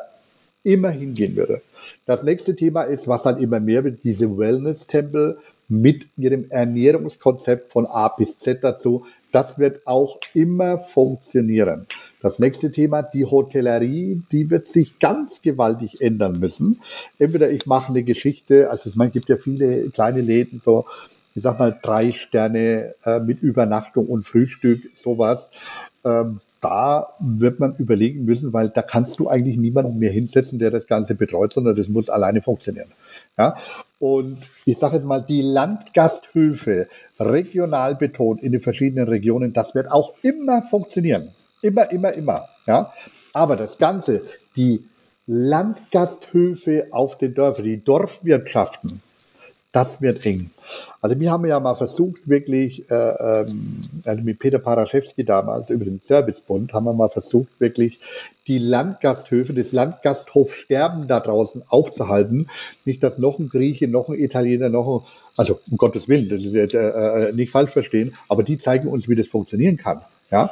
immer 0.63 0.91
hingehen 0.91 1.35
würde. 1.35 1.63
Das 2.07 2.23
nächste 2.23 2.55
Thema 2.55 2.83
ist, 2.83 3.09
was 3.09 3.25
dann 3.25 3.39
immer 3.39 3.59
mehr 3.59 3.83
wird, 3.83 4.05
diese 4.05 4.39
Wellness-Tempel 4.39 5.39
mit 5.69 6.07
ihrem 6.17 6.51
Ernährungskonzept 6.51 7.73
von 7.73 7.87
A 7.87 8.09
bis 8.09 8.39
Z 8.39 8.63
dazu. 8.63 9.07
Das 9.33 9.59
wird 9.59 9.87
auch 9.87 10.19
immer 10.35 10.79
funktionieren. 10.79 11.87
Das 12.23 12.39
nächste 12.39 12.71
Thema, 12.71 13.03
die 13.03 13.25
Hotellerie, 13.25 14.23
die 14.31 14.51
wird 14.51 14.69
sich 14.69 14.99
ganz 14.99 15.41
gewaltig 15.41 16.01
ändern 16.01 16.39
müssen. 16.39 16.81
Entweder 17.19 17.51
ich 17.51 17.67
mache 17.67 17.89
eine 17.91 18.03
Geschichte, 18.03 18.71
also 18.71 18.91
es 18.91 19.13
gibt 19.13 19.29
ja 19.29 19.37
viele 19.37 19.89
kleine 19.91 20.21
Läden, 20.21 20.61
so, 20.63 20.85
ich 21.35 21.43
sag 21.43 21.59
mal, 21.59 21.79
drei 21.83 22.13
Sterne 22.13 22.95
äh, 23.05 23.21
mit 23.21 23.41
Übernachtung 23.43 24.07
und 24.07 24.25
Frühstück, 24.25 24.91
sowas. 24.95 25.51
Ähm, 26.05 26.41
da 26.61 27.15
wird 27.21 27.59
man 27.59 27.75
überlegen 27.77 28.27
müssen, 28.27 28.53
weil 28.53 28.69
da 28.69 28.83
kannst 28.83 29.19
du 29.19 29.29
eigentlich 29.29 29.57
niemanden 29.57 29.99
mehr 29.99 30.13
hinsetzen, 30.13 30.59
der 30.59 30.71
das 30.71 30.87
Ganze 30.87 31.15
betreut, 31.15 31.55
sondern 31.55 31.75
das 31.75 31.89
muss 31.89 32.11
alleine 32.11 32.43
funktionieren. 32.43 32.91
Ja? 33.39 33.57
Und 33.99 34.39
ich 34.67 34.79
sage 34.79 34.97
jetzt 34.97 35.07
mal, 35.07 35.23
die 35.23 35.41
Landgasthöfe, 35.41 36.89
regional 37.19 37.95
betont 37.97 38.43
in 38.43 38.53
den 38.53 38.61
verschiedenen 38.61 39.09
Regionen, 39.09 39.53
das 39.55 39.75
wird 39.75 39.91
auch 39.91 40.15
immer 40.23 40.63
funktionieren. 40.63 41.29
Immer, 41.63 41.91
immer, 41.91 42.13
immer. 42.13 42.49
Ja? 42.67 42.93
Aber 43.33 43.57
das 43.57 43.79
Ganze, 43.79 44.23
die 44.57 44.85
Landgasthöfe 45.27 46.89
auf 46.91 47.19
den 47.19 47.35
Dörfern, 47.35 47.65
die 47.65 47.85
Dorfwirtschaften, 47.85 49.03
das 49.73 50.01
wird 50.01 50.27
eng. 50.27 50.51
Also 51.01 51.19
wir 51.21 51.31
haben 51.31 51.47
ja 51.47 51.61
mal 51.61 51.77
versucht, 51.77 52.29
wirklich, 52.29 52.91
äh, 52.91 52.95
ähm, 52.95 53.83
also 54.05 54.21
mit 54.23 54.41
Peter 54.41 54.59
Paraschewski 54.59 55.25
damals 55.25 55.71
über 55.71 55.85
den 55.85 56.01
Servicebund, 56.01 56.73
haben 56.73 56.87
wir 56.87 56.93
mal 56.93 57.09
versucht, 57.09 57.49
wirklich 57.61 58.01
die 58.49 58.59
Landgasthöfe, 58.59 59.53
das 59.55 59.71
Landgasthofsterben 59.71 61.07
da 61.07 61.21
draußen 61.21 61.63
aufzuhalten. 61.69 62.49
Nicht, 62.85 63.03
dass 63.05 63.19
noch 63.19 63.39
ein 63.39 63.49
Grieche, 63.49 63.87
noch 63.87 64.09
ein 64.09 64.19
Italiener, 64.19 64.69
noch 64.71 64.89
ein, 64.89 65.07
also 65.37 65.61
um 65.71 65.77
Gottes 65.77 66.09
Willen, 66.09 66.29
das 66.29 66.41
ist 66.41 66.55
jetzt 66.55 66.75
äh, 66.75 67.29
äh 67.29 67.33
nicht 67.33 67.53
falsch 67.53 67.71
verstehen, 67.71 68.15
aber 68.29 68.43
die 68.43 68.59
zeigen 68.59 68.89
uns, 68.89 69.09
wie 69.09 69.15
das 69.15 69.29
funktionieren 69.29 69.77
kann. 69.77 70.01
Ja, 70.33 70.51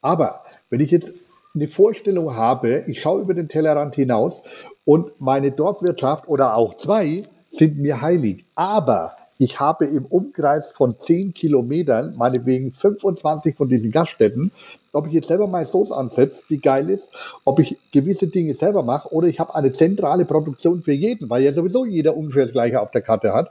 aber 0.00 0.44
wenn 0.70 0.80
ich 0.80 0.90
jetzt 0.90 1.12
eine 1.54 1.68
Vorstellung 1.68 2.34
habe, 2.34 2.84
ich 2.86 3.00
schaue 3.00 3.22
über 3.22 3.34
den 3.34 3.48
Tellerrand 3.48 3.96
hinaus 3.96 4.42
und 4.84 5.20
meine 5.20 5.50
Dorfwirtschaft 5.50 6.28
oder 6.28 6.56
auch 6.56 6.76
zwei 6.76 7.24
sind 7.48 7.78
mir 7.78 8.00
heilig, 8.00 8.44
aber 8.54 9.16
ich 9.42 9.58
habe 9.58 9.86
im 9.86 10.04
Umkreis 10.04 10.70
von 10.70 10.98
10 10.98 11.32
Kilometern, 11.32 12.14
meinetwegen 12.16 12.72
25 12.72 13.56
von 13.56 13.70
diesen 13.70 13.90
Gaststätten, 13.90 14.52
ob 14.92 15.06
ich 15.06 15.14
jetzt 15.14 15.28
selber 15.28 15.46
meine 15.46 15.66
Soße 15.66 15.96
ansetze, 15.96 16.42
die 16.50 16.60
geil 16.60 16.90
ist, 16.90 17.10
ob 17.44 17.58
ich 17.58 17.76
gewisse 17.90 18.26
Dinge 18.26 18.52
selber 18.52 18.82
mache 18.82 19.12
oder 19.12 19.28
ich 19.28 19.40
habe 19.40 19.54
eine 19.54 19.72
zentrale 19.72 20.26
Produktion 20.26 20.82
für 20.82 20.92
jeden, 20.92 21.30
weil 21.30 21.42
ja 21.42 21.52
sowieso 21.52 21.86
jeder 21.86 22.16
ungefähr 22.16 22.42
das 22.42 22.52
gleiche 22.52 22.80
auf 22.82 22.90
der 22.90 23.00
Karte 23.00 23.32
hat 23.32 23.50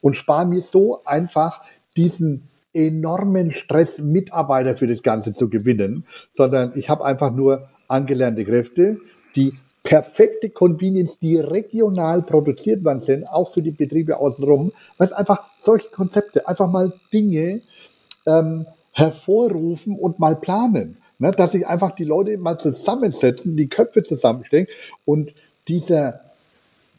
und 0.00 0.16
spare 0.16 0.44
mir 0.44 0.60
so 0.60 1.04
einfach 1.04 1.62
diesen 1.96 2.48
enormen 2.72 3.50
Stress, 3.50 3.98
Mitarbeiter 3.98 4.76
für 4.76 4.86
das 4.86 5.02
Ganze 5.02 5.32
zu 5.32 5.48
gewinnen, 5.48 6.04
sondern 6.32 6.72
ich 6.76 6.88
habe 6.88 7.04
einfach 7.04 7.32
nur 7.32 7.68
angelernte 7.88 8.44
Kräfte, 8.44 8.98
die 9.36 9.54
perfekte 9.82 10.50
Convenience, 10.50 11.18
die 11.18 11.38
regional 11.38 12.22
produziert 12.22 12.84
worden 12.84 13.00
sind, 13.00 13.26
auch 13.26 13.52
für 13.52 13.62
die 13.62 13.70
Betriebe 13.70 14.18
außenrum, 14.18 14.72
weil 14.98 15.06
es 15.06 15.12
einfach 15.12 15.44
solche 15.58 15.88
Konzepte, 15.88 16.46
einfach 16.46 16.70
mal 16.70 16.92
Dinge 17.12 17.62
ähm, 18.26 18.66
hervorrufen 18.92 19.96
und 19.98 20.18
mal 20.18 20.36
planen. 20.36 20.98
Ne? 21.18 21.30
Dass 21.30 21.52
sich 21.52 21.66
einfach 21.66 21.92
die 21.92 22.04
Leute 22.04 22.36
mal 22.36 22.58
zusammensetzen, 22.58 23.56
die 23.56 23.68
Köpfe 23.68 24.02
zusammenstecken 24.02 24.72
und 25.04 25.32
dieser 25.68 26.27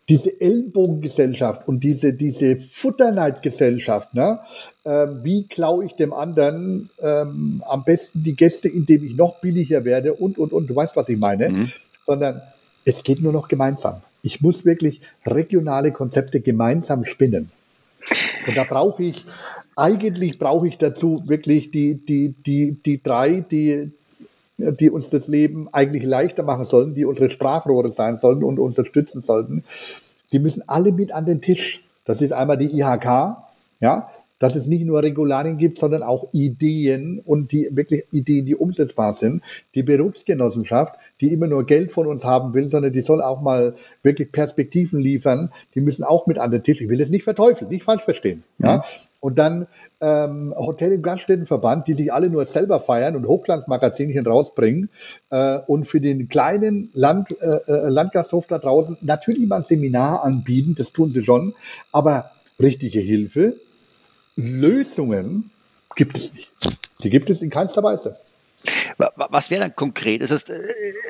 diese 0.10 0.42
Ellenbogengesellschaft 0.42 1.68
und 1.68 1.84
diese, 1.84 2.14
diese 2.14 2.58
Futterneidgesellschaft, 2.58 4.16
ne? 4.16 4.40
Ähm, 4.84 5.20
wie 5.24 5.48
klaue 5.48 5.86
ich 5.86 5.94
dem 5.94 6.14
anderen 6.14 6.90
ähm, 7.00 7.64
am 7.68 7.84
besten 7.84 8.24
die 8.24 8.36
Gäste, 8.36 8.68
indem 8.68 9.06
ich 9.06 9.16
noch 9.16 9.40
billiger 9.40 9.86
werde 9.86 10.14
und, 10.14 10.40
und, 10.40 10.52
und, 10.52 10.68
du 10.68 10.76
weißt, 10.76 10.96
was 10.96 11.10
ich 11.10 11.18
meine, 11.18 11.50
mhm. 11.50 11.72
sondern 12.08 12.42
es 12.86 13.04
geht 13.04 13.22
nur 13.22 13.32
noch 13.32 13.48
gemeinsam. 13.48 14.02
Ich 14.24 14.42
muss 14.42 14.66
wirklich 14.66 15.02
regionale 15.26 15.92
Konzepte 15.92 16.42
gemeinsam 16.42 17.06
spinnen. 17.06 17.52
Und 18.48 18.58
da 18.58 18.64
brauche 18.64 19.04
ich, 19.04 19.26
eigentlich 19.76 20.40
brauche 20.40 20.68
ich 20.68 20.78
dazu 20.78 21.22
wirklich 21.28 21.70
die, 21.70 21.96
die, 21.96 22.34
die, 22.46 22.78
die 22.84 23.02
drei, 23.04 23.46
die, 23.50 23.92
die 24.60 24.90
uns 24.90 25.10
das 25.10 25.28
Leben 25.28 25.68
eigentlich 25.72 26.04
leichter 26.04 26.44
machen 26.44 26.66
sollen, 26.66 26.94
die 26.94 27.06
unsere 27.06 27.30
Sprachrohre 27.30 27.92
sein 27.92 28.18
sollten 28.18 28.44
und 28.44 28.60
unterstützen 28.60 29.22
sollten. 29.22 29.64
Die 30.32 30.40
müssen 30.40 30.64
alle 30.68 30.92
mit 30.92 31.12
an 31.12 31.26
den 31.26 31.42
Tisch. 31.42 31.84
Das 32.06 32.22
ist 32.22 32.32
einmal 32.32 32.58
die 32.58 32.78
IHK, 32.78 33.38
ja, 33.80 34.10
dass 34.40 34.56
es 34.56 34.68
nicht 34.68 34.86
nur 34.86 35.04
Regularien 35.04 35.58
gibt, 35.58 35.78
sondern 35.78 36.02
auch 36.02 36.30
Ideen 36.32 37.20
und 37.20 37.52
die 37.52 37.70
wirklich 37.72 38.06
Ideen, 38.12 38.46
die 38.46 38.56
umsetzbar 38.56 39.14
sind. 39.14 39.44
Die 39.76 39.84
Berufsgenossenschaft, 39.84 40.96
die 41.20 41.32
immer 41.34 41.48
nur 41.48 41.66
Geld 41.66 41.92
von 41.92 42.08
uns 42.08 42.24
haben 42.24 42.54
will, 42.54 42.70
sondern 42.70 42.94
die 42.94 43.02
soll 43.02 43.22
auch 43.22 43.42
mal 43.42 43.76
wirklich 44.02 44.32
Perspektiven 44.32 45.00
liefern. 45.00 45.52
Die 45.76 45.82
müssen 45.82 46.04
auch 46.04 46.26
mit 46.26 46.38
an 46.38 46.52
den 46.52 46.64
Tisch. 46.64 46.80
Ich 46.82 46.90
will 46.90 46.98
das 46.98 47.10
nicht 47.10 47.24
verteufeln, 47.24 47.70
nicht 47.70 47.84
falsch 47.84 48.04
verstehen. 48.04 48.44
Ja. 48.60 48.78
Mhm. 48.78 48.82
Und 49.22 49.38
dann 49.38 49.68
ähm, 50.00 50.54
Hotel- 50.56 50.94
und 50.96 51.02
Gaststättenverband, 51.02 51.88
die 51.88 51.94
sich 51.94 52.14
alle 52.14 52.30
nur 52.30 52.46
selber 52.46 52.80
feiern 52.80 53.16
und 53.16 53.28
Hochglanzmagazinchen 53.28 54.26
rausbringen 54.26 54.90
äh, 55.30 55.60
und 55.68 55.86
für 55.86 56.00
den 56.00 56.30
kleinen 56.30 56.90
Land, 56.94 57.36
äh, 57.42 57.46
äh, 57.46 57.90
Landgasthof 57.90 58.48
da 58.48 58.60
draußen 58.60 58.98
natürlich 59.02 59.48
mal 59.48 59.58
ein 59.58 59.64
Seminar 59.64 60.24
anbieten, 60.24 60.76
das 60.78 60.94
tun 60.94 61.12
sie 61.12 61.24
schon, 61.24 61.54
aber 61.92 62.32
richtige 62.60 63.00
Hilfe, 63.00 63.56
Lösungen 64.36 65.52
gibt 65.96 66.18
es 66.18 66.34
nicht. 66.34 66.50
Die 67.04 67.10
gibt 67.10 67.30
es 67.30 67.42
in 67.42 67.50
keinster 67.50 67.84
Weise. 67.84 68.18
Was 68.98 69.50
wäre 69.50 69.62
dann 69.62 69.76
konkret? 69.76 70.22
Das 70.22 70.32
heißt, 70.32 70.50
äh, 70.50 70.60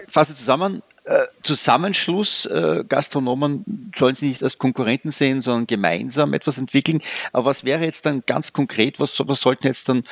fasse 0.08 0.36
zusammen, 0.36 0.82
äh, 1.10 1.26
Zusammenschluss, 1.42 2.46
äh, 2.46 2.84
Gastronomen 2.88 3.92
sollen 3.96 4.16
sie 4.16 4.28
nicht 4.28 4.44
als 4.44 4.60
Konkurrenten 4.60 5.10
sehen, 5.10 5.42
sondern 5.42 5.66
gemeinsam 5.66 6.34
etwas 6.34 6.60
entwickeln. 6.60 7.02
Aber 7.34 7.46
was 7.46 7.64
wäre 7.64 7.84
jetzt 7.84 8.06
dann 8.06 8.22
ganz 8.28 8.54
konkret, 8.54 9.00
was, 9.00 9.20
was 9.26 9.42
sollten 9.42 9.66
jetzt 9.66 9.90
dann 9.90 10.04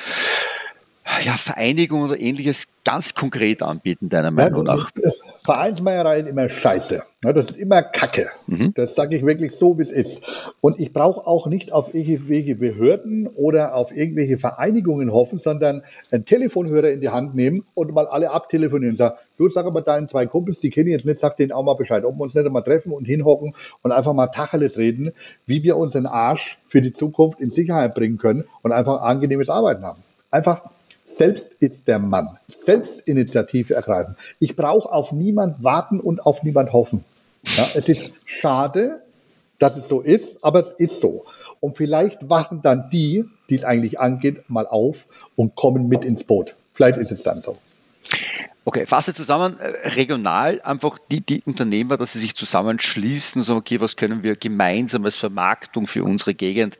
ja, 1.24 1.36
Vereinigungen 1.36 2.10
oder 2.10 2.18
ähnliches 2.18 2.66
ganz 2.84 3.14
konkret 3.14 3.62
anbieten, 3.62 4.08
deiner 4.08 4.32
Meinung 4.32 4.64
nach? 4.64 4.90
Vereinsmeierei 5.48 6.18
ist 6.18 6.28
immer 6.28 6.50
scheiße. 6.50 7.02
Das 7.22 7.46
ist 7.48 7.58
immer 7.58 7.82
Kacke. 7.82 8.28
Mhm. 8.48 8.74
Das 8.74 8.94
sage 8.94 9.16
ich 9.16 9.24
wirklich 9.24 9.52
so, 9.52 9.78
wie 9.78 9.82
es 9.82 9.90
ist. 9.90 10.20
Und 10.60 10.78
ich 10.78 10.92
brauche 10.92 11.26
auch 11.26 11.46
nicht 11.46 11.72
auf 11.72 11.94
irgendwelche 11.94 12.54
Behörden 12.54 13.28
oder 13.28 13.74
auf 13.74 13.96
irgendwelche 13.96 14.36
Vereinigungen 14.36 15.10
hoffen, 15.10 15.38
sondern 15.38 15.84
einen 16.10 16.26
Telefonhörer 16.26 16.90
in 16.90 17.00
die 17.00 17.08
Hand 17.08 17.34
nehmen 17.34 17.64
und 17.72 17.94
mal 17.94 18.06
alle 18.06 18.30
abtelefonieren 18.30 18.92
und 18.92 18.98
sagen, 18.98 19.16
du 19.38 19.48
sag 19.48 19.64
aber 19.64 19.80
deinen 19.80 20.06
zwei 20.06 20.26
Kumpels, 20.26 20.60
die 20.60 20.68
kennen 20.68 20.90
jetzt 20.90 21.06
nicht, 21.06 21.18
sag 21.18 21.38
denen 21.38 21.52
auch 21.52 21.62
mal 21.62 21.76
Bescheid, 21.76 22.04
ob 22.04 22.18
wir 22.18 22.24
uns 22.24 22.34
nicht 22.34 22.44
einmal 22.44 22.62
treffen 22.62 22.92
und 22.92 23.06
hinhocken 23.06 23.54
und 23.80 23.90
einfach 23.90 24.12
mal 24.12 24.26
Tacheles 24.26 24.76
reden, 24.76 25.12
wie 25.46 25.62
wir 25.62 25.78
unseren 25.78 26.04
Arsch 26.04 26.58
für 26.68 26.82
die 26.82 26.92
Zukunft 26.92 27.40
in 27.40 27.48
Sicherheit 27.48 27.94
bringen 27.94 28.18
können 28.18 28.44
und 28.60 28.72
einfach 28.72 29.00
angenehmes 29.00 29.48
Arbeiten 29.48 29.82
haben. 29.82 30.02
Einfach 30.30 30.60
selbst 31.08 31.52
ist 31.60 31.88
der 31.88 31.98
Mann. 31.98 32.38
Selbstinitiative 32.48 33.74
ergreifen. 33.74 34.16
Ich 34.38 34.56
brauche 34.56 34.92
auf 34.92 35.12
niemand 35.12 35.62
warten 35.64 36.00
und 36.00 36.24
auf 36.24 36.42
niemand 36.42 36.72
hoffen. 36.72 37.04
Ja, 37.44 37.66
es 37.74 37.88
ist 37.88 38.12
schade, 38.24 39.02
dass 39.58 39.76
es 39.76 39.88
so 39.88 40.00
ist, 40.00 40.44
aber 40.44 40.60
es 40.60 40.72
ist 40.72 41.00
so. 41.00 41.24
Und 41.60 41.76
vielleicht 41.76 42.28
wachen 42.28 42.62
dann 42.62 42.90
die, 42.90 43.24
die 43.48 43.54
es 43.54 43.64
eigentlich 43.64 43.98
angeht, 43.98 44.48
mal 44.48 44.66
auf 44.66 45.06
und 45.34 45.56
kommen 45.56 45.88
mit 45.88 46.04
ins 46.04 46.24
Boot. 46.24 46.54
Vielleicht 46.74 46.98
ist 46.98 47.10
es 47.10 47.22
dann 47.22 47.40
so. 47.40 47.56
Okay, 48.64 48.86
fasse 48.86 49.14
zusammen, 49.14 49.58
äh, 49.58 49.88
regional 49.88 50.60
einfach 50.60 50.98
die, 51.10 51.22
die 51.22 51.42
Unternehmer, 51.46 51.96
dass 51.96 52.12
sie 52.12 52.18
sich 52.18 52.36
zusammenschließen 52.36 53.40
und 53.40 53.44
sagen, 53.44 53.58
okay, 53.58 53.80
was 53.80 53.96
können 53.96 54.22
wir 54.22 54.36
gemeinsam 54.36 55.04
als 55.06 55.16
Vermarktung 55.16 55.86
für 55.86 56.04
unsere 56.04 56.34
Gegend, 56.34 56.78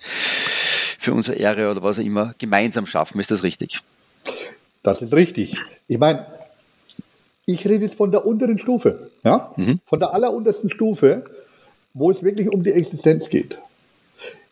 für 0.98 1.14
unsere 1.14 1.38
Ehre 1.38 1.70
oder 1.70 1.82
was 1.82 1.98
auch 1.98 2.04
immer 2.04 2.34
gemeinsam 2.38 2.84
schaffen. 2.84 3.18
Ist 3.20 3.30
das 3.30 3.42
richtig? 3.42 3.82
Das 4.82 5.02
ist 5.02 5.12
richtig. 5.12 5.56
Ich 5.86 5.98
meine, 5.98 6.26
ich 7.46 7.66
rede 7.66 7.84
jetzt 7.84 7.94
von 7.96 8.10
der 8.10 8.26
unteren 8.26 8.58
Stufe, 8.58 9.10
ja? 9.24 9.52
Mhm. 9.56 9.80
von 9.86 9.98
der 9.98 10.12
alleruntersten 10.12 10.70
Stufe, 10.70 11.24
wo 11.94 12.10
es 12.10 12.22
wirklich 12.22 12.52
um 12.52 12.62
die 12.62 12.72
Existenz 12.72 13.28
geht. 13.30 13.58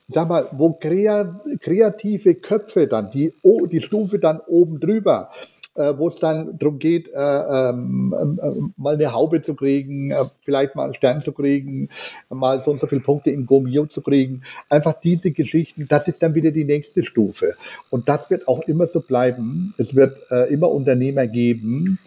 Ich 0.09 0.15
sag 0.15 0.29
mal, 0.29 0.49
wo 0.53 0.73
kreative 0.73 2.35
Köpfe 2.37 2.87
dann, 2.87 3.11
die, 3.11 3.33
die 3.71 3.83
Stufe 3.83 4.19
dann 4.19 4.41
oben 4.47 4.79
drüber, 4.79 5.31
äh, 5.77 5.97
wo 5.97 6.09
es 6.09 6.17
dann 6.17 6.59
darum 6.59 6.79
geht, 6.79 7.09
äh, 7.09 7.19
ähm, 7.19 8.15
äh, 8.15 8.81
mal 8.81 8.95
eine 8.95 9.13
Haube 9.13 9.41
zu 9.41 9.55
kriegen, 9.55 10.11
äh, 10.11 10.17
vielleicht 10.45 10.75
mal 10.75 10.85
einen 10.85 10.95
Stern 10.95 11.21
zu 11.21 11.33
kriegen, 11.33 11.89
mal 12.29 12.61
so 12.61 12.71
und 12.71 12.81
so 12.81 12.87
viele 12.87 13.01
Punkte 13.01 13.31
im 13.31 13.47
Gomio 13.47 13.87
zu 13.87 14.01
kriegen. 14.03 14.43
Einfach 14.69 14.95
diese 15.01 15.31
Geschichten, 15.31 15.87
das 15.89 16.09
ist 16.09 16.23
dann 16.23 16.35
wieder 16.35 16.51
die 16.51 16.65
nächste 16.65 17.05
Stufe. 17.05 17.55
Und 17.91 18.09
das 18.09 18.31
wird 18.31 18.49
auch 18.49 18.61
immer 18.67 18.87
so 18.87 19.01
bleiben. 19.01 19.75
Es 19.79 19.95
wird 19.95 20.17
äh, 20.31 20.53
immer 20.53 20.71
Unternehmer 20.71 21.27
geben, 21.27 21.99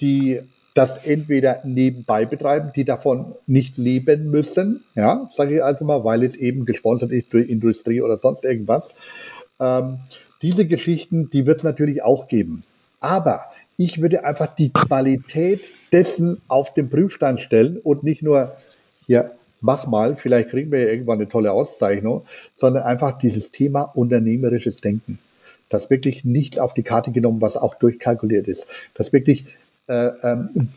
die 0.00 0.40
das 0.74 0.96
entweder 0.98 1.60
nebenbei 1.64 2.24
betreiben, 2.24 2.70
die 2.74 2.84
davon 2.84 3.34
nicht 3.46 3.76
leben 3.76 4.30
müssen, 4.30 4.82
ja, 4.94 5.28
sage 5.34 5.56
ich 5.56 5.64
also 5.64 5.84
mal, 5.84 6.02
weil 6.02 6.22
es 6.22 6.34
eben 6.34 6.64
gesponsert 6.64 7.10
ist 7.10 7.32
durch 7.32 7.48
Industrie 7.48 8.00
oder 8.00 8.16
sonst 8.16 8.44
irgendwas. 8.44 8.94
Ähm, 9.60 9.98
diese 10.40 10.66
Geschichten, 10.66 11.30
die 11.30 11.46
wird 11.46 11.58
es 11.58 11.64
natürlich 11.64 12.02
auch 12.02 12.26
geben. 12.26 12.64
Aber 13.02 13.46
ich 13.76 14.00
würde 14.00 14.24
einfach 14.24 14.54
die 14.54 14.72
Qualität 14.72 15.72
dessen 15.92 16.40
auf 16.48 16.72
den 16.72 16.88
Prüfstand 16.88 17.40
stellen 17.40 17.78
und 17.78 18.04
nicht 18.04 18.22
nur, 18.22 18.56
ja, 19.08 19.30
mach 19.60 19.86
mal, 19.86 20.16
vielleicht 20.16 20.50
kriegen 20.50 20.70
wir 20.70 20.80
ja 20.80 20.88
irgendwann 20.90 21.18
eine 21.18 21.28
tolle 21.28 21.52
Auszeichnung, 21.52 22.24
sondern 22.56 22.84
einfach 22.84 23.18
dieses 23.18 23.50
Thema 23.50 23.82
unternehmerisches 23.82 24.80
Denken. 24.80 25.18
Das 25.68 25.90
wirklich 25.90 26.24
nicht 26.24 26.60
auf 26.60 26.74
die 26.74 26.82
Karte 26.84 27.10
genommen, 27.10 27.40
was 27.40 27.56
auch 27.56 27.74
durchkalkuliert 27.74 28.46
ist. 28.46 28.66
Das 28.94 29.12
wirklich 29.12 29.46
äh, 29.88 30.10
ähm, 30.22 30.68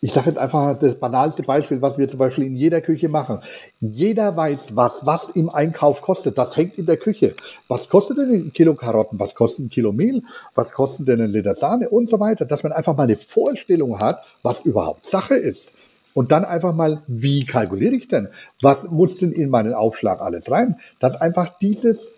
ich 0.00 0.12
sage 0.12 0.28
jetzt 0.30 0.38
einfach 0.38 0.78
das 0.78 0.94
banalste 0.94 1.42
Beispiel, 1.42 1.82
was 1.82 1.98
wir 1.98 2.06
zum 2.06 2.20
Beispiel 2.20 2.44
in 2.44 2.54
jeder 2.54 2.80
Küche 2.80 3.08
machen. 3.08 3.40
Jeder 3.80 4.36
weiß, 4.36 4.76
was, 4.76 5.04
was 5.04 5.30
im 5.30 5.50
Einkauf 5.50 6.02
kostet. 6.02 6.38
Das 6.38 6.56
hängt 6.56 6.78
in 6.78 6.86
der 6.86 6.98
Küche. 6.98 7.34
Was 7.66 7.88
kostet 7.88 8.18
denn 8.18 8.32
ein 8.32 8.52
Kilo 8.52 8.74
Karotten? 8.74 9.18
Was 9.18 9.34
kostet 9.34 9.66
ein 9.66 9.70
Kilo 9.70 9.92
Mehl? 9.92 10.22
Was 10.54 10.70
kostet 10.70 11.08
denn 11.08 11.20
ein 11.20 11.30
Liter 11.30 11.54
Sahne? 11.54 11.88
Und 11.88 12.08
so 12.08 12.20
weiter. 12.20 12.44
Dass 12.44 12.62
man 12.62 12.70
einfach 12.70 12.96
mal 12.96 13.04
eine 13.04 13.16
Vorstellung 13.16 13.98
hat, 13.98 14.22
was 14.42 14.62
überhaupt 14.62 15.04
Sache 15.04 15.34
ist. 15.34 15.72
Und 16.14 16.30
dann 16.30 16.44
einfach 16.44 16.74
mal, 16.74 17.02
wie 17.08 17.44
kalkuliere 17.44 17.94
ich 17.94 18.06
denn? 18.06 18.28
Was 18.60 18.84
muss 18.84 19.18
denn 19.18 19.32
in 19.32 19.50
meinen 19.50 19.74
Aufschlag 19.74 20.20
alles 20.20 20.48
rein? 20.48 20.76
Dass 21.00 21.20
einfach 21.20 21.58
dieses 21.58 22.12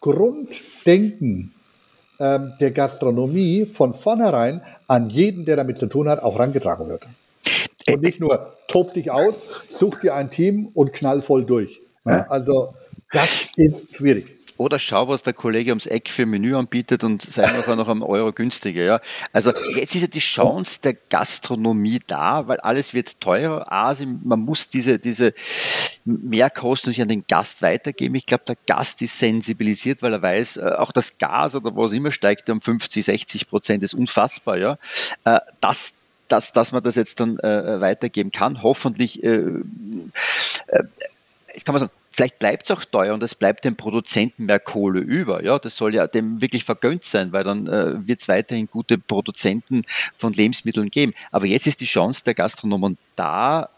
Grunddenken 0.00 1.54
ähm, 2.20 2.52
der 2.60 2.70
Gastronomie 2.70 3.64
von 3.64 3.94
vornherein 3.94 4.60
an 4.86 5.10
jeden, 5.10 5.44
der 5.44 5.56
damit 5.56 5.78
zu 5.78 5.86
tun 5.86 6.08
hat, 6.08 6.22
auch 6.22 6.38
rangetragen 6.38 6.88
wird. 6.88 7.02
Und 7.88 8.02
nicht 8.02 8.20
nur 8.20 8.52
tob 8.68 8.94
dich 8.94 9.10
aus, 9.10 9.34
such 9.70 10.00
dir 10.00 10.14
ein 10.14 10.30
Team 10.30 10.68
und 10.74 10.92
knall 10.92 11.22
voll 11.22 11.44
durch. 11.44 11.80
Ja, 12.04 12.26
also 12.28 12.74
das 13.12 13.48
ist 13.56 13.94
schwierig. 13.94 14.39
Oder 14.60 14.78
schau, 14.78 15.08
was 15.08 15.22
der 15.22 15.32
Kollege 15.32 15.70
ums 15.70 15.86
Eck 15.86 16.10
für 16.10 16.26
Menü 16.26 16.54
anbietet 16.54 17.02
und 17.02 17.22
sei 17.22 17.46
nachher 17.50 17.76
noch 17.76 17.88
am 17.88 18.02
Euro 18.02 18.30
günstiger. 18.30 18.82
Ja? 18.82 19.00
Also 19.32 19.54
jetzt 19.74 19.94
ist 19.94 20.02
ja 20.02 20.06
die 20.06 20.18
Chance 20.18 20.80
der 20.82 20.92
Gastronomie 21.08 21.98
da, 22.06 22.46
weil 22.46 22.60
alles 22.60 22.92
wird 22.92 23.18
teurer. 23.22 23.72
Also 23.72 24.04
man 24.22 24.40
muss 24.40 24.68
diese, 24.68 24.98
diese 24.98 25.32
Mehrkosten 26.04 26.90
nicht 26.90 27.00
an 27.00 27.08
den 27.08 27.24
Gast 27.26 27.62
weitergeben. 27.62 28.16
Ich 28.16 28.26
glaube, 28.26 28.44
der 28.46 28.56
Gast 28.66 29.00
ist 29.00 29.18
sensibilisiert, 29.18 30.02
weil 30.02 30.12
er 30.12 30.20
weiß, 30.20 30.58
äh, 30.58 30.72
auch 30.76 30.92
das 30.92 31.16
Gas 31.16 31.54
oder 31.56 31.74
was 31.74 31.92
immer 31.92 32.12
steigt 32.12 32.50
um 32.50 32.60
50, 32.60 33.02
60 33.02 33.48
Prozent, 33.48 33.82
ist 33.82 33.94
unfassbar. 33.94 34.58
Ja? 34.58 34.78
Äh, 35.24 35.40
das 35.62 35.94
dass, 36.28 36.52
dass 36.52 36.70
man 36.70 36.82
das 36.82 36.96
jetzt 36.96 37.18
dann 37.18 37.38
äh, 37.38 37.80
weitergeben 37.80 38.30
kann. 38.30 38.62
Hoffentlich, 38.62 39.24
äh, 39.24 39.38
äh, 39.38 40.82
jetzt 41.48 41.64
kann 41.64 41.72
man 41.72 41.80
sagen, 41.80 41.92
Vielleicht 42.10 42.38
bleibt 42.38 42.64
es 42.64 42.70
auch 42.70 42.84
teuer 42.84 43.14
und 43.14 43.22
es 43.22 43.34
bleibt 43.34 43.64
dem 43.64 43.76
Produzenten 43.76 44.46
mehr 44.46 44.58
Kohle 44.58 45.00
über. 45.00 45.44
Ja, 45.44 45.58
das 45.58 45.76
soll 45.76 45.94
ja 45.94 46.06
dem 46.06 46.40
wirklich 46.40 46.64
vergönnt 46.64 47.04
sein, 47.04 47.32
weil 47.32 47.44
dann 47.44 47.66
äh, 47.68 48.06
wird 48.06 48.20
es 48.20 48.28
weiterhin 48.28 48.66
gute 48.66 48.98
Produzenten 48.98 49.84
von 50.18 50.32
Lebensmitteln 50.32 50.90
geben. 50.90 51.14
Aber 51.30 51.46
jetzt 51.46 51.66
ist 51.66 51.80
die 51.80 51.86
Chance 51.86 52.24
der 52.24 52.34
Gastronomen 52.34 52.98
da, 53.16 53.68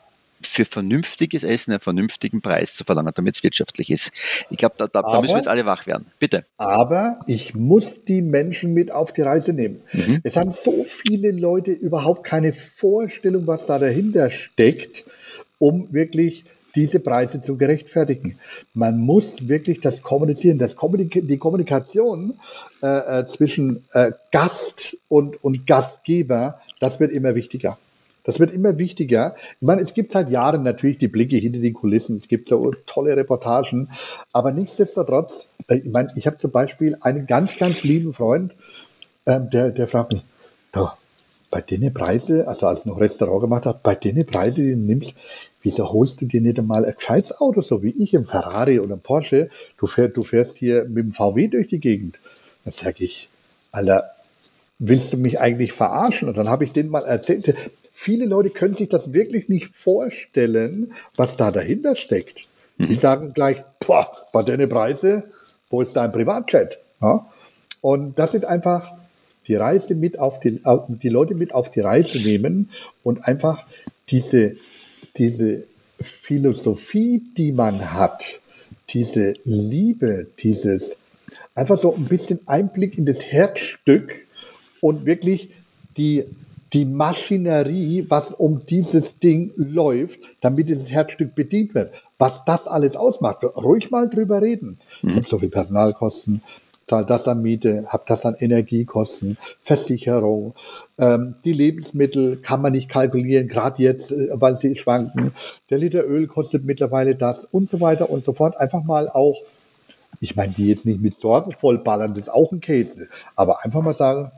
für 0.46 0.64
vernünftiges 0.64 1.44
Essen 1.44 1.72
einen 1.72 1.80
vernünftigen 1.80 2.40
Preis 2.40 2.74
zu 2.74 2.84
verlangen, 2.84 3.12
damit 3.14 3.36
es 3.36 3.42
wirtschaftlich 3.42 3.90
ist. 3.90 4.12
Ich 4.50 4.56
glaube, 4.56 4.74
da, 4.78 4.86
da, 4.86 5.02
da, 5.02 5.20
müssen 5.20 5.34
wir 5.34 5.38
jetzt 5.38 5.48
alle 5.48 5.66
wach 5.66 5.86
werden. 5.86 6.06
Bitte. 6.18 6.44
Aber 6.56 7.20
ich 7.26 7.54
muss 7.54 8.04
die 8.04 8.22
Menschen 8.22 8.74
mit 8.74 8.90
auf 8.90 9.12
die 9.12 9.22
Reise 9.22 9.52
nehmen. 9.52 9.82
Mhm. 9.92 10.20
Es 10.22 10.36
haben 10.36 10.52
so 10.52 10.84
viele 10.84 11.30
Leute 11.30 11.70
überhaupt 11.70 12.24
keine 12.24 12.52
Vorstellung, 12.52 13.46
was 13.46 13.66
da 13.66 13.78
dahinter 13.78 14.30
steckt, 14.30 15.04
um 15.58 15.92
wirklich 15.92 16.44
diese 16.74 17.00
Preise 17.00 17.40
zu 17.40 17.56
gerechtfertigen. 17.56 18.38
Man 18.74 18.98
muss 18.98 19.48
wirklich 19.48 19.80
das 19.80 20.02
kommunizieren, 20.02 20.58
das 20.58 20.76
Kommunik 20.76 21.20
die 21.26 21.38
Kommunikation 21.38 22.34
äh, 22.82 23.20
äh, 23.20 23.26
zwischen 23.26 23.84
äh, 23.92 24.12
Gast 24.30 24.96
und, 25.08 25.42
und 25.44 25.66
Gastgeber, 25.66 26.60
das 26.80 27.00
wird 27.00 27.12
immer 27.12 27.34
wichtiger. 27.34 27.78
Das 28.24 28.38
wird 28.38 28.52
immer 28.52 28.78
wichtiger. 28.78 29.34
Ich 29.60 29.66
meine, 29.66 29.80
es 29.80 29.94
gibt 29.94 30.12
seit 30.12 30.30
Jahren 30.30 30.62
natürlich 30.62 30.98
die 30.98 31.08
Blicke 31.08 31.36
hinter 31.36 31.58
die 31.58 31.72
Kulissen. 31.72 32.16
Es 32.16 32.28
gibt 32.28 32.48
so 32.48 32.72
tolle 32.86 33.16
Reportagen. 33.16 33.88
Aber 34.32 34.52
nichtsdestotrotz, 34.52 35.46
äh, 35.68 35.78
ich 35.78 35.90
meine, 35.90 36.12
ich 36.16 36.26
habe 36.26 36.36
zum 36.36 36.52
Beispiel 36.52 36.96
einen 37.00 37.26
ganz, 37.26 37.56
ganz 37.56 37.82
lieben 37.82 38.12
Freund, 38.12 38.54
ähm, 39.26 39.50
der, 39.50 39.70
der 39.70 39.88
fragt 39.88 40.12
mich, 40.12 40.22
bei 41.52 41.60
denen 41.60 41.92
Preise, 41.92 42.48
also 42.48 42.66
als 42.66 42.80
ich 42.80 42.86
noch 42.86 42.98
Restaurant 42.98 43.42
gemacht 43.42 43.66
habe, 43.66 43.78
bei 43.82 43.94
denen 43.94 44.24
Preise, 44.24 44.62
die 44.62 44.70
du 44.70 44.78
nimmst, 44.78 45.14
wieso 45.62 45.92
holst 45.92 46.20
du 46.20 46.26
dir 46.26 46.40
nicht 46.40 46.58
einmal 46.58 46.84
ein 46.84 46.94
gescheites 46.94 47.40
Auto, 47.40 47.62
so 47.62 47.82
wie 47.82 47.90
ich, 47.90 48.16
ein 48.16 48.26
Ferrari 48.26 48.80
oder 48.80 48.94
ein 48.94 49.00
Porsche? 49.00 49.50
Du 49.78 49.86
fährst, 49.86 50.16
du 50.16 50.22
fährst 50.22 50.58
hier 50.58 50.84
mit 50.84 51.04
dem 51.04 51.12
VW 51.12 51.48
durch 51.48 51.68
die 51.68 51.80
Gegend. 51.80 52.18
Dann 52.64 52.72
sage 52.72 53.04
ich, 53.04 53.28
Alter, 53.70 54.10
willst 54.78 55.12
du 55.12 55.16
mich 55.16 55.40
eigentlich 55.40 55.72
verarschen? 55.72 56.28
Und 56.28 56.36
dann 56.36 56.48
habe 56.48 56.64
ich 56.64 56.72
denen 56.72 56.90
mal 56.90 57.04
erzählt, 57.04 57.54
viele 57.92 58.26
Leute 58.26 58.50
können 58.50 58.74
sich 58.74 58.88
das 58.88 59.12
wirklich 59.12 59.48
nicht 59.48 59.68
vorstellen, 59.68 60.92
was 61.16 61.36
da 61.36 61.50
dahinter 61.50 61.96
steckt. 61.96 62.48
Mhm. 62.78 62.86
Die 62.88 62.94
sagen 62.94 63.32
gleich, 63.32 63.62
boah, 63.80 64.10
bei 64.32 64.42
deine 64.42 64.66
Preise, 64.66 65.24
wo 65.70 65.80
ist 65.80 65.94
dein 65.94 66.12
Privatjet? 66.12 66.78
Ja? 67.00 67.26
Und 67.80 68.18
das 68.18 68.34
ist 68.34 68.44
einfach 68.44 68.92
die 69.46 69.56
Reise 69.56 69.94
mit 69.94 70.18
auf 70.18 70.40
die, 70.40 70.60
die 70.88 71.08
Leute 71.08 71.34
mit 71.34 71.54
auf 71.54 71.70
die 71.70 71.80
Reise 71.80 72.18
nehmen 72.18 72.70
und 73.02 73.26
einfach 73.26 73.64
diese, 74.08 74.56
diese 75.16 75.64
Philosophie, 76.00 77.22
die 77.36 77.52
man 77.52 77.92
hat, 77.92 78.40
diese 78.90 79.34
Liebe, 79.44 80.26
dieses 80.38 80.96
einfach 81.54 81.78
so 81.78 81.94
ein 81.94 82.04
bisschen 82.04 82.40
Einblick 82.46 82.98
in 82.98 83.06
das 83.06 83.22
Herzstück 83.24 84.26
und 84.80 85.06
wirklich 85.06 85.50
die, 85.96 86.24
die 86.72 86.84
Maschinerie, 86.84 88.06
was 88.08 88.32
um 88.32 88.64
dieses 88.66 89.18
Ding 89.18 89.52
läuft, 89.56 90.20
damit 90.40 90.68
dieses 90.68 90.90
Herzstück 90.90 91.34
bedient 91.34 91.74
wird. 91.74 91.92
Was 92.18 92.44
das 92.44 92.66
alles 92.66 92.96
ausmacht, 92.96 93.44
ruhig 93.44 93.90
mal 93.90 94.08
drüber 94.08 94.40
reden. 94.40 94.78
Mhm. 95.02 95.10
Ich 95.10 95.16
habe 95.16 95.28
so 95.28 95.38
viel 95.38 95.50
Personalkosten, 95.50 96.42
zahle 96.86 97.06
das 97.06 97.28
an 97.28 97.42
Miete, 97.42 97.86
habe 97.88 98.04
das 98.06 98.24
an 98.24 98.36
Energiekosten, 98.38 99.36
Versicherung. 99.60 100.54
Ähm, 101.02 101.34
die 101.44 101.52
Lebensmittel 101.52 102.36
kann 102.36 102.62
man 102.62 102.70
nicht 102.70 102.88
kalkulieren, 102.88 103.48
gerade 103.48 103.82
jetzt, 103.82 104.12
äh, 104.12 104.28
weil 104.34 104.56
sie 104.56 104.76
schwanken. 104.76 105.32
Der 105.68 105.78
Liter 105.78 106.06
Öl 106.06 106.28
kostet 106.28 106.64
mittlerweile 106.64 107.16
das 107.16 107.44
und 107.44 107.68
so 107.68 107.80
weiter 107.80 108.08
und 108.08 108.22
so 108.22 108.34
fort. 108.34 108.56
Einfach 108.60 108.84
mal 108.84 109.08
auch, 109.08 109.42
ich 110.20 110.36
meine, 110.36 110.52
die 110.52 110.68
jetzt 110.68 110.86
nicht 110.86 111.00
mit 111.02 111.18
Sorgen 111.18 111.50
vollballern, 111.50 112.14
das 112.14 112.26
ist 112.26 112.32
auch 112.32 112.52
ein 112.52 112.60
Käse, 112.60 113.08
aber 113.34 113.64
einfach 113.64 113.82
mal 113.82 113.94
sagen, 113.94 114.30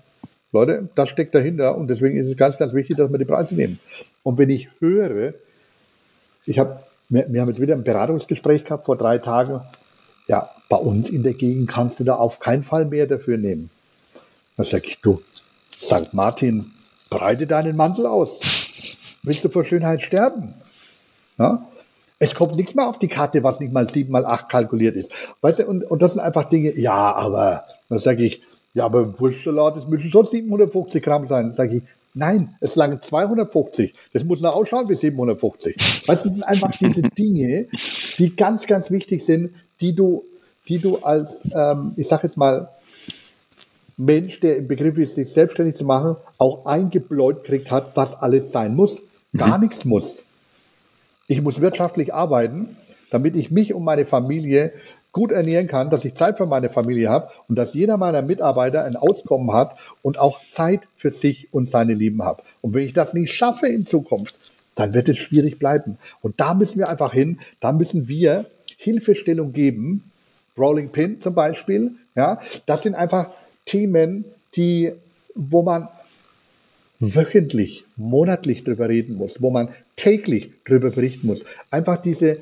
Leute, 0.52 0.88
das 0.94 1.10
steckt 1.10 1.34
dahinter 1.34 1.76
und 1.76 1.88
deswegen 1.88 2.16
ist 2.16 2.28
es 2.28 2.36
ganz, 2.38 2.56
ganz 2.56 2.72
wichtig, 2.72 2.96
dass 2.96 3.12
wir 3.12 3.18
die 3.18 3.26
Preise 3.26 3.54
nehmen. 3.54 3.78
Und 4.22 4.38
wenn 4.38 4.48
ich 4.48 4.70
höre, 4.78 5.34
ich 6.46 6.58
habe, 6.58 6.80
wir, 7.10 7.26
wir 7.28 7.42
haben 7.42 7.48
jetzt 7.48 7.60
wieder 7.60 7.74
ein 7.74 7.84
Beratungsgespräch 7.84 8.64
gehabt 8.64 8.86
vor 8.86 8.96
drei 8.96 9.18
Tagen, 9.18 9.60
ja, 10.28 10.48
bei 10.70 10.78
uns 10.78 11.10
in 11.10 11.24
der 11.24 11.34
Gegend 11.34 11.68
kannst 11.68 12.00
du 12.00 12.04
da 12.04 12.14
auf 12.14 12.38
keinen 12.38 12.62
Fall 12.62 12.86
mehr 12.86 13.06
dafür 13.06 13.36
nehmen. 13.36 13.68
Da 14.56 14.64
sage 14.64 14.86
ich, 14.86 15.00
du, 15.02 15.20
St. 15.80 16.12
Martin, 16.12 16.72
breite 17.10 17.46
deinen 17.46 17.76
Mantel 17.76 18.06
aus. 18.06 18.40
Willst 19.22 19.44
du 19.44 19.48
vor 19.48 19.64
Schönheit 19.64 20.02
sterben? 20.02 20.54
Ja? 21.38 21.66
Es 22.18 22.34
kommt 22.34 22.56
nichts 22.56 22.74
mehr 22.74 22.88
auf 22.88 22.98
die 22.98 23.08
Karte, 23.08 23.42
was 23.42 23.60
nicht 23.60 23.72
mal 23.72 23.88
7 23.88 24.10
mal 24.10 24.24
8 24.24 24.48
kalkuliert 24.48 24.96
ist. 24.96 25.10
Weißt 25.40 25.60
du, 25.60 25.66
und, 25.66 25.84
und 25.84 26.00
das 26.00 26.12
sind 26.12 26.20
einfach 26.20 26.48
Dinge, 26.48 26.78
ja, 26.78 27.12
aber, 27.14 27.64
da 27.88 27.98
sage 27.98 28.24
ich, 28.24 28.40
ja, 28.72 28.84
aber 28.84 29.02
im 29.02 29.18
Wurstsalat, 29.18 29.76
das 29.76 29.86
müssen 29.86 30.10
schon 30.10 30.26
750 30.26 31.02
Gramm 31.02 31.26
sein. 31.26 31.48
Da 31.48 31.52
sage 31.52 31.76
ich, 31.76 31.82
nein, 32.12 32.54
es 32.60 32.76
lange 32.76 33.00
250. 33.00 33.94
Das 34.12 34.24
muss 34.24 34.40
noch 34.40 34.54
ausschauen 34.54 34.88
wie 34.88 34.94
750. 34.94 36.06
Weißt 36.06 36.24
du, 36.24 36.28
das 36.28 36.34
sind 36.34 36.42
einfach 36.44 36.70
diese 36.72 37.02
Dinge, 37.02 37.66
die 38.18 38.34
ganz, 38.34 38.66
ganz 38.66 38.90
wichtig 38.90 39.24
sind, 39.24 39.54
die 39.80 39.94
du, 39.94 40.24
die 40.68 40.78
du 40.78 40.98
als, 40.98 41.42
ähm, 41.54 41.92
ich 41.96 42.08
sag 42.08 42.22
jetzt 42.22 42.36
mal, 42.36 42.68
Mensch, 43.96 44.40
der 44.40 44.56
im 44.56 44.66
Begriff 44.66 44.98
ist, 44.98 45.14
sich 45.14 45.30
selbstständig 45.30 45.76
zu 45.76 45.84
machen, 45.84 46.16
auch 46.38 46.66
eingebläut 46.66 47.44
kriegt 47.44 47.70
hat, 47.70 47.92
was 47.94 48.14
alles 48.14 48.50
sein 48.50 48.74
muss. 48.74 49.00
Gar 49.36 49.58
mhm. 49.58 49.64
nichts 49.64 49.84
muss. 49.84 50.22
Ich 51.28 51.40
muss 51.40 51.60
wirtschaftlich 51.60 52.12
arbeiten, 52.12 52.76
damit 53.10 53.36
ich 53.36 53.50
mich 53.50 53.72
und 53.72 53.84
meine 53.84 54.06
Familie 54.06 54.72
gut 55.12 55.30
ernähren 55.30 55.68
kann, 55.68 55.90
dass 55.90 56.04
ich 56.04 56.14
Zeit 56.14 56.36
für 56.36 56.46
meine 56.46 56.70
Familie 56.70 57.08
habe 57.08 57.30
und 57.48 57.56
dass 57.56 57.72
jeder 57.72 57.96
meiner 57.96 58.20
Mitarbeiter 58.20 58.84
ein 58.84 58.96
Auskommen 58.96 59.52
hat 59.52 59.76
und 60.02 60.18
auch 60.18 60.40
Zeit 60.50 60.80
für 60.96 61.12
sich 61.12 61.48
und 61.52 61.68
seine 61.68 61.94
Lieben 61.94 62.24
hat. 62.24 62.42
Und 62.60 62.74
wenn 62.74 62.84
ich 62.84 62.92
das 62.92 63.14
nicht 63.14 63.32
schaffe 63.32 63.68
in 63.68 63.86
Zukunft, 63.86 64.36
dann 64.74 64.92
wird 64.92 65.08
es 65.08 65.18
schwierig 65.18 65.60
bleiben. 65.60 65.98
Und 66.20 66.40
da 66.40 66.54
müssen 66.54 66.78
wir 66.78 66.88
einfach 66.88 67.12
hin, 67.12 67.38
da 67.60 67.72
müssen 67.72 68.08
wir 68.08 68.46
Hilfestellung 68.76 69.52
geben, 69.52 70.10
Rolling 70.58 70.90
Pin 70.90 71.20
zum 71.20 71.34
Beispiel, 71.34 71.92
ja, 72.16 72.40
das 72.66 72.82
sind 72.82 72.96
einfach 72.96 73.30
Themen, 73.64 74.24
die, 74.56 74.92
wo 75.34 75.62
man 75.62 75.88
wöchentlich, 77.00 77.84
monatlich 77.96 78.64
drüber 78.64 78.88
reden 78.88 79.16
muss, 79.16 79.42
wo 79.42 79.50
man 79.50 79.68
täglich 79.96 80.50
drüber 80.64 80.90
berichten 80.90 81.26
muss. 81.26 81.44
Einfach 81.70 82.00
diese 82.00 82.38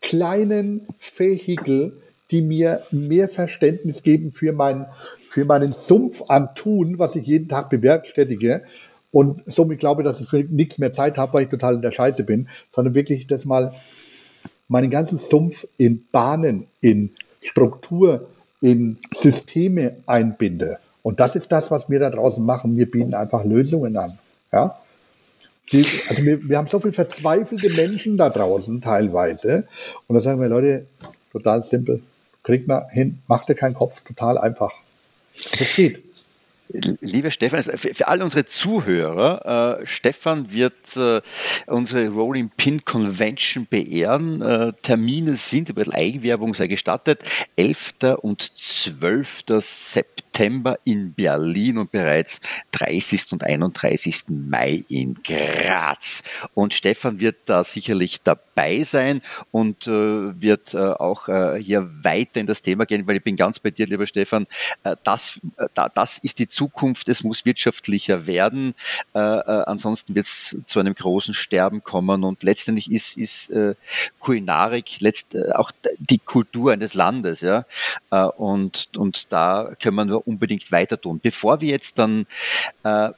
kleinen 0.00 0.86
Vehikel, 1.16 1.92
die 2.30 2.42
mir 2.42 2.82
mehr 2.90 3.28
Verständnis 3.28 4.02
geben 4.02 4.32
für, 4.32 4.52
mein, 4.52 4.86
für 5.28 5.44
meinen 5.44 5.72
Sumpf 5.72 6.22
an 6.28 6.54
Tun, 6.54 6.98
was 6.98 7.16
ich 7.16 7.26
jeden 7.26 7.48
Tag 7.48 7.70
bewerkstellige. 7.70 8.62
Und 9.10 9.42
somit 9.46 9.80
glaube, 9.80 10.02
dass 10.02 10.20
ich 10.20 10.28
für 10.28 10.44
nichts 10.44 10.78
mehr 10.78 10.92
Zeit 10.92 11.16
habe, 11.16 11.32
weil 11.34 11.44
ich 11.44 11.48
total 11.48 11.76
in 11.76 11.82
der 11.82 11.92
Scheiße 11.92 12.24
bin, 12.24 12.48
sondern 12.74 12.94
wirklich 12.94 13.26
das 13.26 13.44
mal 13.44 13.74
meinen 14.68 14.90
ganzen 14.90 15.18
Sumpf 15.18 15.66
in 15.78 16.06
Bahnen, 16.12 16.66
in 16.80 17.10
Struktur, 17.40 18.28
in 18.60 18.98
Systeme 19.14 19.96
einbinde. 20.06 20.78
Und 21.02 21.20
das 21.20 21.36
ist 21.36 21.50
das, 21.52 21.70
was 21.70 21.88
wir 21.88 22.00
da 22.00 22.10
draußen 22.10 22.44
machen. 22.44 22.76
Wir 22.76 22.90
bieten 22.90 23.14
einfach 23.14 23.44
Lösungen 23.44 23.96
an. 23.96 24.18
Ja? 24.52 24.78
Die, 25.72 25.84
also 26.08 26.24
wir, 26.24 26.48
wir 26.48 26.58
haben 26.58 26.68
so 26.68 26.80
viele 26.80 26.92
verzweifelte 26.92 27.70
Menschen 27.70 28.16
da 28.16 28.30
draußen 28.30 28.80
teilweise. 28.80 29.66
Und 30.06 30.14
da 30.16 30.20
sagen 30.20 30.40
wir, 30.40 30.48
Leute, 30.48 30.86
total 31.32 31.62
simpel. 31.62 32.02
Kriegt 32.42 32.66
man 32.66 32.88
hin, 32.88 33.20
macht 33.26 33.48
dir 33.48 33.54
keinen 33.54 33.74
Kopf, 33.74 34.00
total 34.00 34.38
einfach. 34.38 34.72
Das 35.58 35.74
geht. 35.74 36.02
Lieber 36.70 37.30
Stefan, 37.30 37.62
für, 37.62 38.08
all 38.08 38.22
unsere 38.22 38.44
Zuhörer, 38.44 39.80
äh, 39.80 39.86
Stefan 39.86 40.52
wird 40.52 40.96
äh, 40.96 41.22
unsere 41.66 42.08
Rolling 42.08 42.50
Pin 42.56 42.84
Convention 42.84 43.66
beehren. 43.66 44.42
Äh, 44.42 44.72
Termine 44.82 45.34
sind, 45.34 45.70
über 45.70 45.84
Eigenwerbung 45.90 46.52
sei 46.52 46.66
gestattet, 46.66 47.22
11. 47.56 47.94
und 48.20 48.52
12. 48.54 49.44
September. 49.60 50.17
September 50.38 50.78
in 50.84 51.14
Berlin 51.14 51.78
und 51.78 51.90
bereits 51.90 52.40
30. 52.70 53.32
und 53.32 53.44
31. 53.44 54.26
Mai 54.28 54.84
in 54.88 55.14
Graz. 55.24 56.22
Und 56.54 56.74
Stefan 56.74 57.18
wird 57.18 57.38
da 57.46 57.64
sicherlich 57.64 58.22
dabei 58.22 58.84
sein 58.84 59.20
und 59.50 59.88
äh, 59.88 59.90
wird 60.40 60.74
äh, 60.74 60.78
auch 60.78 61.28
äh, 61.28 61.60
hier 61.60 61.90
weiter 62.04 62.38
in 62.38 62.46
das 62.46 62.62
Thema 62.62 62.86
gehen, 62.86 63.04
weil 63.08 63.16
ich 63.16 63.24
bin 63.24 63.34
ganz 63.34 63.58
bei 63.58 63.72
dir, 63.72 63.88
lieber 63.88 64.06
Stefan. 64.06 64.46
Äh, 64.84 64.94
das, 65.02 65.40
äh, 65.56 65.66
das 65.92 66.18
ist 66.18 66.38
die 66.38 66.46
Zukunft. 66.46 67.08
Es 67.08 67.24
muss 67.24 67.44
wirtschaftlicher 67.44 68.28
werden. 68.28 68.74
Äh, 69.14 69.18
ansonsten 69.18 70.14
wird 70.14 70.26
es 70.26 70.56
zu 70.64 70.78
einem 70.78 70.94
großen 70.94 71.34
Sterben 71.34 71.82
kommen. 71.82 72.22
Und 72.22 72.44
letztendlich 72.44 72.92
ist, 72.92 73.16
ist 73.16 73.52
Kulinarik 74.20 75.00
letzt, 75.00 75.36
auch 75.54 75.72
die 75.98 76.18
Kultur 76.18 76.72
eines 76.72 76.94
Landes. 76.94 77.40
Ja? 77.40 77.64
und, 78.36 78.90
und 78.96 79.32
da 79.32 79.74
können 79.80 80.10
wir 80.10 80.27
unbedingt 80.28 80.70
weiter 80.70 81.00
tun. 81.00 81.20
Bevor 81.22 81.60
wir 81.60 81.68
jetzt 81.68 81.98
dann 81.98 82.26
äh, 82.84 83.10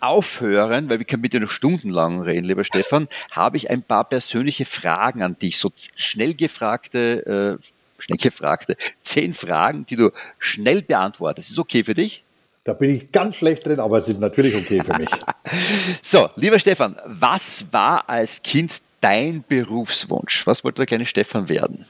aufhören, 0.00 0.90
weil 0.90 0.98
wir 0.98 1.06
können 1.06 1.22
mit 1.22 1.32
dir 1.32 1.40
noch 1.40 1.50
stundenlang 1.50 2.20
reden, 2.20 2.44
lieber 2.44 2.64
Stefan, 2.64 3.08
habe 3.30 3.56
ich 3.56 3.70
ein 3.70 3.82
paar 3.82 4.04
persönliche 4.04 4.64
Fragen 4.64 5.22
an 5.22 5.38
dich, 5.38 5.58
so 5.58 5.70
schnell 5.94 6.34
gefragte, 6.34 7.58
äh, 7.60 7.64
schnell 7.98 8.18
gefragte, 8.18 8.76
zehn 9.00 9.32
Fragen, 9.32 9.86
die 9.86 9.96
du 9.96 10.10
schnell 10.38 10.82
beantwortest. 10.82 11.50
Ist 11.50 11.58
okay 11.58 11.84
für 11.84 11.94
dich? 11.94 12.24
Da 12.64 12.74
bin 12.74 12.94
ich 12.94 13.10
ganz 13.10 13.36
schlecht 13.36 13.66
drin, 13.66 13.80
aber 13.80 13.98
es 13.98 14.08
ist 14.08 14.20
natürlich 14.20 14.54
okay 14.54 14.82
für 14.84 14.96
mich. 14.98 15.08
so, 16.02 16.28
lieber 16.36 16.58
Stefan, 16.58 16.96
was 17.06 17.66
war 17.72 18.08
als 18.08 18.42
Kind 18.42 18.80
dein 19.00 19.44
Berufswunsch? 19.48 20.46
Was 20.46 20.62
wollte 20.62 20.76
der 20.76 20.86
kleine 20.86 21.06
Stefan 21.06 21.48
werden? 21.48 21.86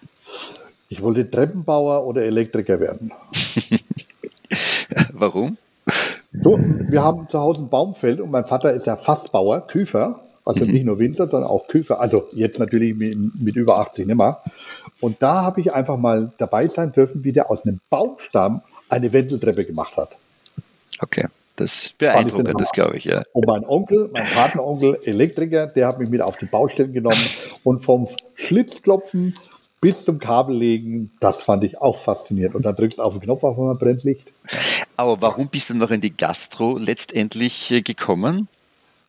Ich 0.89 1.01
wollte 1.01 1.31
Treppenbauer 1.31 2.07
oder 2.07 2.23
Elektriker 2.23 2.79
werden. 2.81 3.13
Warum? 5.13 5.57
So, 6.33 6.59
wir 6.59 7.03
haben 7.03 7.29
zu 7.29 7.39
Hause 7.39 7.63
ein 7.63 7.69
Baumfeld 7.69 8.21
und 8.21 8.31
mein 8.31 8.47
Vater 8.47 8.73
ist 8.73 8.87
ja 8.87 8.97
Fassbauer, 8.97 9.67
Küfer. 9.67 10.21
Also 10.45 10.65
mhm. 10.65 10.73
nicht 10.73 10.85
nur 10.85 10.99
Winzer, 10.99 11.29
sondern 11.29 11.51
auch 11.51 11.69
Küfer. 11.69 12.01
Also 12.01 12.29
jetzt 12.33 12.59
natürlich 12.59 12.97
mit, 12.97 13.17
mit 13.43 13.57
über 13.57 13.79
80 13.79 14.07
nimmer. 14.07 14.43
Und 15.01 15.23
da 15.23 15.43
habe 15.43 15.61
ich 15.61 15.73
einfach 15.73 15.97
mal 15.97 16.33
dabei 16.39 16.67
sein 16.67 16.93
dürfen, 16.93 17.23
wie 17.25 17.33
der 17.33 17.51
aus 17.51 17.65
einem 17.65 17.81
Baumstamm 17.91 18.63
eine 18.89 19.13
Wendeltreppe 19.13 19.65
gemacht 19.65 19.97
hat. 19.97 20.11
Okay. 21.01 21.27
Das 21.57 21.93
beeindruckend, 21.99 22.59
das 22.59 22.73
glaube 22.73 22.97
ich, 22.97 23.05
ja. 23.05 23.23
Und 23.33 23.47
mein 23.47 23.65
Onkel, 23.67 24.09
mein 24.13 24.27
Patenonkel, 24.27 24.99
Elektriker, 25.05 25.67
der 25.67 25.87
hat 25.87 25.99
mich 25.99 26.09
mit 26.09 26.23
auf 26.23 26.39
die 26.39 26.47
Baustellen 26.47 26.95
genommen 26.95 27.21
und 27.63 27.81
vom 27.81 28.09
Schlitzklopfen 28.35 29.35
bis 29.83 30.05
zum 30.05 30.21
Kabellegen, 30.21 31.11
das 31.19 31.43
fand 31.43 31.65
ich 31.65 31.79
auch 31.81 31.99
faszinierend. 31.99 32.55
Und 32.55 32.65
dann 32.65 32.77
drückst 32.77 32.99
du 32.99 33.03
auf 33.03 33.15
den 33.15 33.23
Knopf 33.23 33.43
auf 33.43 33.59
einmal 33.59 33.75
brennt 33.75 34.05
Licht. 34.05 34.33
Aber 34.97 35.21
warum 35.21 35.49
bist 35.49 35.71
du 35.71 35.75
noch 35.75 35.91
in 35.91 36.01
die 36.01 36.17
Gastro 36.17 36.79
letztendlich 36.79 37.71
äh, 37.73 37.83
gekommen? 37.83 38.49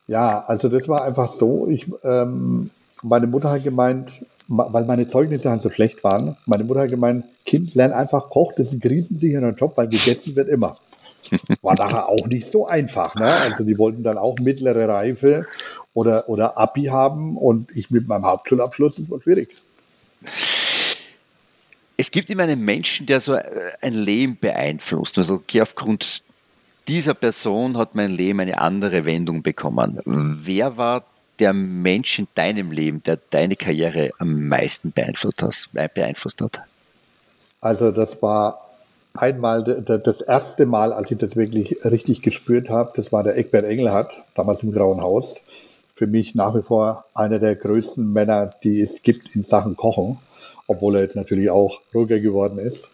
Ja, 0.08 0.44
also 0.46 0.68
das 0.68 0.88
war 0.88 1.04
einfach 1.04 1.32
so. 1.32 1.68
Ich, 1.68 1.86
ähm, 2.02 2.70
meine 3.02 3.28
Mutter 3.28 3.50
hat 3.50 3.62
gemeint, 3.62 4.26
weil 4.48 4.84
meine 4.84 5.06
Zeugnisse 5.06 5.48
halt 5.48 5.62
so 5.62 5.70
schlecht 5.70 6.02
waren, 6.02 6.36
meine 6.44 6.64
Mutter 6.64 6.80
hat 6.80 6.90
gemeint, 6.90 7.24
Kind, 7.46 7.74
lern 7.74 7.92
einfach 7.92 8.28
Koch, 8.28 8.52
das 8.56 8.66
ist 8.66 8.72
ein 8.72 8.80
krisensicherer 8.80 9.50
Job, 9.50 9.76
weil 9.76 9.86
gegessen 9.86 10.34
wird 10.34 10.48
immer. 10.48 10.76
War 11.62 11.74
nachher 11.76 12.08
auch 12.08 12.26
nicht 12.26 12.50
so 12.50 12.66
einfach. 12.66 13.14
Ne? 13.14 13.32
Also 13.32 13.62
die 13.62 13.78
wollten 13.78 14.02
dann 14.02 14.18
auch 14.18 14.36
mittlere 14.40 14.88
Reife 14.88 15.46
oder, 15.94 16.28
oder 16.28 16.58
Abi 16.58 16.86
haben 16.86 17.36
und 17.36 17.70
ich 17.76 17.90
mit 17.90 18.08
meinem 18.08 18.26
Hauptschulabschluss, 18.26 18.96
das 18.96 19.08
war 19.08 19.22
schwierig. 19.22 19.62
Es 21.96 22.10
gibt 22.10 22.30
immer 22.30 22.42
einen 22.42 22.60
Menschen, 22.60 23.06
der 23.06 23.20
so 23.20 23.34
äh, 23.34 23.42
ein 23.80 23.94
Leben 23.94 24.36
beeinflusst. 24.38 25.18
Also 25.18 25.34
okay, 25.34 25.62
aufgrund 25.62 26.22
dieser 26.88 27.14
Person 27.14 27.78
hat 27.78 27.94
mein 27.94 28.10
Leben 28.10 28.40
eine 28.40 28.58
andere 28.58 29.06
Wendung 29.06 29.42
bekommen. 29.42 30.00
Wer 30.04 30.76
war 30.76 31.04
der 31.38 31.52
Mensch 31.52 32.18
in 32.18 32.28
deinem 32.34 32.70
Leben, 32.70 33.02
der 33.04 33.18
deine 33.30 33.56
Karriere 33.56 34.10
am 34.18 34.48
meisten 34.48 34.92
beeinflusst, 34.92 35.42
hat? 36.40 36.60
Also 37.60 37.90
das 37.90 38.20
war 38.22 38.60
einmal 39.14 39.64
das 39.64 40.20
erste 40.20 40.66
Mal, 40.66 40.92
als 40.92 41.10
ich 41.10 41.18
das 41.18 41.36
wirklich 41.36 41.84
richtig 41.84 42.22
gespürt 42.22 42.68
habe, 42.68 42.92
das 42.96 43.12
war 43.12 43.22
der 43.22 43.36
Eckbert 43.36 43.64
Engelhardt, 43.64 44.12
damals 44.34 44.62
im 44.62 44.72
Grauen 44.72 45.00
Haus. 45.00 45.36
Für 45.94 46.06
mich 46.06 46.34
nach 46.34 46.54
wie 46.56 46.62
vor 46.62 47.04
einer 47.14 47.38
der 47.38 47.54
größten 47.54 48.12
Männer, 48.12 48.52
die 48.64 48.80
es 48.80 49.02
gibt 49.02 49.34
in 49.36 49.44
Sachen 49.44 49.76
Kochen, 49.76 50.18
obwohl 50.66 50.96
er 50.96 51.02
jetzt 51.02 51.16
natürlich 51.16 51.50
auch 51.50 51.80
ruhiger 51.94 52.20
geworden 52.20 52.58
ist. 52.58 52.88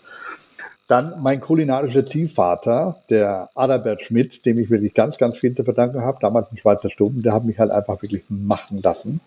Dann 0.88 1.22
mein 1.22 1.40
kulinarischer 1.40 2.04
Ziehvater, 2.04 2.96
der 3.10 3.48
Adalbert 3.54 4.02
Schmidt, 4.02 4.44
dem 4.44 4.58
ich 4.58 4.70
wirklich 4.70 4.92
ganz, 4.92 5.18
ganz 5.18 5.38
viel 5.38 5.52
zu 5.52 5.62
verdanken 5.62 6.02
habe, 6.02 6.18
damals 6.20 6.50
in 6.50 6.58
Schweizer 6.58 6.90
Stuben, 6.90 7.22
der 7.22 7.32
hat 7.32 7.44
mich 7.44 7.60
halt 7.60 7.70
einfach 7.70 8.02
wirklich 8.02 8.24
machen 8.28 8.80
lassen. 8.82 9.20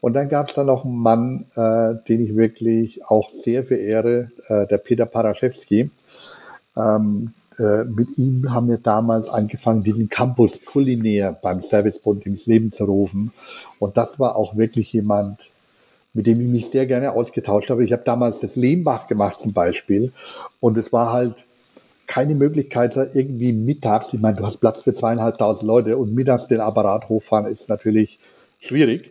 Und 0.00 0.14
dann 0.14 0.28
gab 0.28 0.48
es 0.48 0.56
da 0.56 0.64
noch 0.64 0.84
einen 0.84 0.96
Mann, 0.96 1.44
äh, 1.54 1.94
den 2.08 2.24
ich 2.24 2.34
wirklich 2.34 3.04
auch 3.06 3.30
sehr 3.30 3.62
verehre, 3.62 4.32
äh, 4.48 4.66
der 4.66 4.78
Peter 4.78 5.06
Paraschewski. 5.06 5.90
Ähm, 6.76 7.32
äh, 7.58 7.84
mit 7.84 8.18
ihm 8.18 8.52
haben 8.52 8.68
wir 8.68 8.78
damals 8.78 9.28
angefangen, 9.28 9.84
diesen 9.84 10.08
Campus 10.08 10.64
kulinär 10.64 11.32
beim 11.40 11.62
Servicebund 11.62 12.26
ins 12.26 12.46
Leben 12.46 12.72
zu 12.72 12.84
rufen. 12.86 13.32
Und 13.78 13.96
das 13.96 14.18
war 14.18 14.34
auch 14.34 14.56
wirklich 14.56 14.92
jemand, 14.92 15.38
mit 16.14 16.26
dem 16.26 16.40
ich 16.40 16.48
mich 16.48 16.70
sehr 16.70 16.86
gerne 16.86 17.12
ausgetauscht 17.12 17.70
habe. 17.70 17.84
Ich 17.84 17.92
habe 17.92 18.02
damals 18.04 18.40
das 18.40 18.56
Lehmbach 18.56 19.06
gemacht 19.06 19.40
zum 19.40 19.52
Beispiel. 19.52 20.12
Und 20.60 20.76
es 20.76 20.92
war 20.92 21.12
halt 21.12 21.36
keine 22.06 22.34
Möglichkeit, 22.34 22.94
irgendwie 23.14 23.52
mittags, 23.52 24.12
ich 24.12 24.20
meine, 24.20 24.36
du 24.36 24.46
hast 24.46 24.58
Platz 24.58 24.82
für 24.82 24.92
zweieinhalbtausend 24.92 25.66
Leute 25.66 25.96
und 25.96 26.14
mittags 26.14 26.48
den 26.48 26.60
Apparat 26.60 27.08
hochfahren 27.08 27.46
ist 27.46 27.68
natürlich 27.68 28.18
schwierig. 28.60 29.10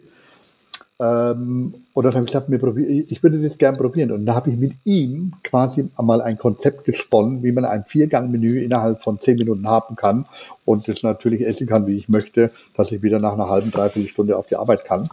Ähm, 1.02 1.74
und 1.94 2.04
dann 2.04 2.14
habe 2.14 2.26
ich 2.26 2.32
gesagt, 2.32 2.48
ich 2.48 3.24
würde 3.24 3.42
das 3.42 3.58
gern 3.58 3.76
probieren. 3.76 4.12
Und 4.12 4.28
da 4.28 4.36
habe 4.36 4.52
ich 4.52 4.58
mit 4.58 4.74
ihm 4.84 5.34
quasi 5.44 5.90
einmal 5.98 6.22
ein 6.22 6.38
Konzept 6.38 6.86
gesponnen, 6.86 7.42
wie 7.42 7.52
man 7.52 7.66
ein 7.66 7.86
Viergang-Menü 7.86 8.64
innerhalb 8.64 9.02
von 9.02 9.20
zehn 9.20 9.38
Minuten 9.38 9.68
haben 9.68 9.96
kann 9.96 10.28
und 10.64 10.88
das 10.88 11.02
natürlich 11.02 11.42
essen 11.42 11.66
kann, 11.66 11.88
wie 11.88 11.98
ich 11.98 12.08
möchte, 12.08 12.52
dass 12.78 12.92
ich 12.92 13.02
wieder 13.02 13.18
nach 13.18 13.34
einer 13.34 13.50
halben, 13.50 13.72
dreiviertel 13.72 14.10
Stunde 14.10 14.38
auf 14.38 14.46
die 14.46 14.58
Arbeit 14.58 14.86
kann. 14.86 15.10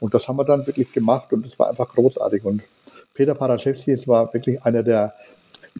Und 0.00 0.14
das 0.14 0.26
haben 0.26 0.36
wir 0.36 0.44
dann 0.44 0.66
wirklich 0.66 0.92
gemacht 0.92 1.32
und 1.32 1.44
das 1.44 1.58
war 1.58 1.68
einfach 1.68 1.88
großartig. 1.94 2.44
Und 2.44 2.62
Peter 3.14 3.34
Paraschewski, 3.34 4.06
war 4.06 4.32
wirklich 4.32 4.62
einer 4.62 4.82
der, 4.82 5.14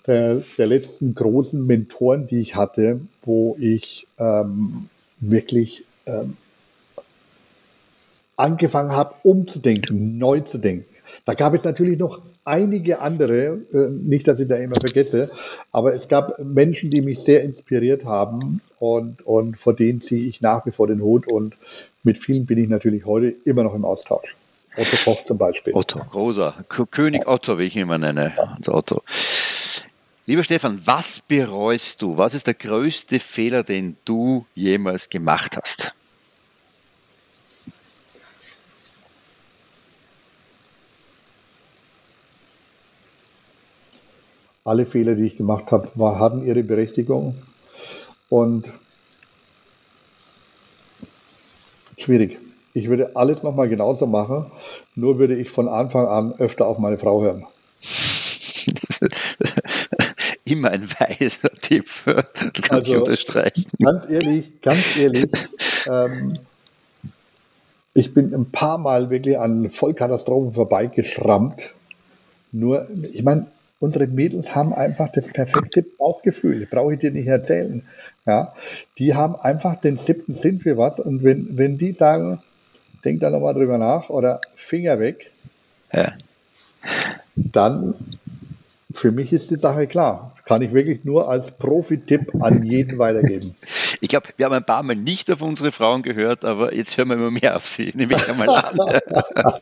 der, 0.07 0.43
der, 0.59 0.67
letzten 0.67 1.15
großen 1.15 1.67
Mentoren, 1.67 2.27
die 2.27 2.41
ich 2.41 2.55
hatte, 2.55 3.01
wo 3.25 3.57
ich 3.59 4.07
ähm, 4.19 4.89
wirklich 5.21 5.85
ähm, 6.07 6.37
angefangen 8.37 8.93
habe, 8.93 9.15
umzudenken, 9.23 10.19
neu 10.19 10.41
zu 10.41 10.59
denken. 10.59 10.87
Da 11.25 11.35
gab 11.35 11.55
es 11.55 11.65
natürlich 11.65 11.99
noch 11.99 12.21
einige 12.45 13.01
andere, 13.01 13.59
äh, 13.73 13.89
nicht, 13.89 14.27
dass 14.27 14.41
ich 14.41 14.49
da 14.49 14.57
immer 14.57 14.77
vergesse, 14.81 15.31
aber 15.73 15.95
es 15.95 16.09
gab 16.09 16.39
Menschen, 16.39 16.91
die 16.91 17.03
mich 17.03 17.21
sehr 17.21 17.43
inspiriert 17.43 18.05
haben 18.05 18.61
und, 18.79 19.25
und 19.27 19.59
vor 19.59 19.75
denen 19.75 20.01
ziehe 20.01 20.27
ich 20.27 20.41
nach 20.41 20.65
wie 20.67 20.71
vor 20.71 20.87
den 20.87 21.03
Hut 21.03 21.27
und 21.29 21.57
mit 22.03 22.19
vielen 22.19 22.47
bin 22.47 22.59
ich 22.59 22.69
natürlich 22.69 23.05
heute 23.05 23.35
immer 23.45 23.63
noch 23.63 23.75
im 23.75 23.85
Austausch. 23.85 24.35
Otto 24.77 24.97
Koch 25.05 25.25
zum 25.25 25.37
Beispiel. 25.37 25.75
Otto, 25.75 25.99
großer. 25.99 26.55
König 26.91 27.27
Otto, 27.27 27.59
wie 27.59 27.65
ich 27.65 27.77
ihn 27.77 27.83
immer 27.83 27.99
nenne. 27.99 28.33
Ja. 28.37 28.57
Otto. 28.73 29.03
Lieber 30.27 30.45
Stefan, 30.45 30.81
was 30.85 31.21
bereust 31.21 32.01
du? 32.03 32.17
Was 32.17 32.35
ist 32.35 32.47
der 32.47 32.55
größte 32.55 33.19
Fehler, 33.19 33.65
den 33.65 33.97
du 34.05 34.47
jemals 34.55 35.09
gemacht 35.09 35.57
hast? 35.57 35.95
alle 44.71 44.87
Fehler, 44.87 45.17
die 45.17 45.27
ich 45.27 45.37
gemacht 45.37 45.73
habe, 45.73 45.89
war, 45.97 46.21
hatten 46.21 46.47
ihre 46.47 46.63
Berechtigung. 46.63 47.35
Und 48.29 48.73
schwierig. 52.03 52.39
Ich 52.73 52.89
würde 52.89 53.17
alles 53.17 53.43
nochmal 53.43 53.69
genauso 53.69 54.07
machen, 54.07 54.47
nur 54.95 55.19
würde 55.19 55.35
ich 55.35 55.51
von 55.51 55.69
Anfang 55.69 56.07
an 56.07 56.33
öfter 56.39 56.67
auf 56.67 56.79
meine 56.79 56.99
Frau 56.99 57.23
hören. 57.23 57.45
Immer 60.45 60.71
ein 60.71 60.89
weiser 60.91 61.51
Tipp, 61.61 61.87
das 62.05 62.27
kann 62.63 62.79
also, 62.79 62.93
ich 62.93 62.99
unterstreichen. 62.99 63.67
Ganz 63.79 64.09
ehrlich, 64.09 64.61
ganz 64.63 64.97
ehrlich, 64.97 65.31
ähm, 65.87 66.33
ich 67.95 68.15
bin 68.15 68.33
ein 68.35 68.51
paar 68.51 68.79
Mal 68.79 69.11
wirklich 69.11 69.39
an 69.39 69.71
Vollkatastrophen 69.71 70.53
vorbeigeschrammt. 70.53 71.75
Nur, 72.53 72.89
ich 73.13 73.23
meine, 73.23 73.47
unsere 73.81 74.07
Mädels 74.07 74.55
haben 74.55 74.73
einfach 74.73 75.09
das 75.13 75.27
perfekte 75.29 75.83
Bauchgefühl. 75.83 76.67
Brauche 76.71 76.95
ich 76.95 77.01
dir 77.01 77.11
nicht 77.11 77.27
erzählen. 77.27 77.83
Ja, 78.27 78.53
die 78.99 79.15
haben 79.15 79.37
einfach 79.37 79.81
den 79.81 79.97
siebten 79.97 80.35
Sinn 80.35 80.61
für 80.61 80.77
was. 80.77 81.01
Und 81.01 81.25
wenn, 81.25 81.57
wenn 81.57 81.79
die 81.79 81.93
sagen, 81.93 82.41
denk 83.05 83.21
da 83.21 83.31
nochmal 83.31 83.55
drüber 83.55 83.79
nach 83.79 84.11
oder 84.11 84.41
Finger 84.55 85.01
weg, 85.01 85.31
ja. 85.93 86.13
dann 87.35 87.95
für 88.93 89.13
mich 89.13 89.33
ist 89.33 89.51
die 89.51 89.57
Sache 89.57 89.87
klar. 89.87 90.35
Kann 90.45 90.63
ich 90.63 90.73
wirklich 90.73 91.05
nur 91.05 91.29
als 91.29 91.53
Profi-Tipp 91.53 92.43
an 92.43 92.65
jeden 92.65 92.99
weitergeben. 92.99 93.55
Ich 94.01 94.09
glaube, 94.09 94.29
wir 94.37 94.47
haben 94.47 94.55
ein 94.55 94.65
paar 94.65 94.83
Mal 94.83 94.97
nicht 94.97 95.31
auf 95.31 95.43
unsere 95.43 95.71
Frauen 95.71 96.03
gehört, 96.03 96.45
aber 96.45 96.75
jetzt 96.75 96.97
hören 96.97 97.09
wir 97.09 97.15
immer 97.15 97.31
mehr 97.31 97.57
auf 97.57 97.69
sie. 97.69 97.93
Nehme 97.95 98.17
ich 98.17 98.29
einmal 98.29 98.49
an. 98.49 98.77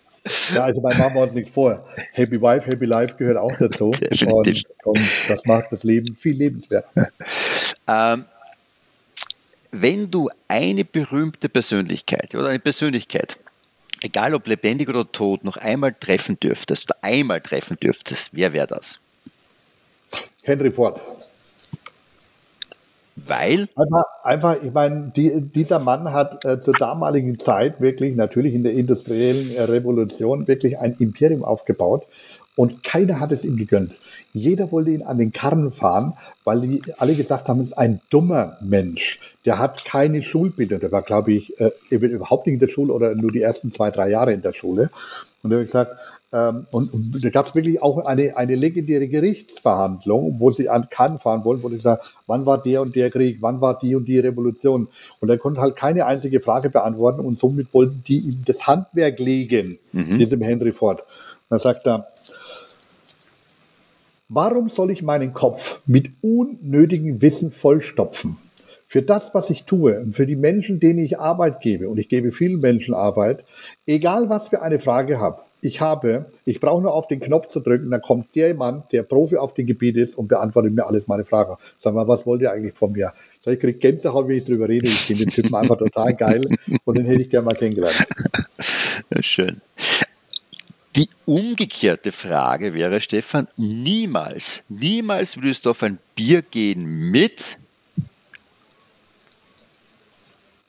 ja, 0.54 0.62
also 0.62 0.80
bei 0.80 0.96
machen 0.96 1.14
wir 1.14 1.22
uns 1.22 1.34
nichts 1.34 1.50
vor. 1.50 1.84
Happy 2.12 2.40
Wife, 2.40 2.70
Happy 2.70 2.86
Life 2.86 3.16
gehört 3.16 3.36
auch 3.36 3.52
dazu. 3.58 3.92
Und, 4.26 4.64
und, 4.84 5.00
das 5.28 5.44
macht 5.44 5.66
das 5.72 5.84
Leben 5.84 6.14
viel 6.14 6.36
lebenswerter. 6.36 7.10
Ähm, 7.86 8.24
wenn 9.70 10.10
du 10.10 10.30
eine 10.48 10.84
berühmte 10.84 11.48
Persönlichkeit 11.48 12.34
oder 12.34 12.48
eine 12.48 12.58
Persönlichkeit, 12.58 13.38
egal 14.00 14.34
ob 14.34 14.46
lebendig 14.46 14.88
oder 14.88 15.10
tot, 15.10 15.44
noch 15.44 15.56
einmal 15.56 15.94
treffen 15.98 16.38
dürftest, 16.40 16.92
einmal 17.02 17.40
treffen 17.40 17.76
dürftest, 17.80 18.30
wer 18.32 18.52
wäre 18.52 18.66
das? 18.66 18.98
Henry 20.42 20.70
Ford. 20.70 21.00
Weil? 23.26 23.68
Einfach, 23.74 24.04
einfach 24.22 24.62
ich 24.62 24.72
meine, 24.72 25.12
die, 25.14 25.40
dieser 25.40 25.78
Mann 25.78 26.12
hat 26.12 26.44
äh, 26.44 26.60
zur 26.60 26.74
damaligen 26.74 27.38
Zeit 27.38 27.80
wirklich, 27.80 28.14
natürlich 28.14 28.54
in 28.54 28.62
der 28.62 28.72
industriellen 28.72 29.54
äh, 29.54 29.62
Revolution, 29.62 30.46
wirklich 30.46 30.78
ein 30.78 30.94
Imperium 30.98 31.44
aufgebaut 31.44 32.06
und 32.56 32.84
keiner 32.84 33.20
hat 33.20 33.32
es 33.32 33.44
ihm 33.44 33.56
gegönnt. 33.56 33.92
Jeder 34.38 34.72
wollte 34.72 34.90
ihn 34.90 35.02
an 35.02 35.18
den 35.18 35.32
Karren 35.32 35.70
fahren, 35.70 36.14
weil 36.44 36.60
die 36.62 36.82
alle 36.96 37.14
gesagt 37.14 37.48
haben, 37.48 37.60
es 37.60 37.68
ist 37.68 37.78
ein 37.78 38.00
dummer 38.10 38.56
Mensch. 38.60 39.18
Der 39.44 39.58
hat 39.58 39.84
keine 39.84 40.22
Schulbildung. 40.22 40.80
Der 40.80 40.92
war, 40.92 41.02
glaube 41.02 41.32
ich, 41.32 41.58
äh, 41.60 41.70
überhaupt 41.90 42.46
nicht 42.46 42.54
in 42.54 42.60
der 42.60 42.68
Schule 42.68 42.92
oder 42.92 43.14
nur 43.14 43.32
die 43.32 43.42
ersten 43.42 43.70
zwei, 43.70 43.90
drei 43.90 44.10
Jahre 44.10 44.32
in 44.32 44.42
der 44.42 44.52
Schule. 44.52 44.90
Und 45.42 45.52
er 45.52 45.58
hat 45.58 45.66
gesagt, 45.66 45.96
Ähm, 46.30 46.66
und, 46.72 46.92
und, 46.92 47.24
da 47.24 47.30
gab 47.30 47.46
es 47.46 47.54
wirklich 47.54 47.80
auch 47.80 48.04
eine, 48.04 48.36
eine 48.36 48.54
legendäre 48.54 49.08
Gerichtsverhandlung, 49.08 50.38
wo 50.38 50.50
sie 50.50 50.68
an 50.68 50.90
Cannes 50.90 51.22
fahren 51.22 51.42
wollten, 51.42 51.62
wo 51.62 51.70
sie 51.70 51.80
sagen, 51.80 52.02
wann 52.26 52.44
war 52.44 52.62
der 52.62 52.82
und 52.82 52.94
der 52.94 53.10
Krieg, 53.10 53.38
wann 53.40 53.62
war 53.62 53.78
die 53.78 53.96
und 53.96 54.04
die 54.06 54.18
Revolution. 54.18 54.88
Und 55.20 55.30
er 55.30 55.38
konnte 55.38 55.62
halt 55.62 55.74
keine 55.74 56.04
einzige 56.04 56.40
Frage 56.40 56.68
beantworten 56.68 57.20
und 57.20 57.38
somit 57.38 57.72
wollten 57.72 58.02
die 58.06 58.18
ihm 58.18 58.42
das 58.44 58.66
Handwerk 58.66 59.18
legen, 59.20 59.78
mhm. 59.92 60.18
diesem 60.18 60.42
Henry 60.42 60.72
Ford. 60.72 61.00
Und 61.00 61.48
dann 61.48 61.60
sagt 61.60 61.86
er, 61.86 62.08
warum 64.28 64.68
soll 64.68 64.90
ich 64.90 65.02
meinen 65.02 65.32
Kopf 65.32 65.80
mit 65.86 66.10
unnötigem 66.20 67.22
Wissen 67.22 67.50
vollstopfen? 67.50 68.36
Für 68.86 69.02
das, 69.02 69.34
was 69.34 69.50
ich 69.50 69.64
tue 69.64 70.00
und 70.00 70.14
für 70.14 70.26
die 70.26 70.36
Menschen, 70.36 70.80
denen 70.80 71.00
ich 71.00 71.18
Arbeit 71.18 71.60
gebe, 71.60 71.90
und 71.90 71.98
ich 71.98 72.08
gebe 72.08 72.32
vielen 72.32 72.60
Menschen 72.60 72.94
Arbeit, 72.94 73.44
egal 73.86 74.30
was 74.30 74.48
für 74.48 74.62
eine 74.62 74.78
Frage 74.78 75.20
habe, 75.20 75.42
ich 75.60 75.80
habe, 75.80 76.26
ich 76.44 76.60
brauche 76.60 76.80
nur 76.80 76.94
auf 76.94 77.08
den 77.08 77.20
Knopf 77.20 77.48
zu 77.48 77.60
drücken, 77.60 77.90
dann 77.90 78.00
kommt 78.00 78.34
der 78.34 78.54
Mann, 78.54 78.84
der 78.92 79.02
Profi 79.02 79.36
auf 79.36 79.54
dem 79.54 79.66
Gebiet 79.66 79.96
ist 79.96 80.16
und 80.16 80.28
beantwortet 80.28 80.72
mir 80.72 80.86
alles 80.86 81.08
meine 81.08 81.24
Fragen. 81.24 81.56
Sag 81.78 81.94
mal, 81.94 82.06
was 82.06 82.24
wollt 82.26 82.42
ihr 82.42 82.52
eigentlich 82.52 82.74
von 82.74 82.92
mir? 82.92 83.12
Ich 83.44 83.58
kriege 83.58 83.78
Gänsehaut, 83.78 84.28
wenn 84.28 84.38
ich 84.38 84.44
drüber 84.44 84.68
rede. 84.68 84.86
Ich 84.86 85.00
finde 85.00 85.24
den 85.24 85.30
Typen 85.30 85.54
einfach 85.54 85.78
total 85.78 86.14
geil 86.14 86.46
und 86.84 86.98
den 86.98 87.06
hätte 87.06 87.22
ich 87.22 87.30
gerne 87.30 87.46
mal 87.46 87.54
kennengelernt. 87.54 88.06
Schön. 89.20 89.60
Umgekehrte 91.28 92.10
Frage 92.10 92.72
wäre, 92.72 93.02
Stefan, 93.02 93.48
niemals, 93.58 94.62
niemals 94.70 95.36
würdest 95.36 95.66
du 95.66 95.70
auf 95.72 95.82
ein 95.82 95.98
Bier 96.14 96.40
gehen 96.40 96.86
mit 96.86 97.58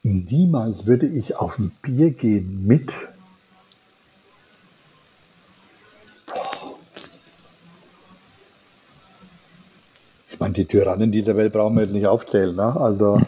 Niemals 0.04 0.86
würde 0.86 1.08
ich 1.08 1.38
auf 1.38 1.60
ein 1.60 1.72
Bier 1.82 2.12
gehen 2.12 2.68
mit 2.68 2.94
Ich 10.30 10.40
meine, 10.42 10.54
die 10.54 10.66
Tyrannen 10.66 11.14
dieser 11.14 11.38
Welt 11.38 11.54
brauchen 11.54 11.76
wir 11.76 11.84
jetzt 11.84 11.94
nicht 11.94 12.08
aufzählen. 12.08 12.54
Ne? 12.54 12.76
Also, 12.76 13.22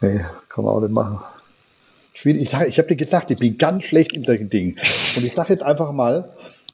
nee, 0.00 0.24
kann 0.48 0.64
man 0.64 0.74
auch 0.74 0.80
nicht 0.80 0.92
machen. 0.92 1.35
Ich, 2.26 2.52
ich 2.52 2.78
habe 2.78 2.88
dir 2.88 2.96
gesagt, 2.96 3.30
ich 3.30 3.38
bin 3.38 3.58
ganz 3.58 3.84
schlecht 3.84 4.12
in 4.12 4.22
solchen 4.22 4.50
Dingen. 4.50 4.76
Und 5.16 5.24
ich 5.24 5.32
sage 5.32 5.52
jetzt 5.52 5.62
einfach 5.62 5.92
mal, 5.92 6.30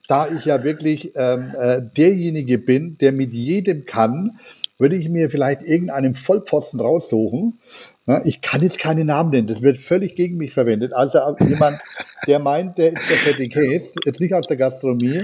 da 0.07 0.27
ich 0.27 0.45
ja 0.45 0.63
wirklich 0.63 1.13
ähm, 1.15 1.53
äh, 1.57 1.81
derjenige 1.95 2.57
bin, 2.57 2.97
der 2.97 3.11
mit 3.11 3.33
jedem 3.33 3.85
kann, 3.85 4.39
würde 4.77 4.95
ich 4.95 5.07
mir 5.09 5.29
vielleicht 5.29 5.61
irgendeinen 5.63 6.13
Vollpfosten 6.13 6.79
raussuchen. 6.79 7.59
Ja, 8.05 8.21
ich 8.25 8.41
kann 8.41 8.61
jetzt 8.61 8.79
keine 8.79 9.05
Namen 9.05 9.29
nennen, 9.29 9.47
das 9.47 9.61
wird 9.61 9.77
völlig 9.77 10.15
gegen 10.15 10.35
mich 10.35 10.51
verwendet. 10.51 10.91
Also 10.91 11.19
jemand, 11.39 11.79
der 12.27 12.39
meint, 12.39 12.77
der 12.77 12.91
ist 12.93 13.09
der 13.09 13.17
Fette 13.17 13.45
Case, 13.45 13.93
jetzt 14.05 14.19
nicht 14.19 14.33
aus 14.33 14.47
der 14.47 14.57
Gastronomie, 14.57 15.23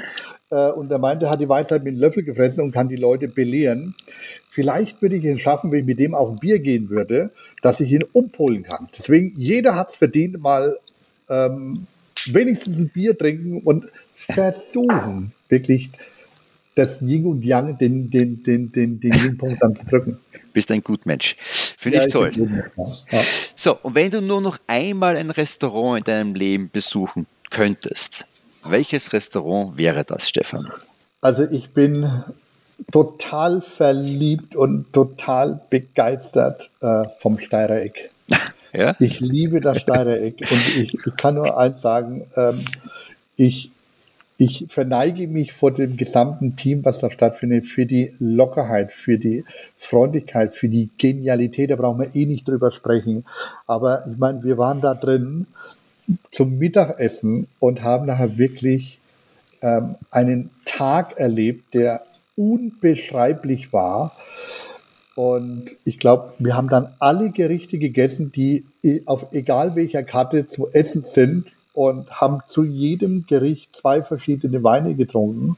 äh, 0.50 0.70
und 0.72 0.90
der 0.90 0.98
meint, 0.98 1.22
der 1.22 1.30
hat 1.30 1.42
die 1.42 1.50
Weisheit 1.50 1.84
mit 1.84 1.94
einem 1.94 2.02
Löffel 2.02 2.24
gefressen 2.24 2.64
und 2.64 2.72
kann 2.72 2.88
die 2.88 2.96
Leute 2.96 3.28
belehren. 3.28 3.96
Vielleicht 4.60 5.01
würde 5.01 5.16
ich 5.16 5.24
es 5.24 5.39
schaffen, 5.39 5.72
wenn 5.72 5.80
ich 5.80 5.86
mit 5.86 5.99
dem 5.99 6.14
auf 6.14 6.32
ein 6.32 6.38
Bier 6.38 6.60
gehen 6.60 6.89
würde, 6.89 7.32
dass 7.62 7.80
ich 7.80 7.93
ihn 7.93 8.03
umpolen 8.12 8.64
kann. 8.64 8.89
Deswegen, 8.97 9.34
jeder 9.38 9.74
hat 9.74 9.91
es 9.91 9.95
verdient, 9.95 10.38
mal 10.41 10.78
ähm, 11.30 11.88
wenigstens 12.26 12.78
ein 12.78 12.89
Bier 12.89 13.18
trinken 13.18 13.62
und 13.62 13.86
versuchen, 14.14 15.32
wirklich 15.47 15.91
das 16.76 17.01
Yin 17.01 17.26
und 17.26 17.45
Yang, 17.45 17.78
den, 17.78 18.10
den, 18.10 18.43
den, 18.43 18.70
den, 18.74 18.99
den 18.99 19.14
Yin-Punkt 19.14 19.64
dann 19.64 19.74
zu 19.78 19.86
drücken. 19.86 20.20
Bist 20.51 20.70
ein 20.72 20.84
Gutmensch. 20.84 21.36
Finde 21.39 21.99
ja, 21.99 22.05
ich 22.05 22.12
toll. 22.12 22.34
Ja. 23.10 23.22
So, 23.55 23.78
und 23.82 23.95
wenn 23.95 24.12
du 24.12 24.22
nur 24.22 24.41
noch 24.41 24.57
einmal 24.68 25.16
ein 25.16 25.32
Restaurant 25.32 25.99
in 25.99 26.03
deinem 26.03 26.36
Leben 26.36 26.70
besuchen 26.70 27.28
könntest, 27.49 28.26
welches 28.66 29.14
Restaurant 29.14 29.78
wäre 29.78 30.03
das, 30.03 30.28
Stefan? 30.28 30.70
Also 31.22 31.49
ich 31.49 31.70
bin 31.70 32.26
total 32.92 33.62
verliebt 33.62 34.56
und 34.56 34.92
total 34.94 35.62
begeistert 35.70 36.70
äh, 36.82 37.04
vom 37.18 37.40
Steirereck. 37.40 38.10
ja? 38.74 38.96
Ich 39.00 39.20
liebe 39.20 39.62
das 39.62 39.82
Steirereck 39.82 40.40
und 40.40 40.78
ich, 40.78 40.94
ich, 40.94 41.16
kann 41.18 41.36
nur 41.36 41.58
eins 41.58 41.82
sagen, 41.82 42.26
ähm, 42.36 42.66
ich, 43.36 43.72
ich 44.38 44.66
verneige 44.70 45.28
mich 45.28 45.54
vor 45.54 45.72
dem 45.72 45.98
gesamten 45.98 46.56
Team, 46.56 46.84
was 46.86 47.00
da 47.00 47.12
stattfindet, 47.12 47.68
für 47.68 47.86
die 47.86 48.14
Lockerheit, 48.20 48.92
für 48.92 49.18
die 49.18 49.44
Freundlichkeit, 49.78 50.56
für 50.56 50.70
die 50.70 50.90
Genialität. 50.98 51.72
Da 51.72 51.76
brauchen 51.76 52.00
wir 52.00 52.16
eh 52.16 52.26
nicht 52.26 52.48
drüber 52.48 52.72
sprechen. 52.72 53.26
Aber 53.68 54.06
ich 54.10 54.18
meine, 54.18 54.44
wir 54.44 54.58
waren 54.58 54.82
da 54.82 54.96
drin 54.96 55.46
zum 56.32 56.58
Mittagessen 56.58 57.48
und 57.60 57.84
haben 57.84 58.06
nachher 58.06 58.38
wirklich 58.38 58.98
ähm, 59.62 59.96
einen 60.12 60.50
Tag 60.66 61.18
erlebt, 61.18 61.74
der 61.74 62.04
unbeschreiblich 62.40 63.74
war. 63.74 64.16
Und 65.16 65.76
ich 65.84 66.00
glaube, 66.00 66.34
wir 66.40 66.56
haben 66.56 66.70
dann 66.70 66.88
alle 67.00 67.32
Gerichte 67.32 67.78
gegessen, 67.78 68.32
die 68.32 68.64
auf 69.06 69.28
egal 69.34 69.76
welcher 69.76 70.04
Karte 70.04 70.48
zu 70.48 70.70
essen 70.72 71.02
sind 71.02 71.52
und 71.74 72.10
haben 72.10 72.40
zu 72.48 72.64
jedem 72.64 73.26
Gericht 73.28 73.76
zwei 73.76 74.02
verschiedene 74.02 74.64
Weine 74.64 74.96
getrunken 74.96 75.58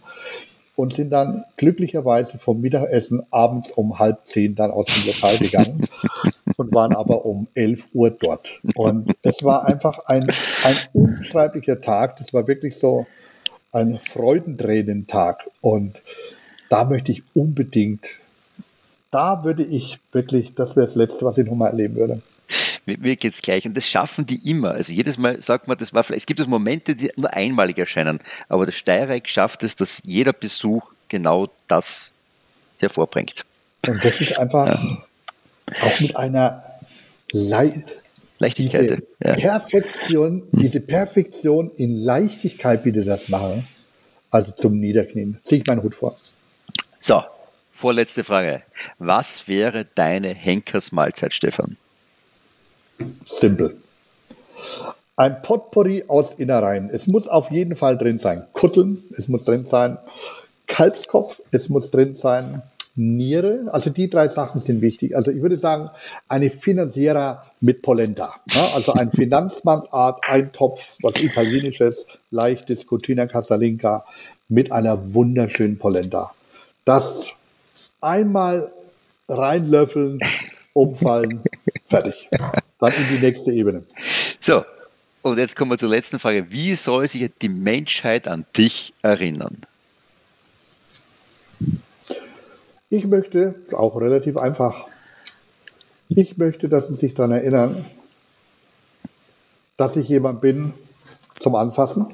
und 0.76 0.94
sind 0.94 1.12
dann 1.12 1.44
glücklicherweise 1.58 2.40
vom 2.40 2.60
Mittagessen 2.60 3.22
abends 3.30 3.70
um 3.70 4.00
halb 4.00 4.26
zehn 4.26 4.56
dann 4.56 4.72
aus 4.72 4.88
dem 4.88 5.14
Lokal 5.14 5.38
gegangen 5.38 5.88
und 6.58 6.74
waren 6.74 6.96
aber 6.96 7.24
um 7.26 7.48
elf 7.54 7.88
Uhr 7.94 8.10
dort. 8.10 8.60
Und 8.74 9.14
es 9.22 9.44
war 9.44 9.66
einfach 9.66 10.00
ein, 10.06 10.24
ein 10.64 10.76
unbeschreiblicher 10.94 11.82
Tag. 11.82 12.18
Das 12.18 12.34
war 12.34 12.48
wirklich 12.48 12.80
so 12.80 13.06
ein 13.72 14.00
Freudentränentag. 14.00 15.48
Und 15.62 16.02
da 16.72 16.86
möchte 16.86 17.12
ich 17.12 17.22
unbedingt, 17.34 18.08
da 19.12 19.44
würde 19.44 19.64
ich 19.64 20.00
wirklich, 20.14 20.54
das 20.56 20.78
wäre 20.78 20.86
das 20.86 20.96
Letzte, 20.96 21.26
was 21.26 21.38
ich 21.38 21.46
nochmal 21.46 21.72
erleben 21.72 21.96
würde. 21.96 22.22
Mir, 22.86 22.98
mir 22.98 23.16
geht 23.18 23.34
es 23.34 23.42
gleich. 23.42 23.66
Und 23.66 23.76
das 23.76 23.86
schaffen 23.86 24.26
die 24.26 24.50
immer. 24.50 24.72
Also 24.72 24.94
jedes 24.94 25.18
Mal 25.18 25.42
sagt 25.42 25.68
man, 25.68 25.78
das 25.78 25.94
war 25.94 26.04
vielleicht, 26.04 26.22
es 26.22 26.26
gibt 26.26 26.40
es 26.40 26.48
Momente, 26.48 26.96
die 26.96 27.12
nur 27.18 27.32
einmalig 27.34 27.78
erscheinen. 27.78 28.20
Aber 28.48 28.66
der 28.66 28.72
Steierreich 28.72 29.24
schafft 29.28 29.64
es, 29.64 29.76
dass 29.76 30.02
jeder 30.06 30.32
Besuch 30.32 30.92
genau 31.10 31.50
das 31.68 32.14
hervorbringt. 32.80 33.46
Und 33.86 34.04
das 34.04 34.22
ist 34.22 34.40
einfach 34.40 34.68
ja. 34.68 34.98
auch 35.82 36.00
mit 36.00 36.16
einer 36.16 36.64
Le 37.32 37.84
Leichtigkeit. 38.40 38.90
Diese 38.90 39.04
ja. 39.24 39.36
Perfektion, 39.36 40.44
hm. 40.52 40.62
diese 40.62 40.80
Perfektion 40.80 41.70
in 41.76 42.00
Leichtigkeit, 42.00 42.86
wie 42.86 42.94
die 42.94 43.04
das 43.04 43.28
machen. 43.28 43.68
Also 44.32 44.54
zum 44.54 44.80
Niederknien. 44.80 45.38
Ziehe 45.44 45.62
ich 45.62 45.68
meinen 45.68 45.84
Hut 45.84 45.96
vor. 45.96 46.16
So, 47.04 47.24
vorletzte 47.72 48.24
Frage. 48.24 48.62
Was 49.00 49.48
wäre 49.48 49.88
deine 49.96 50.28
Henkersmahlzeit, 50.28 51.34
Stefan? 51.34 51.76
Simpel. 53.28 53.76
Ein 55.16 55.42
Potpourri 55.42 56.04
aus 56.08 56.36
Innereien. 56.36 56.92
Es 56.92 57.08
muss 57.08 57.28
auf 57.28 57.50
jeden 57.50 57.76
Fall 57.76 57.98
drin 57.98 58.20
sein. 58.20 58.46
Kutteln, 58.54 59.04
es 59.18 59.28
muss 59.28 59.44
drin 59.46 59.66
sein. 59.66 59.98
Kalbskopf, 60.68 61.42
es 61.50 61.70
muss 61.70 61.90
drin 61.90 62.14
sein. 62.14 62.62
Niere, 62.96 63.62
also 63.72 63.90
die 63.90 64.08
drei 64.08 64.28
Sachen 64.28 64.62
sind 64.62 64.82
wichtig. 64.82 65.16
Also 65.16 65.32
ich 65.32 65.42
würde 65.42 65.58
sagen, 65.58 65.90
eine 66.28 66.52
Finanziera 66.52 67.48
mit 67.62 67.82
Polenta. 67.82 68.36
Ja, 68.52 68.76
also 68.76 68.94
ein 68.94 69.12
Finanzmannsart, 69.12 70.20
ein 70.28 70.52
Topf, 70.52 70.98
was 71.02 71.16
italienisches, 71.16 72.06
leichtes 72.30 72.86
Cucina 72.86 73.26
Casalinga 73.26 74.06
mit 74.50 74.72
einer 74.72 75.16
wunderschönen 75.16 75.80
Polenta. 75.80 76.36
Das 76.86 77.28
einmal 78.00 78.72
reinlöffeln, 79.28 80.20
umfallen, 80.74 81.44
fertig. 81.86 82.30
Dann 82.80 82.92
in 82.92 83.16
die 83.16 83.26
nächste 83.26 83.52
Ebene. 83.52 83.84
So, 84.40 84.64
und 85.22 85.38
jetzt 85.38 85.56
kommen 85.56 85.72
wir 85.72 85.78
zur 85.78 85.90
letzten 85.90 86.20
Frage. 86.20 86.50
Wie 86.50 86.74
soll 86.74 87.08
sich 87.08 87.30
die 87.42 87.50
Menschheit 87.50 88.28
an 88.28 88.46
dich 88.58 88.94
erinnern? 89.02 89.58
Ich 92.90 93.06
möchte, 93.06 93.56
auch 93.72 93.96
relativ 94.02 94.36
einfach, 94.36 94.88
ich 96.10 96.38
möchte, 96.38 96.68
dass 96.68 96.88
Sie 96.88 96.96
sich 96.96 97.14
daran 97.14 97.32
erinnern, 97.32 97.86
dass 99.78 99.96
ich 99.96 100.10
jemand 100.10 100.42
bin 100.42 100.74
zum 101.40 101.56
Anfassen, 101.56 102.08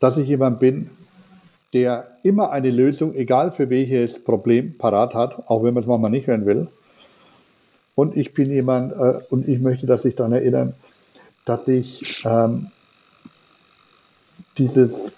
dass 0.00 0.16
ich 0.16 0.26
jemand 0.26 0.58
bin, 0.58 0.90
der 1.72 2.16
immer 2.22 2.50
eine 2.50 2.70
Lösung, 2.70 3.14
egal 3.14 3.52
für 3.52 3.70
welches 3.70 4.22
Problem, 4.22 4.78
parat 4.78 5.14
hat, 5.14 5.48
auch 5.48 5.62
wenn 5.62 5.74
man 5.74 5.82
es 5.82 5.88
manchmal 5.88 6.10
nicht 6.10 6.26
hören 6.26 6.46
will. 6.46 6.68
Und 7.94 8.16
ich 8.16 8.34
bin 8.34 8.50
jemand, 8.50 8.92
äh, 8.92 9.20
und 9.30 9.48
ich 9.48 9.58
möchte, 9.60 9.86
dass 9.86 10.02
sich 10.02 10.14
daran 10.14 10.32
erinnern, 10.32 10.74
dass 11.44 11.66
ich 11.68 12.22
ähm, 12.24 12.68
dieses, 14.58 15.12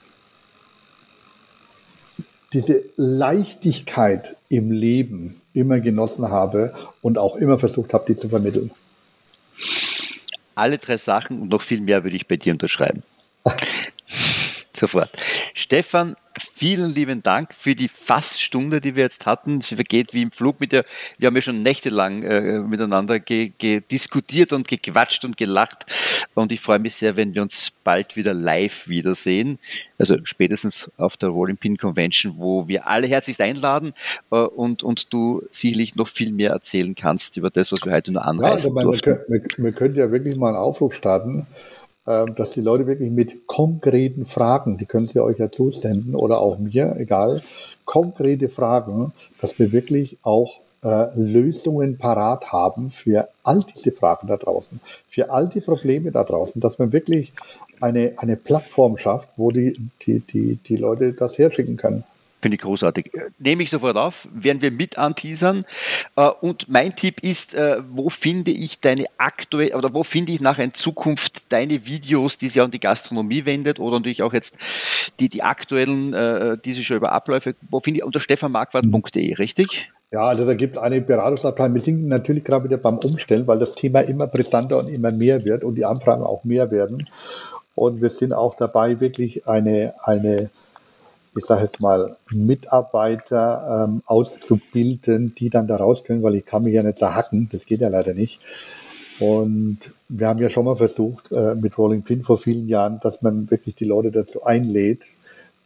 diese 2.52 2.84
Leichtigkeit 2.96 4.36
im 4.48 4.70
Leben 4.70 5.40
immer 5.54 5.80
genossen 5.80 6.30
habe 6.30 6.74
und 7.02 7.18
auch 7.18 7.36
immer 7.36 7.58
versucht 7.58 7.92
habe, 7.94 8.04
die 8.08 8.16
zu 8.16 8.28
vermitteln. 8.28 8.70
Alle 10.54 10.78
drei 10.78 10.96
Sachen 10.96 11.42
und 11.42 11.48
noch 11.48 11.62
viel 11.62 11.80
mehr 11.80 12.04
würde 12.04 12.16
ich 12.16 12.26
bei 12.26 12.36
dir 12.36 12.52
unterschreiben. 12.52 13.02
Sofort. 14.72 15.10
Stefan, 15.54 16.14
vielen 16.38 16.94
lieben 16.94 17.22
Dank 17.22 17.54
für 17.54 17.74
die 17.74 17.88
fast 17.88 18.40
Stunde, 18.40 18.80
die 18.80 18.96
wir 18.96 19.04
jetzt 19.04 19.26
hatten. 19.26 19.60
Sie 19.60 19.74
vergeht 19.74 20.14
wie 20.14 20.22
im 20.22 20.32
Flug 20.32 20.60
mit 20.60 20.72
dir. 20.72 20.84
Wir 21.18 21.26
haben 21.26 21.36
ja 21.36 21.42
schon 21.42 21.62
nächtelang 21.62 22.22
äh, 22.22 22.58
miteinander 22.60 23.18
diskutiert 23.18 24.52
und 24.52 24.68
gequatscht 24.68 25.24
und 25.24 25.36
gelacht. 25.36 25.86
Und 26.34 26.52
ich 26.52 26.60
freue 26.60 26.78
mich 26.78 26.94
sehr, 26.94 27.16
wenn 27.16 27.34
wir 27.34 27.42
uns 27.42 27.72
bald 27.84 28.16
wieder 28.16 28.34
live 28.34 28.88
wiedersehen. 28.88 29.58
Also 29.98 30.16
spätestens 30.24 30.90
auf 30.96 31.16
der 31.16 31.30
Rolling 31.30 31.56
Pin 31.56 31.76
Convention, 31.76 32.34
wo 32.36 32.68
wir 32.68 32.86
alle 32.86 33.06
herzlich 33.06 33.40
einladen 33.40 33.92
äh, 34.30 34.36
und, 34.36 34.82
und 34.82 35.12
du 35.12 35.42
sicherlich 35.50 35.96
noch 35.96 36.08
viel 36.08 36.32
mehr 36.32 36.50
erzählen 36.50 36.94
kannst 36.94 37.36
über 37.36 37.50
das, 37.50 37.72
was 37.72 37.84
wir 37.84 37.92
heute 37.92 38.12
nur 38.12 38.24
anreißen 38.24 38.74
ja, 38.74 38.82
also 38.86 38.92
wir, 38.92 39.24
wir, 39.28 39.42
wir 39.56 39.72
können 39.72 39.94
ja 39.94 40.10
wirklich 40.10 40.36
mal 40.36 40.48
einen 40.48 40.56
Aufruf 40.56 40.94
starten 40.94 41.46
dass 42.34 42.52
die 42.52 42.60
Leute 42.60 42.86
wirklich 42.86 43.10
mit 43.10 43.46
konkreten 43.46 44.24
Fragen, 44.24 44.78
die 44.78 44.86
können 44.86 45.08
sie 45.08 45.20
euch 45.20 45.38
ja 45.38 45.50
zusenden 45.50 46.14
oder 46.14 46.40
auch 46.40 46.58
mir, 46.58 46.96
egal, 46.98 47.42
konkrete 47.84 48.48
Fragen, 48.48 49.12
dass 49.40 49.58
wir 49.58 49.72
wirklich 49.72 50.18
auch 50.22 50.60
äh, 50.84 51.06
Lösungen 51.16 51.98
parat 51.98 52.52
haben 52.52 52.90
für 52.90 53.28
all 53.42 53.64
diese 53.74 53.92
Fragen 53.92 54.28
da 54.28 54.36
draußen, 54.36 54.80
für 55.10 55.30
all 55.30 55.48
die 55.48 55.60
Probleme 55.60 56.12
da 56.12 56.24
draußen, 56.24 56.60
dass 56.60 56.78
man 56.78 56.92
wirklich 56.92 57.32
eine, 57.80 58.12
eine 58.16 58.36
Plattform 58.36 58.96
schafft, 58.98 59.28
wo 59.36 59.50
die, 59.50 59.76
die, 60.02 60.20
die, 60.20 60.56
die 60.56 60.76
Leute 60.76 61.12
das 61.12 61.38
herschicken 61.38 61.76
können. 61.76 62.04
Finde 62.40 62.54
ich 62.54 62.60
großartig. 62.60 63.14
Äh, 63.14 63.30
nehme 63.38 63.62
ich 63.62 63.70
sofort 63.70 63.96
auf, 63.96 64.28
werden 64.32 64.62
wir 64.62 64.70
mit 64.70 64.96
anteasern. 64.96 65.64
Äh, 66.16 66.28
und 66.40 66.68
mein 66.68 66.94
Tipp 66.94 67.20
ist, 67.22 67.54
äh, 67.54 67.78
wo 67.90 68.10
finde 68.10 68.52
ich 68.52 68.80
deine 68.80 69.06
aktuelle, 69.18 69.76
oder 69.76 69.92
wo 69.92 70.04
finde 70.04 70.32
ich 70.32 70.40
nachher 70.40 70.64
in 70.64 70.74
Zukunft 70.74 71.52
deine 71.52 71.86
Videos, 71.86 72.38
die 72.38 72.48
sich 72.48 72.62
an 72.62 72.70
die 72.70 72.80
Gastronomie 72.80 73.44
wendet 73.44 73.80
oder 73.80 73.96
natürlich 73.96 74.22
auch 74.22 74.32
jetzt 74.32 74.56
die, 75.18 75.28
die 75.28 75.42
aktuellen, 75.42 76.58
die 76.64 76.72
sich 76.72 76.86
schon 76.86 76.96
über 76.96 77.10
Abläufe, 77.10 77.56
wo 77.70 77.80
finde 77.80 77.98
ich 77.98 78.04
unter 78.04 78.20
stefanmarquardt.de, 78.20 79.34
richtig? 79.34 79.90
Ja, 80.12 80.20
also 80.20 80.46
da 80.46 80.54
gibt 80.54 80.76
es 80.76 80.82
eine 80.82 81.00
Beratungsabteilung. 81.00 81.74
Wir 81.74 81.82
sind 81.82 82.06
natürlich 82.06 82.44
gerade 82.44 82.64
wieder 82.64 82.78
beim 82.78 82.98
Umstellen, 82.98 83.46
weil 83.46 83.58
das 83.58 83.74
Thema 83.74 84.00
immer 84.00 84.26
brisanter 84.26 84.78
und 84.78 84.88
immer 84.88 85.10
mehr 85.10 85.44
wird 85.44 85.64
und 85.64 85.74
die 85.74 85.84
Anfragen 85.84 86.22
auch 86.22 86.44
mehr 86.44 86.70
werden. 86.70 86.96
Und 87.74 88.00
wir 88.00 88.10
sind 88.10 88.32
auch 88.32 88.54
dabei, 88.54 89.00
wirklich 89.00 89.46
eine, 89.46 89.94
eine 90.04 90.50
ich 91.36 91.44
sage 91.44 91.62
jetzt 91.62 91.80
mal, 91.80 92.16
Mitarbeiter 92.32 93.86
ähm, 93.88 94.02
auszubilden, 94.06 95.34
die 95.36 95.50
dann 95.50 95.66
da 95.66 95.76
raus 95.76 96.04
können, 96.04 96.22
weil 96.22 96.36
ich 96.36 96.46
kann 96.46 96.62
mich 96.62 96.74
ja 96.74 96.82
nicht 96.82 96.98
zerhacken, 96.98 97.48
das 97.52 97.66
geht 97.66 97.80
ja 97.80 97.88
leider 97.88 98.14
nicht. 98.14 98.40
Und 99.20 99.78
wir 100.08 100.28
haben 100.28 100.40
ja 100.40 100.48
schon 100.48 100.64
mal 100.64 100.76
versucht 100.76 101.32
äh, 101.32 101.54
mit 101.54 101.76
Rolling 101.76 102.02
Pin 102.02 102.22
vor 102.22 102.38
vielen 102.38 102.68
Jahren, 102.68 103.00
dass 103.02 103.22
man 103.22 103.50
wirklich 103.50 103.74
die 103.74 103.84
Leute 103.84 104.12
dazu 104.12 104.44
einlädt, 104.44 105.02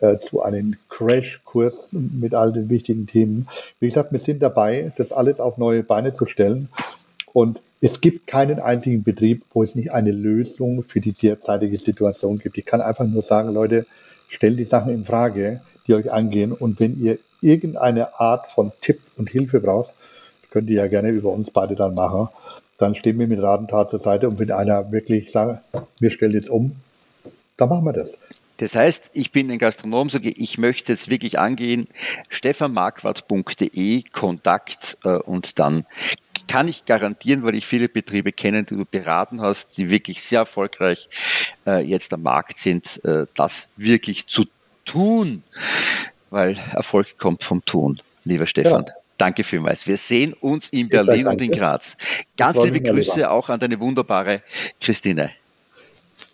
äh, 0.01 0.19
zu 0.19 0.43
einem 0.43 0.77
Crash-Kurs 0.89 1.91
mit 1.93 2.35
all 2.35 2.53
den 2.53 2.71
wichtigen 2.71 3.07
Themen. 3.07 3.49
Wie 3.79 3.87
gesagt, 3.87 4.11
wir 4.11 4.19
sind 4.19 4.43
dabei, 4.43 4.93
das 4.97 5.13
alles 5.13 5.39
auf 5.39 5.59
neue 5.59 5.83
Beine 5.83 6.13
zu 6.13 6.27
stellen. 6.27 6.69
Und 7.33 7.61
es 7.81 8.01
gibt 8.01 8.27
keinen 8.27 8.59
einzigen 8.59 9.03
Betrieb, 9.03 9.43
wo 9.53 9.63
es 9.63 9.75
nicht 9.75 9.93
eine 9.93 10.13
Lösung 10.13 10.83
für 10.83 11.01
die 11.01 11.13
derzeitige 11.13 11.77
Situation 11.77 12.39
gibt. 12.39 12.59
Ich 12.59 12.67
kann 12.67 12.81
einfach 12.81 13.07
nur 13.07 13.23
sagen, 13.23 13.53
Leute, 13.53 13.87
stellt 14.33 14.59
die 14.59 14.65
Sachen 14.65 14.93
in 14.93 15.05
Frage, 15.05 15.61
die 15.87 15.95
euch 15.95 16.11
angehen. 16.11 16.53
Und 16.53 16.81
wenn 16.81 17.01
ihr 17.01 17.19
irgendeine 17.41 18.19
Art 18.19 18.51
von 18.51 18.73
Tipp 18.81 19.01
und 19.17 19.31
Hilfe 19.31 19.61
braucht, 19.61 19.95
könnt 20.51 20.69
ihr 20.71 20.77
ja 20.77 20.87
gerne 20.87 21.11
über 21.11 21.31
uns 21.31 21.51
beide 21.51 21.75
dann 21.75 21.95
machen. 21.95 22.29
Dann 22.79 22.95
stehen 22.95 23.19
wir 23.19 23.29
mit 23.29 23.43
Rat 23.43 23.61
und 23.61 23.69
Tat 23.69 23.91
zur 23.91 24.01
Seite 24.01 24.29
und 24.29 24.39
wenn 24.39 24.51
einer 24.51 24.91
wirklich 24.91 25.31
sagt, 25.31 25.63
wir 26.01 26.11
stellen 26.11 26.33
jetzt 26.33 26.51
um, 26.51 26.77
dann 27.57 27.69
machen 27.69 27.85
wir 27.85 27.93
das. 27.93 28.19
Das 28.59 28.75
heißt, 28.75 29.11
ich 29.13 29.33
bin 29.33 29.51
ein 29.51 29.59
Gastronom, 29.59 30.09
sage 30.09 30.31
ich 30.31 30.59
möchte 30.59 30.93
jetzt 30.93 31.11
wirklich 31.11 31.39
angehen, 31.39 31.89
stefanmarquardt.de, 32.29 34.05
Kontakt 34.13 34.99
äh, 35.05 35.17
und 35.17 35.59
dann 35.59 35.85
kann 36.53 36.69
ich 36.69 36.85
garantieren, 36.85 37.45
weil 37.45 37.55
ich 37.55 37.67
viele 37.67 37.89
Betriebe 37.89 38.31
kenne, 38.31 38.65
die 38.65 38.77
du 38.77 38.85
beraten 38.85 39.41
hast, 39.41 39.79
die 39.79 39.91
wirklich 39.91 40.23
sehr 40.23 40.41
erfolgreich 40.41 41.09
äh, 41.67 41.83
jetzt 41.83 42.13
am 42.13 42.23
Markt 42.23 42.59
sind, 42.59 43.03
äh, 43.07 43.25
das 43.35 43.71
wirklich 43.79 44.27
zu 44.27 44.45
tun, 44.85 45.45
weil 46.29 46.59
Erfolg 46.75 47.17
kommt 47.17 47.43
vom 47.43 47.65
Tun, 47.65 47.99
lieber 48.25 48.47
Stefan. 48.47 48.85
Ja. 48.87 48.95
Danke 49.17 49.45
vielmals. 49.45 49.87
Wir 49.87 49.97
sehen 49.97 50.35
uns 50.35 50.69
in 50.69 50.91
Berlin 50.91 51.27
und 51.27 51.41
in 51.41 51.53
Graz. 51.53 51.97
Ganz 52.37 52.63
liebe 52.63 52.83
Grüße 52.83 53.31
auch 53.31 53.49
an 53.49 53.59
deine 53.59 53.81
wunderbare 53.81 54.43
Christine. 54.79 55.31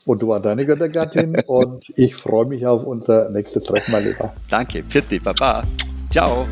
Und 0.04 0.20
du 0.20 0.32
an 0.32 0.42
deine 0.42 0.66
Göttergattin 0.66 1.40
und 1.46 1.92
ich 1.96 2.16
freue 2.16 2.46
mich 2.46 2.66
auf 2.66 2.82
unser 2.82 3.30
nächstes 3.30 3.62
Treffen, 3.62 3.92
mein 3.92 4.04
Lieber. 4.04 4.34
Danke, 4.50 4.82
Pfiat, 4.82 5.22
Baba. 5.22 5.62
Ciao. 6.10 6.48